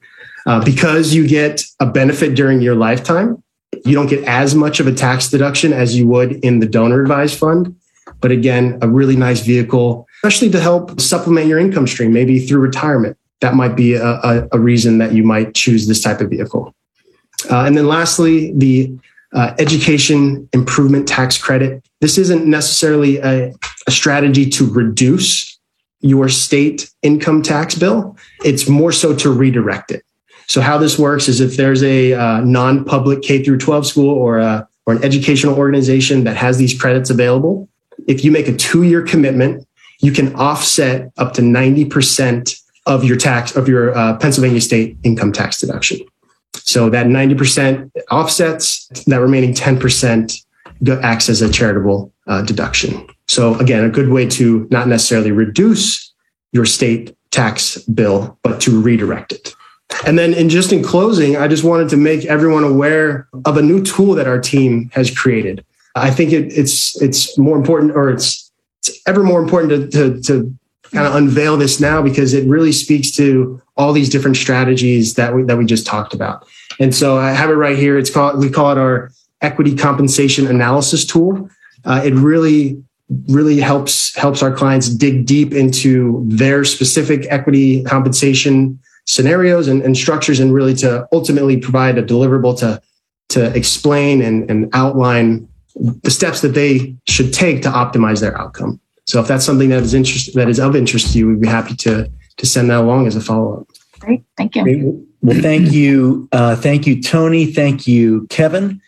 Uh, 0.45 0.63
because 0.63 1.13
you 1.13 1.27
get 1.27 1.63
a 1.79 1.85
benefit 1.85 2.35
during 2.35 2.61
your 2.61 2.75
lifetime, 2.75 3.41
you 3.83 3.95
don't 3.95 4.07
get 4.07 4.23
as 4.25 4.53
much 4.53 4.79
of 4.79 4.87
a 4.87 4.93
tax 4.93 5.29
deduction 5.29 5.73
as 5.73 5.97
you 5.97 6.07
would 6.07 6.33
in 6.43 6.59
the 6.59 6.67
donor 6.67 7.01
advised 7.01 7.37
fund. 7.37 7.75
But 8.21 8.31
again, 8.31 8.77
a 8.81 8.87
really 8.87 9.15
nice 9.15 9.41
vehicle, 9.41 10.07
especially 10.23 10.49
to 10.51 10.59
help 10.59 11.01
supplement 11.01 11.47
your 11.47 11.59
income 11.59 11.87
stream, 11.87 12.13
maybe 12.13 12.39
through 12.39 12.59
retirement. 12.59 13.17
That 13.41 13.55
might 13.55 13.75
be 13.75 13.93
a, 13.93 14.05
a, 14.05 14.47
a 14.53 14.59
reason 14.59 14.99
that 14.99 15.13
you 15.13 15.23
might 15.23 15.53
choose 15.53 15.87
this 15.87 16.01
type 16.01 16.21
of 16.21 16.29
vehicle. 16.29 16.73
Uh, 17.49 17.65
and 17.65 17.77
then 17.77 17.87
lastly, 17.87 18.53
the 18.53 18.97
uh, 19.35 19.53
education 19.59 20.49
improvement 20.53 21.07
tax 21.07 21.37
credit. 21.37 21.85
This 22.01 22.17
isn't 22.17 22.45
necessarily 22.45 23.17
a, 23.17 23.53
a 23.85 23.91
strategy 23.91 24.49
to 24.51 24.65
reduce 24.71 25.59
your 25.99 26.29
state 26.29 26.89
income 27.01 27.41
tax 27.41 27.75
bill. 27.75 28.17
It's 28.43 28.69
more 28.69 28.91
so 28.91 29.15
to 29.15 29.29
redirect 29.29 29.91
it. 29.91 30.03
So 30.47 30.61
how 30.61 30.77
this 30.77 30.97
works 30.97 31.27
is 31.27 31.41
if 31.41 31.57
there's 31.57 31.83
a 31.83 32.13
uh, 32.13 32.41
non-public 32.41 33.23
K 33.23 33.43
through 33.43 33.57
12 33.57 33.87
school 33.87 34.09
or 34.09 34.37
a, 34.37 34.67
or 34.85 34.93
an 34.93 35.03
educational 35.03 35.57
organization 35.57 36.23
that 36.23 36.37
has 36.37 36.57
these 36.57 36.79
credits 36.79 37.09
available, 37.09 37.67
if 38.07 38.23
you 38.23 38.31
make 38.31 38.47
a 38.47 38.55
two-year 38.55 39.01
commitment, 39.01 39.67
you 39.99 40.11
can 40.11 40.35
offset 40.35 41.11
up 41.17 41.33
to 41.33 41.41
90% 41.41 42.61
of 42.85 43.03
your 43.03 43.17
tax 43.17 43.55
of 43.55 43.67
your 43.67 43.97
uh, 43.97 44.17
Pennsylvania 44.17 44.61
state 44.61 44.95
income 45.03 45.31
tax 45.31 45.59
deduction. 45.59 45.99
So 46.63 46.89
that 46.89 47.07
90% 47.07 47.91
offsets, 48.11 48.87
that 49.05 49.19
remaining 49.19 49.53
10% 49.53 50.41
acts 51.01 51.29
as 51.29 51.41
a 51.41 51.51
charitable 51.51 52.13
uh, 52.27 52.41
deduction. 52.41 53.07
So 53.27 53.55
again, 53.55 53.83
a 53.83 53.89
good 53.89 54.09
way 54.09 54.27
to 54.31 54.67
not 54.71 54.87
necessarily 54.87 55.31
reduce 55.31 56.13
your 56.51 56.65
state 56.65 57.15
tax 57.31 57.77
bill, 57.79 58.37
but 58.43 58.61
to 58.61 58.79
redirect 58.79 59.33
it. 59.33 59.55
And 60.05 60.17
then 60.17 60.33
in 60.33 60.49
just 60.49 60.71
in 60.71 60.83
closing, 60.83 61.37
I 61.37 61.47
just 61.47 61.63
wanted 61.63 61.89
to 61.89 61.97
make 61.97 62.25
everyone 62.25 62.63
aware 62.63 63.27
of 63.45 63.57
a 63.57 63.61
new 63.61 63.83
tool 63.83 64.13
that 64.15 64.27
our 64.27 64.39
team 64.39 64.89
has 64.93 65.15
created. 65.15 65.65
I 65.95 66.11
think 66.11 66.33
it, 66.33 66.51
it's 66.51 66.99
it's 67.01 67.37
more 67.37 67.55
important 67.55 67.95
or 67.95 68.09
it's 68.09 68.51
it's 68.79 69.01
ever 69.07 69.23
more 69.23 69.41
important 69.41 69.91
to, 69.91 70.11
to, 70.11 70.21
to 70.23 70.55
kind 70.91 71.07
of 71.07 71.15
unveil 71.15 71.57
this 71.57 71.79
now 71.79 72.01
because 72.01 72.33
it 72.33 72.47
really 72.47 72.71
speaks 72.71 73.11
to 73.11 73.61
all 73.77 73.93
these 73.93 74.09
different 74.09 74.37
strategies 74.37 75.15
that 75.15 75.33
we 75.35 75.43
that 75.43 75.57
we 75.57 75.65
just 75.65 75.85
talked 75.85 76.13
about. 76.13 76.47
And 76.79 76.93
so 76.93 77.17
I 77.17 77.31
have 77.31 77.49
it 77.49 77.55
right 77.55 77.77
here. 77.77 77.97
It's 77.97 78.09
called 78.09 78.39
we 78.39 78.49
call 78.49 78.71
it 78.71 78.77
our 78.77 79.11
equity 79.41 79.75
compensation 79.75 80.47
analysis 80.47 81.05
tool. 81.05 81.49
Uh, 81.83 82.01
it 82.03 82.13
really 82.13 82.81
really 83.29 83.59
helps 83.59 84.15
helps 84.15 84.41
our 84.41 84.51
clients 84.51 84.89
dig 84.89 85.25
deep 85.25 85.53
into 85.53 86.23
their 86.27 86.65
specific 86.65 87.27
equity 87.29 87.83
compensation 87.83 88.79
scenarios 89.05 89.67
and, 89.67 89.83
and 89.83 89.95
structures 89.95 90.39
and 90.39 90.53
really 90.53 90.73
to 90.73 91.07
ultimately 91.11 91.57
provide 91.57 91.97
a 91.97 92.03
deliverable 92.03 92.57
to 92.57 92.81
to 93.29 93.55
explain 93.55 94.21
and, 94.21 94.49
and 94.49 94.69
outline 94.73 95.47
the 95.75 96.11
steps 96.11 96.41
that 96.41 96.53
they 96.53 96.95
should 97.07 97.33
take 97.33 97.61
to 97.61 97.69
optimize 97.69 98.21
their 98.21 98.37
outcome. 98.39 98.79
So 99.05 99.19
if 99.19 99.27
that's 99.27 99.45
something 99.45 99.69
that 99.69 99.83
is 99.83 99.93
interest 99.93 100.33
that 100.35 100.49
is 100.49 100.59
of 100.59 100.75
interest 100.75 101.13
to 101.13 101.19
you, 101.19 101.27
we'd 101.27 101.41
be 101.41 101.47
happy 101.47 101.75
to 101.77 102.09
to 102.37 102.45
send 102.45 102.69
that 102.69 102.79
along 102.79 103.07
as 103.07 103.15
a 103.15 103.21
follow 103.21 103.61
up. 103.61 103.67
Great, 103.99 104.23
thank 104.37 104.55
you. 104.55 104.63
Great. 104.63 104.83
Well, 105.21 105.41
thank 105.41 105.71
you, 105.71 106.27
uh, 106.31 106.55
thank 106.55 106.85
you, 106.85 107.01
Tony. 107.01 107.51
Thank 107.51 107.87
you, 107.87 108.27
Kevin. 108.29 108.79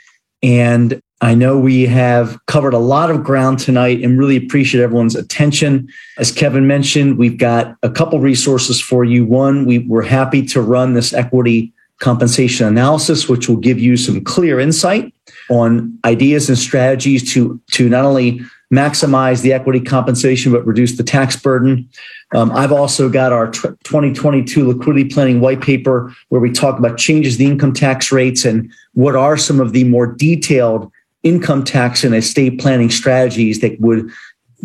And 0.44 1.02
I 1.20 1.34
know 1.34 1.58
we 1.58 1.88
have 1.88 2.38
covered 2.46 2.76
a 2.76 2.80
lot 2.80 3.10
of 3.10 3.24
ground 3.24 3.58
tonight 3.58 4.04
and 4.04 4.20
really 4.20 4.38
appreciate 4.38 4.84
everyone's 4.84 5.16
attention. 5.16 5.88
As 6.20 6.32
Kevin 6.32 6.68
mentioned, 6.68 7.18
we've 7.18 7.40
got 7.40 7.76
a 7.82 7.90
couple 7.90 8.20
resources 8.20 8.80
for 8.80 9.04
you. 9.04 9.26
One, 9.26 9.66
we, 9.66 9.80
we're 9.80 10.04
happy 10.04 10.46
to 10.48 10.62
run 10.62 10.94
this 10.94 11.14
equity 11.14 11.74
compensation 12.00 12.68
analysis, 12.68 13.28
which 13.28 13.50
will 13.50 13.58
give 13.58 13.80
you 13.80 13.98
some 13.98 14.24
clear 14.24 14.60
insight 14.60 15.12
on 15.50 15.98
ideas 16.06 16.50
and 16.50 16.58
strategies 16.58 17.34
to, 17.34 17.60
to 17.72 17.90
not 17.90 18.06
only 18.06 18.42
maximize 18.74 19.42
the 19.42 19.54
equity 19.54 19.80
compensation, 19.80 20.52
but 20.52 20.66
reduce 20.66 20.98
the 20.98 21.04
tax 21.04 21.36
burden. 21.36 21.90
Um, 22.36 22.52
I've 22.52 22.72
also 22.72 23.10
got 23.10 23.32
our 23.32 23.50
2022 23.50 24.68
liquidity 24.68 25.06
planning 25.06 25.40
white 25.40 25.62
paper 25.62 26.14
where 26.30 26.42
we 26.42 26.52
talk 26.52 26.78
about 26.78 26.98
changes 26.98 27.38
the 27.38 27.46
income 27.46 27.74
tax 27.74 28.12
rates 28.12 28.44
and 28.44 28.72
what 28.94 29.16
are 29.16 29.38
some 29.38 29.62
of 29.62 29.72
the 29.72 29.86
more 29.86 30.08
detailed 30.08 30.92
income 31.24 31.64
tax 31.64 32.04
and 32.04 32.14
estate 32.14 32.60
planning 32.60 32.90
strategies 32.90 33.62
that 33.62 33.80
would 33.80 34.10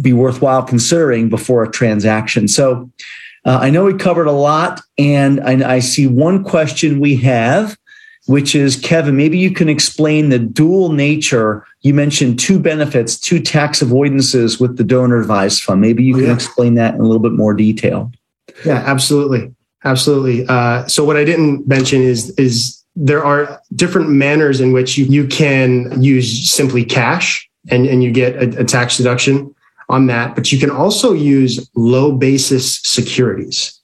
be 0.01 0.13
worthwhile 0.13 0.63
considering 0.63 1.29
before 1.29 1.63
a 1.63 1.71
transaction. 1.71 2.49
So 2.49 2.91
uh, 3.45 3.59
I 3.61 3.71
know 3.71 3.85
we 3.85 3.95
covered 3.95 4.27
a 4.27 4.33
lot, 4.33 4.81
and 4.99 5.41
I, 5.41 5.75
I 5.75 5.79
see 5.81 6.07
one 6.07 6.45
question 6.45 7.01
we 7.01 7.17
have, 7.17 7.77
which 8.27 8.55
is 8.55 8.77
Kevin, 8.77 9.17
maybe 9.17 9.39
you 9.39 9.51
can 9.51 9.69
explain 9.69 10.29
the 10.29 10.39
dual 10.39 10.93
nature. 10.93 11.67
You 11.81 11.95
mentioned 11.95 12.39
two 12.39 12.59
benefits, 12.59 13.19
two 13.19 13.41
tax 13.41 13.83
avoidances 13.83 14.61
with 14.61 14.77
the 14.77 14.85
donor 14.85 15.21
advised 15.21 15.63
fund. 15.63 15.81
Maybe 15.81 16.05
you 16.05 16.15
can 16.15 16.27
yeah. 16.27 16.35
explain 16.35 16.75
that 16.75 16.95
in 16.95 17.01
a 17.01 17.05
little 17.05 17.23
bit 17.23 17.33
more 17.33 17.55
detail. 17.55 18.13
Yeah, 18.65 18.83
absolutely. 18.87 19.53
Absolutely. 19.85 20.47
Uh, 20.49 20.87
so 20.87 21.05
what 21.05 21.17
I 21.17 21.25
didn't 21.25 21.67
mention 21.67 22.03
is 22.03 22.31
is 22.39 22.83
there 22.95 23.25
are 23.25 23.61
different 23.75 24.11
manners 24.11 24.61
in 24.61 24.73
which 24.73 24.99
you, 24.99 25.07
you 25.07 25.27
can 25.27 26.01
use 26.01 26.51
simply 26.51 26.85
cash 26.85 27.49
and, 27.71 27.87
and 27.87 28.03
you 28.05 28.13
get 28.13 28.37
a, 28.37 28.61
a 28.61 28.65
tax 28.65 28.99
deduction 28.99 29.55
on 29.89 30.07
that, 30.07 30.35
but 30.35 30.53
you 30.53 30.59
can 30.59 30.71
also 30.71 31.13
use 31.13 31.69
low 31.75 32.13
basis 32.13 32.81
securities. 32.81 33.81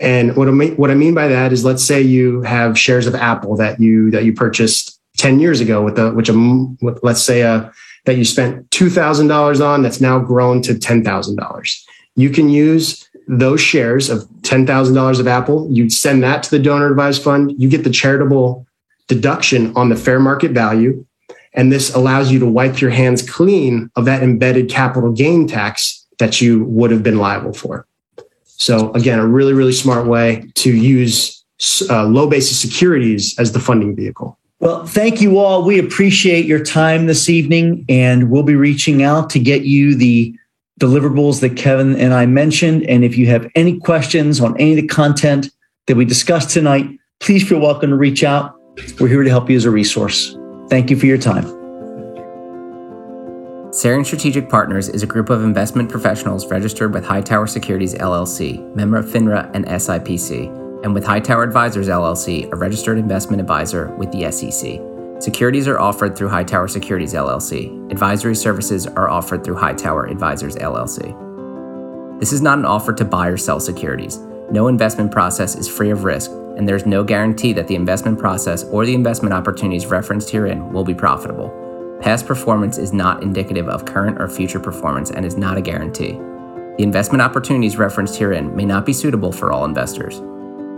And 0.00 0.36
what 0.36 0.48
I 0.48 0.50
mean, 0.50 0.76
what 0.76 0.90
I 0.90 0.94
mean 0.94 1.14
by 1.14 1.28
that 1.28 1.52
is, 1.52 1.64
let's 1.64 1.84
say 1.84 2.02
you 2.02 2.42
have 2.42 2.78
shares 2.78 3.06
of 3.06 3.14
Apple 3.14 3.56
that 3.56 3.80
you 3.80 4.10
that 4.10 4.24
you 4.24 4.32
purchased 4.32 5.00
ten 5.16 5.38
years 5.38 5.60
ago 5.60 5.82
with 5.82 5.98
a 5.98 6.12
which 6.12 6.28
a 6.28 6.34
with, 6.80 6.98
let's 7.02 7.22
say 7.22 7.42
a 7.42 7.72
that 8.04 8.16
you 8.16 8.24
spent 8.24 8.70
two 8.70 8.90
thousand 8.90 9.28
dollars 9.28 9.60
on 9.60 9.82
that's 9.82 10.00
now 10.00 10.18
grown 10.18 10.62
to 10.62 10.78
ten 10.78 11.04
thousand 11.04 11.36
dollars. 11.36 11.86
You 12.16 12.30
can 12.30 12.48
use 12.48 13.08
those 13.26 13.60
shares 13.60 14.10
of 14.10 14.24
$10,000 14.42 15.20
of 15.20 15.26
Apple, 15.26 15.68
you 15.70 15.88
send 15.88 16.22
that 16.22 16.42
to 16.42 16.50
the 16.50 16.58
donor 16.58 16.90
advised 16.90 17.22
fund, 17.22 17.54
you 17.58 17.68
get 17.68 17.84
the 17.84 17.90
charitable 17.90 18.66
deduction 19.08 19.74
on 19.76 19.88
the 19.88 19.96
fair 19.96 20.20
market 20.20 20.52
value. 20.52 21.04
And 21.54 21.70
this 21.70 21.94
allows 21.94 22.32
you 22.32 22.38
to 22.40 22.46
wipe 22.46 22.80
your 22.80 22.90
hands 22.90 23.28
clean 23.28 23.90
of 23.96 24.04
that 24.06 24.22
embedded 24.22 24.68
capital 24.68 25.12
gain 25.12 25.46
tax 25.46 26.04
that 26.18 26.40
you 26.40 26.64
would 26.64 26.90
have 26.90 27.02
been 27.02 27.18
liable 27.18 27.52
for. 27.52 27.86
So, 28.64 28.90
again, 28.92 29.18
a 29.18 29.26
really, 29.26 29.52
really 29.52 29.74
smart 29.74 30.06
way 30.06 30.50
to 30.54 30.74
use 30.74 31.44
uh, 31.90 32.04
low 32.06 32.26
basis 32.26 32.58
securities 32.58 33.38
as 33.38 33.52
the 33.52 33.60
funding 33.60 33.94
vehicle. 33.94 34.38
Well, 34.58 34.86
thank 34.86 35.20
you 35.20 35.38
all. 35.38 35.66
We 35.66 35.78
appreciate 35.78 36.46
your 36.46 36.64
time 36.64 37.04
this 37.04 37.28
evening, 37.28 37.84
and 37.90 38.30
we'll 38.30 38.42
be 38.42 38.54
reaching 38.54 39.02
out 39.02 39.28
to 39.30 39.38
get 39.38 39.64
you 39.64 39.94
the 39.94 40.34
deliverables 40.80 41.42
that 41.42 41.58
Kevin 41.58 41.94
and 41.96 42.14
I 42.14 42.24
mentioned. 42.24 42.84
And 42.84 43.04
if 43.04 43.18
you 43.18 43.26
have 43.26 43.50
any 43.54 43.78
questions 43.78 44.40
on 44.40 44.58
any 44.58 44.70
of 44.70 44.76
the 44.76 44.86
content 44.86 45.50
that 45.86 45.98
we 45.98 46.06
discussed 46.06 46.48
tonight, 46.48 46.88
please 47.20 47.46
feel 47.46 47.60
welcome 47.60 47.90
to 47.90 47.96
reach 47.96 48.24
out. 48.24 48.58
We're 48.98 49.08
here 49.08 49.22
to 49.22 49.30
help 49.30 49.50
you 49.50 49.56
as 49.56 49.66
a 49.66 49.70
resource. 49.70 50.38
Thank 50.70 50.88
you 50.88 50.96
for 50.96 51.04
your 51.04 51.18
time. 51.18 51.63
Sarian 53.74 54.06
Strategic 54.06 54.48
Partners 54.48 54.88
is 54.88 55.02
a 55.02 55.06
group 55.06 55.30
of 55.30 55.42
investment 55.42 55.90
professionals 55.90 56.46
registered 56.46 56.94
with 56.94 57.04
Hightower 57.04 57.48
Securities 57.48 57.92
LLC, 57.94 58.72
member 58.76 58.98
of 58.98 59.06
FINRA 59.06 59.50
and 59.52 59.66
SIPC, 59.66 60.84
and 60.84 60.94
with 60.94 61.04
Hightower 61.04 61.42
Advisors 61.42 61.88
LLC, 61.88 62.48
a 62.52 62.54
registered 62.54 62.98
investment 62.98 63.40
advisor 63.40 63.92
with 63.96 64.12
the 64.12 64.30
SEC. 64.30 64.80
Securities 65.20 65.66
are 65.66 65.80
offered 65.80 66.16
through 66.16 66.28
Hightower 66.28 66.68
Securities 66.68 67.14
LLC. 67.14 67.90
Advisory 67.90 68.36
services 68.36 68.86
are 68.86 69.10
offered 69.10 69.42
through 69.42 69.56
Hightower 69.56 70.06
Advisors 70.06 70.54
LLC. 70.54 72.20
This 72.20 72.32
is 72.32 72.40
not 72.40 72.58
an 72.58 72.66
offer 72.66 72.92
to 72.92 73.04
buy 73.04 73.26
or 73.26 73.36
sell 73.36 73.58
securities. 73.58 74.18
No 74.52 74.68
investment 74.68 75.10
process 75.10 75.56
is 75.56 75.66
free 75.66 75.90
of 75.90 76.04
risk, 76.04 76.30
and 76.30 76.68
there 76.68 76.76
is 76.76 76.86
no 76.86 77.02
guarantee 77.02 77.52
that 77.54 77.66
the 77.66 77.74
investment 77.74 78.20
process 78.20 78.62
or 78.62 78.86
the 78.86 78.94
investment 78.94 79.34
opportunities 79.34 79.86
referenced 79.86 80.30
herein 80.30 80.72
will 80.72 80.84
be 80.84 80.94
profitable. 80.94 81.63
Past 82.00 82.26
performance 82.26 82.76
is 82.76 82.92
not 82.92 83.22
indicative 83.22 83.68
of 83.68 83.84
current 83.84 84.20
or 84.20 84.28
future 84.28 84.60
performance 84.60 85.10
and 85.10 85.24
is 85.24 85.36
not 85.36 85.56
a 85.56 85.62
guarantee. 85.62 86.12
The 86.76 86.82
investment 86.82 87.22
opportunities 87.22 87.76
referenced 87.76 88.16
herein 88.16 88.54
may 88.54 88.64
not 88.64 88.84
be 88.84 88.92
suitable 88.92 89.32
for 89.32 89.52
all 89.52 89.64
investors. 89.64 90.20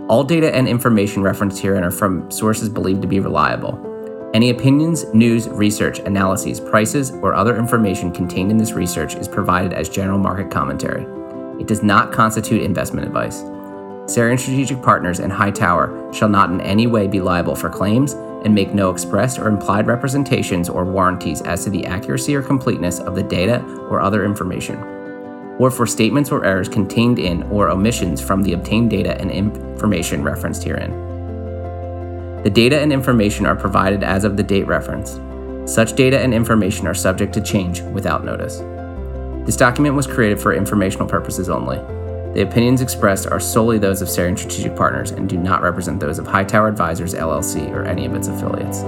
All 0.09 0.23
data 0.23 0.55
and 0.55 0.67
information 0.67 1.23
referenced 1.23 1.59
herein 1.59 1.83
are 1.83 1.91
from 1.91 2.29
sources 2.31 2.69
believed 2.69 3.01
to 3.01 3.07
be 3.07 3.19
reliable. 3.19 3.83
Any 4.33 4.51
opinions, 4.51 5.05
news, 5.13 5.49
research, 5.49 5.99
analyses, 5.99 6.59
prices, 6.59 7.11
or 7.11 7.33
other 7.33 7.57
information 7.57 8.11
contained 8.11 8.51
in 8.51 8.57
this 8.57 8.73
research 8.73 9.15
is 9.15 9.27
provided 9.27 9.73
as 9.73 9.89
general 9.89 10.19
market 10.19 10.51
commentary. 10.51 11.05
It 11.59 11.67
does 11.67 11.81
not 11.81 12.13
constitute 12.13 12.61
investment 12.61 13.07
advice. 13.07 13.41
Sarian 14.05 14.39
Strategic 14.39 14.81
Partners 14.81 15.19
and 15.19 15.33
Hightower 15.33 16.13
shall 16.13 16.29
not 16.29 16.51
in 16.51 16.61
any 16.61 16.87
way 16.87 17.07
be 17.07 17.19
liable 17.19 17.55
for 17.55 17.69
claims 17.69 18.13
and 18.43 18.53
make 18.53 18.73
no 18.73 18.91
expressed 18.91 19.39
or 19.39 19.47
implied 19.47 19.87
representations 19.87 20.69
or 20.69 20.85
warranties 20.85 21.41
as 21.41 21.63
to 21.63 21.69
the 21.69 21.85
accuracy 21.85 22.35
or 22.35 22.41
completeness 22.41 22.99
of 22.99 23.15
the 23.15 23.23
data 23.23 23.61
or 23.89 24.01
other 24.01 24.23
information, 24.25 24.77
or 25.59 25.71
for 25.71 25.85
statements 25.85 26.31
or 26.31 26.45
errors 26.45 26.69
contained 26.69 27.19
in 27.19 27.43
or 27.43 27.69
omissions 27.69 28.21
from 28.21 28.43
the 28.43 28.53
obtained 28.53 28.89
data 28.89 29.19
and 29.19 29.31
information 29.31 30.23
referenced 30.23 30.63
herein. 30.63 30.91
The 32.43 32.49
data 32.49 32.79
and 32.79 32.93
information 32.93 33.45
are 33.45 33.55
provided 33.55 34.03
as 34.03 34.23
of 34.23 34.37
the 34.37 34.43
date 34.43 34.67
referenced. 34.67 35.19
Such 35.65 35.95
data 35.95 36.19
and 36.19 36.33
information 36.33 36.87
are 36.87 36.93
subject 36.93 37.33
to 37.33 37.41
change 37.41 37.81
without 37.81 38.23
notice. 38.23 38.59
This 39.45 39.57
document 39.57 39.95
was 39.95 40.07
created 40.07 40.39
for 40.39 40.53
informational 40.53 41.07
purposes 41.07 41.49
only. 41.49 41.96
The 42.37 42.43
opinions 42.43 42.81
expressed 42.81 43.25
are 43.31 43.39
solely 43.39 43.79
those 43.79 44.03
of 44.03 44.09
Sarian 44.09 44.37
Strategic 44.37 44.75
Partners 44.75 45.09
and 45.09 45.27
do 45.27 45.37
not 45.39 45.63
represent 45.63 45.99
those 45.99 46.19
of 46.19 46.27
Hightower 46.27 46.67
Advisors 46.67 47.15
LLC 47.15 47.71
or 47.71 47.83
any 47.83 48.05
of 48.05 48.13
its 48.13 48.27
affiliates. 48.27 48.83